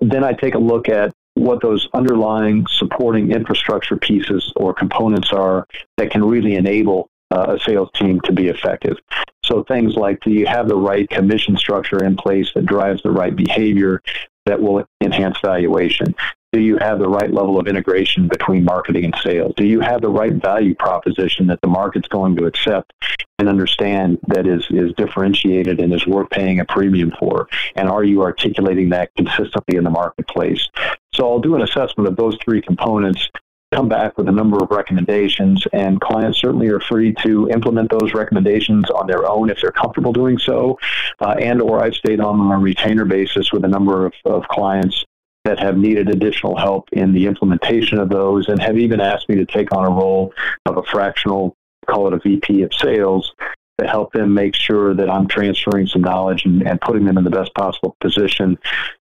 Then 0.00 0.24
I 0.24 0.32
take 0.32 0.54
a 0.54 0.58
look 0.58 0.88
at 0.88 1.12
what 1.34 1.60
those 1.60 1.88
underlying 1.92 2.66
supporting 2.70 3.30
infrastructure 3.30 3.96
pieces 3.96 4.52
or 4.56 4.72
components 4.72 5.32
are 5.32 5.66
that 5.98 6.10
can 6.10 6.24
really 6.24 6.54
enable 6.54 7.10
uh, 7.30 7.56
a 7.56 7.58
sales 7.60 7.90
team 7.94 8.20
to 8.22 8.32
be 8.32 8.48
effective. 8.48 8.96
So 9.44 9.62
things 9.64 9.96
like 9.96 10.20
do 10.20 10.30
you 10.30 10.46
have 10.46 10.68
the 10.68 10.76
right 10.76 11.08
commission 11.08 11.56
structure 11.56 12.04
in 12.04 12.16
place 12.16 12.50
that 12.54 12.66
drives 12.66 13.02
the 13.02 13.10
right 13.10 13.34
behavior 13.34 14.02
that 14.46 14.60
will 14.60 14.86
enhance 15.02 15.36
valuation? 15.44 16.14
Do 16.56 16.62
you 16.62 16.78
have 16.78 16.98
the 16.98 17.08
right 17.08 17.30
level 17.30 17.60
of 17.60 17.68
integration 17.68 18.28
between 18.28 18.64
marketing 18.64 19.04
and 19.04 19.14
sales? 19.22 19.52
Do 19.58 19.66
you 19.66 19.80
have 19.80 20.00
the 20.00 20.08
right 20.08 20.32
value 20.32 20.74
proposition 20.74 21.46
that 21.48 21.60
the 21.60 21.68
market's 21.68 22.08
going 22.08 22.34
to 22.36 22.46
accept 22.46 22.94
and 23.38 23.46
understand 23.46 24.18
that 24.28 24.46
is, 24.46 24.64
is 24.70 24.94
differentiated 24.94 25.80
and 25.80 25.92
is 25.92 26.06
worth 26.06 26.30
paying 26.30 26.60
a 26.60 26.64
premium 26.64 27.12
for? 27.18 27.46
And 27.74 27.90
are 27.90 28.04
you 28.04 28.22
articulating 28.22 28.88
that 28.88 29.14
consistently 29.16 29.76
in 29.76 29.84
the 29.84 29.90
marketplace? 29.90 30.66
So 31.14 31.30
I'll 31.30 31.40
do 31.40 31.56
an 31.56 31.60
assessment 31.60 32.08
of 32.08 32.16
those 32.16 32.38
three 32.42 32.62
components 32.62 33.28
come 33.74 33.90
back 33.90 34.16
with 34.16 34.26
a 34.26 34.32
number 34.32 34.56
of 34.56 34.70
recommendations, 34.70 35.66
and 35.74 36.00
clients 36.00 36.40
certainly 36.40 36.68
are 36.68 36.80
free 36.80 37.12
to 37.22 37.50
implement 37.50 37.90
those 37.90 38.14
recommendations 38.14 38.88
on 38.88 39.06
their 39.06 39.28
own 39.28 39.50
if 39.50 39.60
they're 39.60 39.72
comfortable 39.72 40.14
doing 40.14 40.38
so, 40.38 40.78
uh, 41.20 41.34
and 41.38 41.60
or 41.60 41.82
I've 41.82 41.94
stayed 41.94 42.20
on 42.20 42.50
a 42.50 42.58
retainer 42.58 43.04
basis 43.04 43.52
with 43.52 43.64
a 43.64 43.68
number 43.68 44.06
of, 44.06 44.14
of 44.24 44.48
clients 44.48 45.04
that 45.46 45.58
have 45.58 45.76
needed 45.76 46.08
additional 46.08 46.56
help 46.56 46.88
in 46.92 47.12
the 47.12 47.26
implementation 47.26 47.98
of 47.98 48.08
those 48.08 48.48
and 48.48 48.60
have 48.60 48.76
even 48.76 49.00
asked 49.00 49.28
me 49.28 49.36
to 49.36 49.46
take 49.46 49.72
on 49.72 49.86
a 49.86 49.90
role 49.90 50.32
of 50.66 50.76
a 50.76 50.82
fractional, 50.82 51.56
call 51.88 52.08
it 52.08 52.12
a 52.12 52.18
VP 52.18 52.62
of 52.62 52.74
sales, 52.74 53.32
to 53.78 53.86
help 53.86 54.12
them 54.12 54.32
make 54.32 54.54
sure 54.54 54.94
that 54.94 55.08
I'm 55.08 55.28
transferring 55.28 55.86
some 55.86 56.02
knowledge 56.02 56.44
and, 56.46 56.66
and 56.66 56.80
putting 56.80 57.04
them 57.04 57.18
in 57.18 57.24
the 57.24 57.30
best 57.30 57.54
possible 57.54 57.96
position 58.00 58.58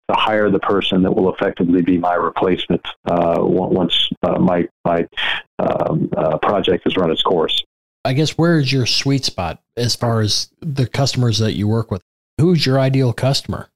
to 0.10 0.15
hire 0.15 0.49
the 0.49 0.60
person 0.60 1.03
that 1.03 1.12
will 1.12 1.34
effectively 1.34 1.82
be 1.82 1.97
my 1.97 2.15
replacement 2.15 2.86
uh, 3.06 3.38
once 3.39 4.10
uh, 4.23 4.39
my 4.39 4.67
my 4.84 5.08
um, 5.60 6.10
uh, 6.17 6.38
project 6.39 6.84
has 6.84 6.97
run 6.97 7.12
its 7.12 7.21
course. 7.21 7.63
I 8.03 8.13
guess 8.13 8.32
where 8.32 8.60
is 8.60 8.73
your 8.73 8.86
sweet 8.86 9.23
spot 9.23 9.62
as 9.77 9.95
far 9.95 10.19
as 10.21 10.49
the 10.60 10.88
customers 10.88 11.39
that 11.39 11.53
you 11.53 11.67
work 11.67 11.89
with? 11.89 12.01
Who's 12.39 12.65
your 12.65 12.79
ideal 12.79 13.13
customer? 13.13 13.69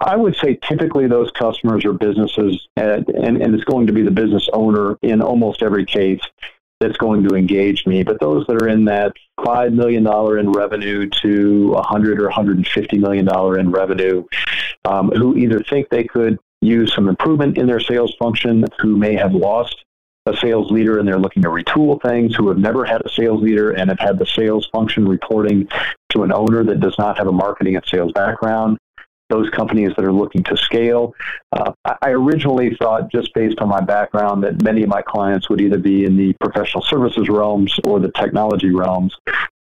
I 0.00 0.16
would 0.16 0.34
say 0.36 0.58
typically 0.66 1.06
those 1.08 1.30
customers 1.32 1.84
are 1.84 1.92
businesses, 1.92 2.68
and, 2.76 3.06
and, 3.08 3.42
and 3.42 3.54
it's 3.54 3.64
going 3.64 3.86
to 3.86 3.92
be 3.92 4.02
the 4.02 4.10
business 4.10 4.48
owner 4.52 4.96
in 5.02 5.20
almost 5.20 5.62
every 5.62 5.84
case 5.84 6.22
that's 6.80 6.96
going 6.96 7.22
to 7.28 7.36
engage 7.36 7.86
me. 7.86 8.02
But 8.02 8.18
those 8.20 8.46
that 8.46 8.62
are 8.62 8.68
in 8.68 8.86
that 8.86 9.12
$5 9.40 9.74
million 9.74 10.06
in 10.38 10.52
revenue 10.52 11.08
to 11.22 11.68
100 11.72 12.20
or 12.20 12.30
$150 12.30 12.98
million 12.98 13.28
in 13.58 13.70
revenue, 13.70 14.24
um, 14.86 15.10
who 15.10 15.36
either 15.36 15.62
think 15.62 15.88
they 15.88 16.04
could 16.04 16.38
use 16.62 16.94
some 16.94 17.08
improvement 17.08 17.58
in 17.58 17.66
their 17.66 17.80
sales 17.80 18.14
function, 18.18 18.64
who 18.80 18.96
may 18.96 19.14
have 19.14 19.34
lost 19.34 19.84
a 20.26 20.36
sales 20.38 20.70
leader 20.70 20.98
and 20.98 21.06
they're 21.06 21.18
looking 21.18 21.42
to 21.42 21.50
retool 21.50 22.00
things, 22.00 22.34
who 22.34 22.48
have 22.48 22.56
never 22.56 22.86
had 22.86 23.02
a 23.04 23.10
sales 23.10 23.42
leader 23.42 23.72
and 23.72 23.90
have 23.90 23.98
had 23.98 24.18
the 24.18 24.24
sales 24.24 24.66
function 24.72 25.06
reporting 25.06 25.68
to 26.08 26.22
an 26.22 26.32
owner 26.32 26.64
that 26.64 26.80
does 26.80 26.96
not 26.98 27.18
have 27.18 27.26
a 27.26 27.32
marketing 27.32 27.76
and 27.76 27.84
sales 27.86 28.12
background, 28.12 28.78
those 29.34 29.50
companies 29.50 29.90
that 29.96 30.04
are 30.04 30.12
looking 30.12 30.44
to 30.44 30.56
scale. 30.56 31.14
Uh, 31.52 31.72
I 31.84 32.10
originally 32.10 32.76
thought, 32.76 33.10
just 33.10 33.34
based 33.34 33.58
on 33.58 33.68
my 33.68 33.80
background, 33.80 34.44
that 34.44 34.62
many 34.62 34.82
of 34.82 34.88
my 34.88 35.02
clients 35.02 35.48
would 35.48 35.60
either 35.60 35.78
be 35.78 36.04
in 36.04 36.16
the 36.16 36.32
professional 36.34 36.82
services 36.82 37.28
realms 37.28 37.74
or 37.84 37.98
the 37.98 38.12
technology 38.12 38.70
realms. 38.70 39.16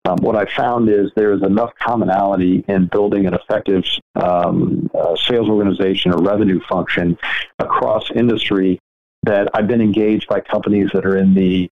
Um, 0.05 0.17
what 0.21 0.35
I 0.35 0.45
found 0.55 0.89
is 0.89 1.11
there 1.15 1.31
is 1.31 1.43
enough 1.43 1.71
commonality 1.79 2.65
in 2.67 2.87
building 2.87 3.27
an 3.27 3.33
effective 3.33 3.83
um, 4.15 4.89
uh, 4.93 5.15
sales 5.15 5.47
organization 5.47 6.11
or 6.11 6.21
revenue 6.21 6.59
function 6.67 7.17
across 7.59 8.09
industry 8.11 8.79
that 9.23 9.47
I've 9.53 9.67
been 9.67 9.81
engaged 9.81 10.27
by 10.27 10.39
companies 10.41 10.89
that 10.93 11.05
are 11.05 11.17
in 11.17 11.35
the 11.35 11.69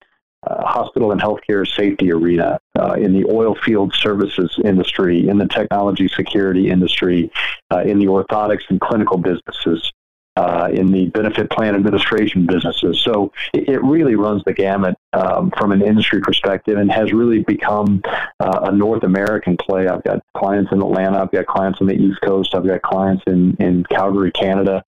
uh, 0.47 0.65
hospital 0.65 1.12
and 1.12 1.21
healthcare 1.21 1.67
safety 1.67 2.12
arena, 2.12 2.60
uh, 2.80 2.93
in 2.93 3.13
the 3.13 3.25
oil 3.25 3.56
field 3.56 3.93
services 3.93 4.58
industry, 4.63 5.28
in 5.28 5.38
the 5.38 5.47
technology 5.47 6.08
security 6.08 6.69
industry, 6.69 7.32
uh, 7.71 7.80
in 7.80 7.99
the 7.99 8.06
orthotics 8.06 8.63
and 8.69 8.80
clinical 8.80 9.17
businesses, 9.17 9.91
uh, 10.39 10.69
in 10.71 10.89
the 10.91 11.08
benefit 11.08 11.49
plan 11.49 11.75
administration 11.75 12.45
businesses. 12.45 13.02
So 13.04 13.34
it, 13.54 13.67
it 13.67 13.84
really 13.84 14.15
runs 14.15 14.41
the 14.45 14.54
gamut 14.54 14.95
um, 15.12 15.52
from 15.58 15.73
an 15.73 15.82
industry 15.82 16.21
perspective 16.21 16.78
and 16.78 16.89
has 16.89 17.12
really 17.12 17.43
become 17.43 18.02
uh, 18.39 18.62
a 18.63 18.71
North 18.71 19.04
American 19.04 19.58
play. 19.58 19.88
I've 19.88 20.04
got 20.04 20.23
clients 20.38 20.71
in 20.71 20.82
Atlanta, 20.82 21.21
I've 21.21 21.32
got 21.32 21.45
clients 21.45 21.82
on 21.82 21.88
the 21.88 21.93
East 21.93 22.21
Coast, 22.21 22.56
I've 22.56 22.65
got 22.65 22.82
clients 22.82 23.23
in, 23.28 23.56
in 23.60 23.84
Calgary, 23.89 24.32
Canada. 24.32 24.82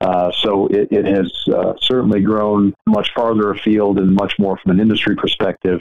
Uh, 0.00 0.32
so 0.32 0.66
it, 0.66 0.88
it 0.90 1.04
has 1.06 1.32
uh, 1.54 1.74
certainly 1.80 2.20
grown 2.20 2.74
much 2.86 3.12
farther 3.14 3.52
afield 3.52 3.98
and 3.98 4.12
much 4.12 4.34
more 4.40 4.58
from 4.58 4.72
an 4.72 4.80
industry 4.80 5.14
perspective 5.14 5.80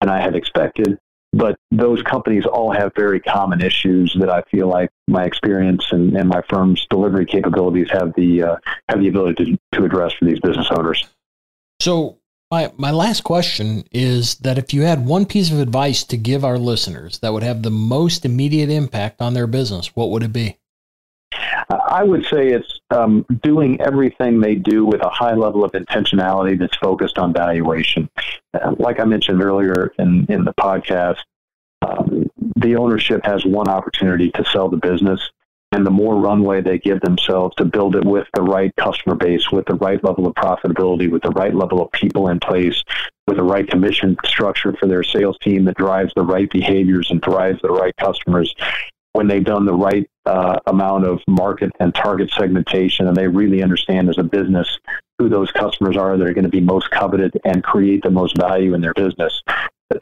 than 0.00 0.10
I 0.10 0.20
had 0.20 0.34
expected 0.34 0.98
but 1.34 1.56
those 1.70 2.02
companies 2.02 2.44
all 2.46 2.72
have 2.72 2.92
very 2.94 3.20
common 3.20 3.60
issues 3.60 4.16
that 4.20 4.30
I 4.30 4.42
feel 4.42 4.68
like 4.68 4.90
my 5.08 5.24
experience 5.24 5.84
and, 5.90 6.16
and 6.16 6.28
my 6.28 6.42
firm's 6.48 6.86
delivery 6.88 7.26
capabilities 7.26 7.88
have 7.90 8.14
the 8.14 8.42
uh, 8.42 8.56
have 8.88 9.00
the 9.00 9.08
ability 9.08 9.44
to, 9.44 9.78
to 9.78 9.84
address 9.84 10.12
for 10.14 10.24
these 10.24 10.40
business 10.40 10.68
owners. 10.70 11.08
So 11.80 12.18
my 12.50 12.72
my 12.76 12.90
last 12.90 13.24
question 13.24 13.84
is 13.90 14.36
that 14.36 14.58
if 14.58 14.72
you 14.72 14.82
had 14.82 15.04
one 15.04 15.26
piece 15.26 15.50
of 15.50 15.58
advice 15.58 16.04
to 16.04 16.16
give 16.16 16.44
our 16.44 16.58
listeners 16.58 17.18
that 17.18 17.32
would 17.32 17.42
have 17.42 17.62
the 17.62 17.70
most 17.70 18.24
immediate 18.24 18.70
impact 18.70 19.20
on 19.20 19.34
their 19.34 19.46
business, 19.46 19.94
what 19.96 20.10
would 20.10 20.22
it 20.22 20.32
be? 20.32 20.58
I 21.70 22.02
would 22.02 22.24
say 22.26 22.48
it's 22.48 22.80
um, 22.90 23.24
doing 23.42 23.80
everything 23.80 24.40
they 24.40 24.54
do 24.54 24.84
with 24.84 25.02
a 25.02 25.08
high 25.08 25.34
level 25.34 25.64
of 25.64 25.72
intentionality 25.72 26.58
that's 26.58 26.76
focused 26.76 27.18
on 27.18 27.32
valuation. 27.32 28.08
Uh, 28.52 28.74
like 28.78 29.00
I 29.00 29.04
mentioned 29.04 29.42
earlier 29.42 29.92
in, 29.98 30.26
in 30.28 30.44
the 30.44 30.54
podcast, 30.54 31.18
um, 31.82 32.30
the 32.56 32.76
ownership 32.76 33.24
has 33.24 33.44
one 33.44 33.68
opportunity 33.68 34.30
to 34.32 34.44
sell 34.44 34.68
the 34.68 34.76
business. 34.76 35.20
And 35.72 35.84
the 35.84 35.90
more 35.90 36.14
runway 36.20 36.60
they 36.60 36.78
give 36.78 37.00
themselves 37.00 37.56
to 37.56 37.64
build 37.64 37.96
it 37.96 38.04
with 38.04 38.28
the 38.34 38.42
right 38.42 38.72
customer 38.76 39.16
base, 39.16 39.50
with 39.50 39.66
the 39.66 39.74
right 39.74 40.02
level 40.04 40.24
of 40.24 40.34
profitability, 40.34 41.10
with 41.10 41.22
the 41.22 41.30
right 41.30 41.52
level 41.52 41.82
of 41.82 41.90
people 41.90 42.28
in 42.28 42.38
place, 42.38 42.80
with 43.26 43.38
the 43.38 43.42
right 43.42 43.66
commission 43.66 44.16
structure 44.24 44.72
for 44.74 44.86
their 44.86 45.02
sales 45.02 45.36
team 45.42 45.64
that 45.64 45.76
drives 45.76 46.12
the 46.14 46.22
right 46.22 46.48
behaviors 46.50 47.10
and 47.10 47.20
drives 47.20 47.60
the 47.60 47.72
right 47.72 47.96
customers, 47.96 48.54
when 49.14 49.28
they've 49.28 49.44
done 49.44 49.64
the 49.64 49.72
right 49.72 50.08
uh, 50.26 50.58
amount 50.66 51.06
of 51.06 51.20
market 51.26 51.70
and 51.80 51.94
target 51.94 52.30
segmentation 52.30 53.06
and 53.06 53.16
they 53.16 53.26
really 53.26 53.62
understand 53.62 54.08
as 54.08 54.18
a 54.18 54.22
business 54.22 54.78
who 55.18 55.28
those 55.28 55.50
customers 55.52 55.96
are 55.96 56.18
that 56.18 56.26
are 56.26 56.34
going 56.34 56.44
to 56.44 56.50
be 56.50 56.60
most 56.60 56.90
coveted 56.90 57.32
and 57.44 57.62
create 57.62 58.02
the 58.02 58.10
most 58.10 58.36
value 58.36 58.74
in 58.74 58.80
their 58.80 58.94
business. 58.94 59.42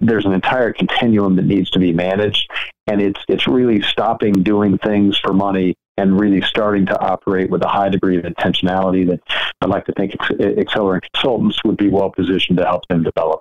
There's 0.00 0.24
an 0.24 0.32
entire 0.32 0.72
continuum 0.72 1.36
that 1.36 1.44
needs 1.44 1.68
to 1.70 1.78
be 1.78 1.92
managed, 1.92 2.50
and 2.86 3.02
it's 3.02 3.20
it's 3.28 3.46
really 3.46 3.82
stopping 3.82 4.32
doing 4.32 4.78
things 4.78 5.18
for 5.18 5.34
money 5.34 5.74
and 5.98 6.18
really 6.18 6.40
starting 6.40 6.86
to 6.86 6.98
operate 7.00 7.50
with 7.50 7.62
a 7.62 7.68
high 7.68 7.90
degree 7.90 8.16
of 8.16 8.24
intentionality 8.24 9.06
that 9.08 9.20
I'd 9.60 9.68
like 9.68 9.84
to 9.86 9.92
think 9.92 10.12
Accelerant 10.12 11.02
Consultants 11.12 11.62
would 11.64 11.76
be 11.76 11.88
well 11.88 12.10
positioned 12.10 12.58
to 12.58 12.64
help 12.64 12.86
them 12.88 13.02
develop. 13.02 13.40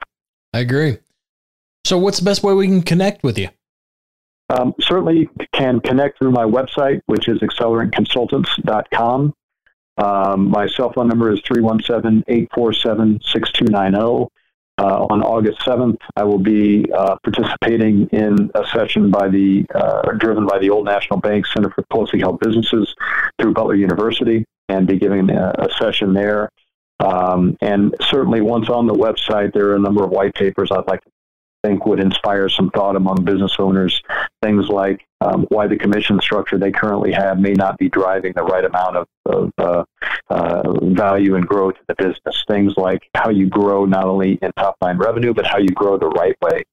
I 0.53 0.59
agree. 0.59 0.97
So, 1.85 1.97
what's 1.97 2.19
the 2.19 2.25
best 2.25 2.43
way 2.43 2.53
we 2.53 2.67
can 2.67 2.81
connect 2.81 3.23
with 3.23 3.37
you? 3.37 3.49
Um, 4.51 4.73
certainly 4.81 5.29
can 5.53 5.79
connect 5.79 6.19
through 6.19 6.31
my 6.31 6.43
website, 6.43 7.01
which 7.05 7.29
is 7.29 7.39
accelerantconsultants.com. 7.39 9.33
Um, 9.97 10.49
my 10.49 10.67
cell 10.67 10.91
phone 10.91 11.07
number 11.07 11.31
is 11.31 11.41
317 11.45 12.23
847 12.27 13.21
6290. 13.23 14.27
Uh, 14.77 15.05
on 15.11 15.21
August 15.21 15.59
7th, 15.59 15.99
I 16.15 16.23
will 16.23 16.39
be 16.39 16.91
uh, 16.91 17.15
participating 17.23 18.07
in 18.07 18.49
a 18.55 18.65
session 18.73 19.11
by 19.11 19.27
the 19.27 19.65
uh, 19.75 20.11
driven 20.13 20.47
by 20.47 20.57
the 20.59 20.69
Old 20.69 20.85
National 20.85 21.19
Bank 21.19 21.45
Center 21.45 21.69
for 21.69 21.83
Closely 21.91 22.19
Held 22.19 22.39
Businesses 22.39 22.93
through 23.39 23.53
Butler 23.53 23.75
University, 23.75 24.43
and 24.69 24.87
be 24.87 24.97
giving 24.97 25.29
a, 25.29 25.53
a 25.59 25.69
session 25.77 26.13
there. 26.13 26.49
Um, 26.99 27.57
and 27.61 27.95
certainly, 28.01 28.41
once 28.41 28.69
on 28.69 28.87
the 28.87 28.93
website, 28.93 29.53
there 29.53 29.67
are 29.67 29.75
a 29.75 29.79
number 29.79 30.03
of 30.03 30.09
white 30.09 30.33
papers 30.33 30.71
I'd 30.71 30.87
like 30.87 31.01
to 31.03 31.11
think 31.63 31.85
would 31.85 31.99
inspire 31.99 32.49
some 32.49 32.69
thought 32.71 32.95
among 32.95 33.23
business 33.23 33.55
owners. 33.59 34.01
Things 34.41 34.67
like 34.67 35.05
um, 35.21 35.45
why 35.49 35.67
the 35.67 35.77
commission 35.77 36.19
structure 36.19 36.57
they 36.57 36.71
currently 36.71 37.11
have 37.11 37.39
may 37.39 37.53
not 37.53 37.77
be 37.77 37.89
driving 37.89 38.33
the 38.35 38.43
right 38.43 38.65
amount 38.65 38.97
of, 38.97 39.07
of 39.25 39.51
uh, 39.57 39.83
uh, 40.29 40.79
value 40.89 41.35
and 41.35 41.47
growth 41.47 41.75
in 41.75 41.85
the 41.87 41.95
business. 41.95 42.43
Things 42.47 42.73
like 42.77 43.07
how 43.13 43.29
you 43.29 43.47
grow 43.47 43.85
not 43.85 44.05
only 44.05 44.39
in 44.41 44.51
top 44.57 44.75
line 44.81 44.97
revenue, 44.97 45.33
but 45.33 45.45
how 45.45 45.57
you 45.57 45.69
grow 45.69 45.97
the 45.97 46.09
right 46.09 46.35
way. 46.41 46.63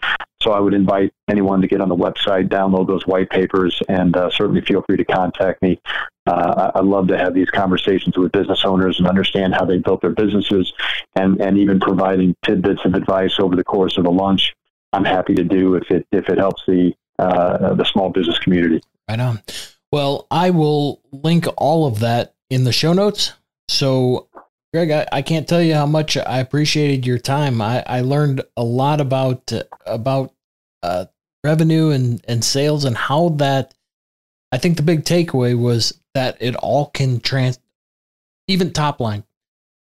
So 0.41 0.53
I 0.53 0.61
would 0.61 0.73
invite 0.73 1.13
anyone 1.29 1.61
to 1.61 1.67
get 1.67 1.81
on 1.81 1.89
the 1.89 1.97
website, 1.97 2.49
download 2.49 2.87
those 2.87 3.07
white 3.07 3.29
papers, 3.29 3.83
and 3.89 4.17
uh, 4.17 4.31
certainly 4.31 4.61
feel 4.61 4.83
free 4.83 4.97
to 4.97 5.05
contact 5.05 5.61
me. 5.63 5.81
Uh, 6.27 6.71
I'd 6.77 6.85
love 6.85 7.09
to 7.09 7.19
have 7.19 7.35
these 7.35 7.51
conversations 7.51 8.17
with 8.17 8.31
business 8.31 8.65
owners 8.65 8.99
and 8.99 9.09
understand 9.09 9.55
how 9.55 9.65
they 9.65 9.79
built 9.79 10.01
their 10.01 10.11
businesses, 10.11 10.73
and, 11.17 11.41
and 11.41 11.59
even 11.59 11.81
providing 11.81 12.37
tidbits 12.45 12.85
of 12.85 12.95
advice 12.95 13.41
over 13.41 13.57
the 13.57 13.65
course 13.65 13.99
of 13.99 14.07
a 14.07 14.11
lunch 14.11 14.55
I'm 14.93 15.05
happy 15.05 15.35
to 15.35 15.45
do 15.45 15.75
if 15.75 15.91
it 15.91 16.07
if 16.13 16.29
it 16.29 16.39
helps 16.39 16.63
the 16.67 16.95
uh, 17.19 17.75
the 17.75 17.85
small 17.85 18.11
business 18.11 18.39
community. 18.39 18.81
Right 19.09 19.21
on. 19.21 19.43
Well, 19.91 20.27
I 20.31 20.51
will 20.51 21.01
link 21.13 21.47
all 21.57 21.87
of 21.87 22.01
that 22.01 22.35
in 22.51 22.65
the 22.65 22.73
show 22.73 22.93
notes. 22.93 23.33
So, 23.69 24.29
Greg, 24.73 24.91
I, 24.91 25.07
I 25.13 25.23
can't 25.23 25.49
tell 25.49 25.63
you 25.63 25.75
how 25.75 25.87
much 25.87 26.17
I 26.17 26.39
appreciated 26.39 27.07
your 27.07 27.19
time. 27.19 27.61
I, 27.61 27.83
I 27.87 28.01
learned 28.03 28.43
a 28.57 28.63
lot 28.63 29.01
about 29.01 29.53
about 29.87 30.35
uh, 30.83 31.07
revenue 31.45 31.91
and 31.91 32.25
and 32.29 32.45
sales 32.45 32.85
and 32.85 32.97
how 32.97 33.31
that. 33.31 33.75
I 34.51 34.57
think 34.57 34.77
the 34.77 34.83
big 34.83 35.05
takeaway 35.05 35.59
was 35.59 36.01
that 36.15 36.39
it 36.41 36.57
all 36.57 36.87
can 36.87 37.21
trans, 37.21 37.59
even 38.47 38.73
top 38.73 38.99
line, 38.99 39.25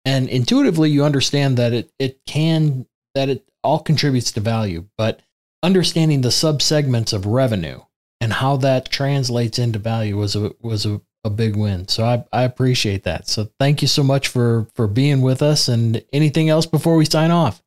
and 0.05 0.29
intuitively 0.29 0.91
you 0.91 1.05
understand 1.05 1.57
that 1.59 1.73
it 1.73 1.93
it 1.99 2.21
can 2.27 2.87
that 3.15 3.29
it 3.29 3.49
all 3.63 3.81
contributes 3.81 4.33
to 4.33 4.41
value, 4.41 4.87
but 4.97 5.21
understanding 5.63 6.21
the 6.21 6.29
subsegments 6.29 7.13
of 7.13 7.27
revenue 7.27 7.81
and 8.21 8.33
how 8.35 8.57
that 8.57 8.91
translates 8.91 9.59
into 9.59 9.79
value 9.79 10.17
was 10.17 10.35
a 10.37 10.53
was 10.61 10.87
a, 10.87 11.01
a 11.25 11.31
big 11.31 11.57
win. 11.57 11.89
So 11.89 12.05
I, 12.05 12.25
I 12.33 12.43
appreciate 12.43 13.05
that. 13.05 13.29
So 13.29 13.49
thank 13.59 13.83
you 13.83 13.89
so 13.89 14.03
much 14.03 14.29
for 14.29 14.67
for 14.75 14.87
being 14.87 15.21
with 15.21 15.43
us. 15.43 15.69
And 15.69 16.05
anything 16.13 16.49
else 16.49 16.67
before 16.67 16.97
we 16.97 17.05
sign 17.05 17.31
off? 17.31 17.63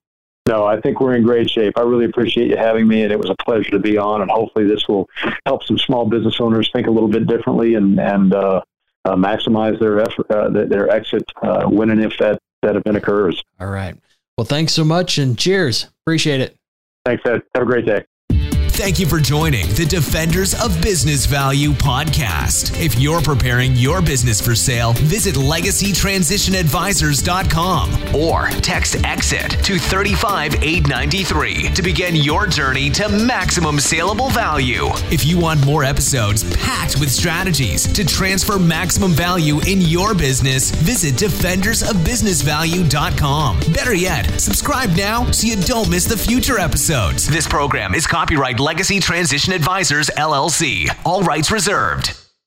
No, 0.47 0.65
I 0.65 0.81
think 0.81 0.99
we're 0.99 1.13
in 1.15 1.23
great 1.23 1.49
shape. 1.49 1.77
I 1.77 1.81
really 1.81 2.05
appreciate 2.05 2.49
you 2.49 2.57
having 2.57 2.87
me, 2.87 3.03
and 3.03 3.11
it 3.11 3.19
was 3.19 3.29
a 3.29 3.35
pleasure 3.43 3.69
to 3.71 3.79
be 3.79 3.97
on. 3.97 4.21
And 4.21 4.31
hopefully, 4.31 4.67
this 4.67 4.87
will 4.87 5.07
help 5.45 5.63
some 5.63 5.77
small 5.77 6.05
business 6.05 6.41
owners 6.41 6.71
think 6.73 6.87
a 6.87 6.91
little 6.91 7.09
bit 7.09 7.27
differently 7.27 7.75
and 7.75 7.99
and 7.99 8.33
uh, 8.33 8.61
uh, 9.05 9.15
maximize 9.15 9.79
their 9.79 9.99
effort, 9.99 10.29
uh, 10.31 10.49
their 10.49 10.89
exit 10.89 11.23
uh, 11.43 11.65
when 11.65 11.91
and 11.91 12.03
if 12.03 12.17
that 12.17 12.39
that 12.63 12.75
event 12.75 12.97
occurs. 12.97 13.43
All 13.59 13.67
right. 13.67 13.95
Well, 14.37 14.45
thanks 14.45 14.73
so 14.73 14.83
much 14.83 15.17
and 15.17 15.37
cheers. 15.37 15.87
Appreciate 16.03 16.41
it. 16.41 16.55
Thanks, 17.05 17.23
Ed. 17.25 17.41
Have 17.55 17.63
a 17.63 17.65
great 17.65 17.85
day. 17.85 18.05
Thank 18.81 18.97
you 18.97 19.05
for 19.05 19.19
joining 19.19 19.67
the 19.75 19.85
Defenders 19.85 20.59
of 20.59 20.81
Business 20.81 21.27
Value 21.27 21.69
podcast. 21.69 22.83
If 22.83 22.99
you're 22.99 23.21
preparing 23.21 23.75
your 23.75 24.01
business 24.01 24.41
for 24.41 24.55
sale, 24.55 24.93
visit 24.93 25.35
legacytransitionadvisors.com 25.35 28.15
or 28.15 28.49
text 28.61 28.95
EXIT 29.05 29.51
to 29.63 29.77
35893 29.77 31.69
to 31.75 31.83
begin 31.83 32.15
your 32.15 32.47
journey 32.47 32.89
to 32.89 33.07
maximum 33.07 33.79
saleable 33.79 34.31
value. 34.31 34.87
If 35.11 35.27
you 35.27 35.37
want 35.37 35.63
more 35.63 35.83
episodes 35.83 36.43
packed 36.57 36.99
with 36.99 37.11
strategies 37.11 37.85
to 37.93 38.03
transfer 38.03 38.57
maximum 38.57 39.11
value 39.11 39.59
in 39.67 39.81
your 39.81 40.15
business, 40.15 40.71
visit 40.71 41.13
defendersofbusinessvalue.com. 41.13 43.59
Better 43.73 43.93
yet, 43.93 44.25
subscribe 44.41 44.89
now 44.97 45.29
so 45.29 45.45
you 45.45 45.57
don't 45.57 45.87
miss 45.87 46.05
the 46.05 46.17
future 46.17 46.57
episodes. 46.57 47.27
This 47.27 47.47
program 47.47 47.93
is 47.93 48.07
copyright 48.07 48.59
Legacy 48.71 49.01
Transition 49.01 49.51
Advisors, 49.51 50.09
LLC. 50.11 50.87
All 51.05 51.23
rights 51.23 51.51
reserved. 51.51 52.20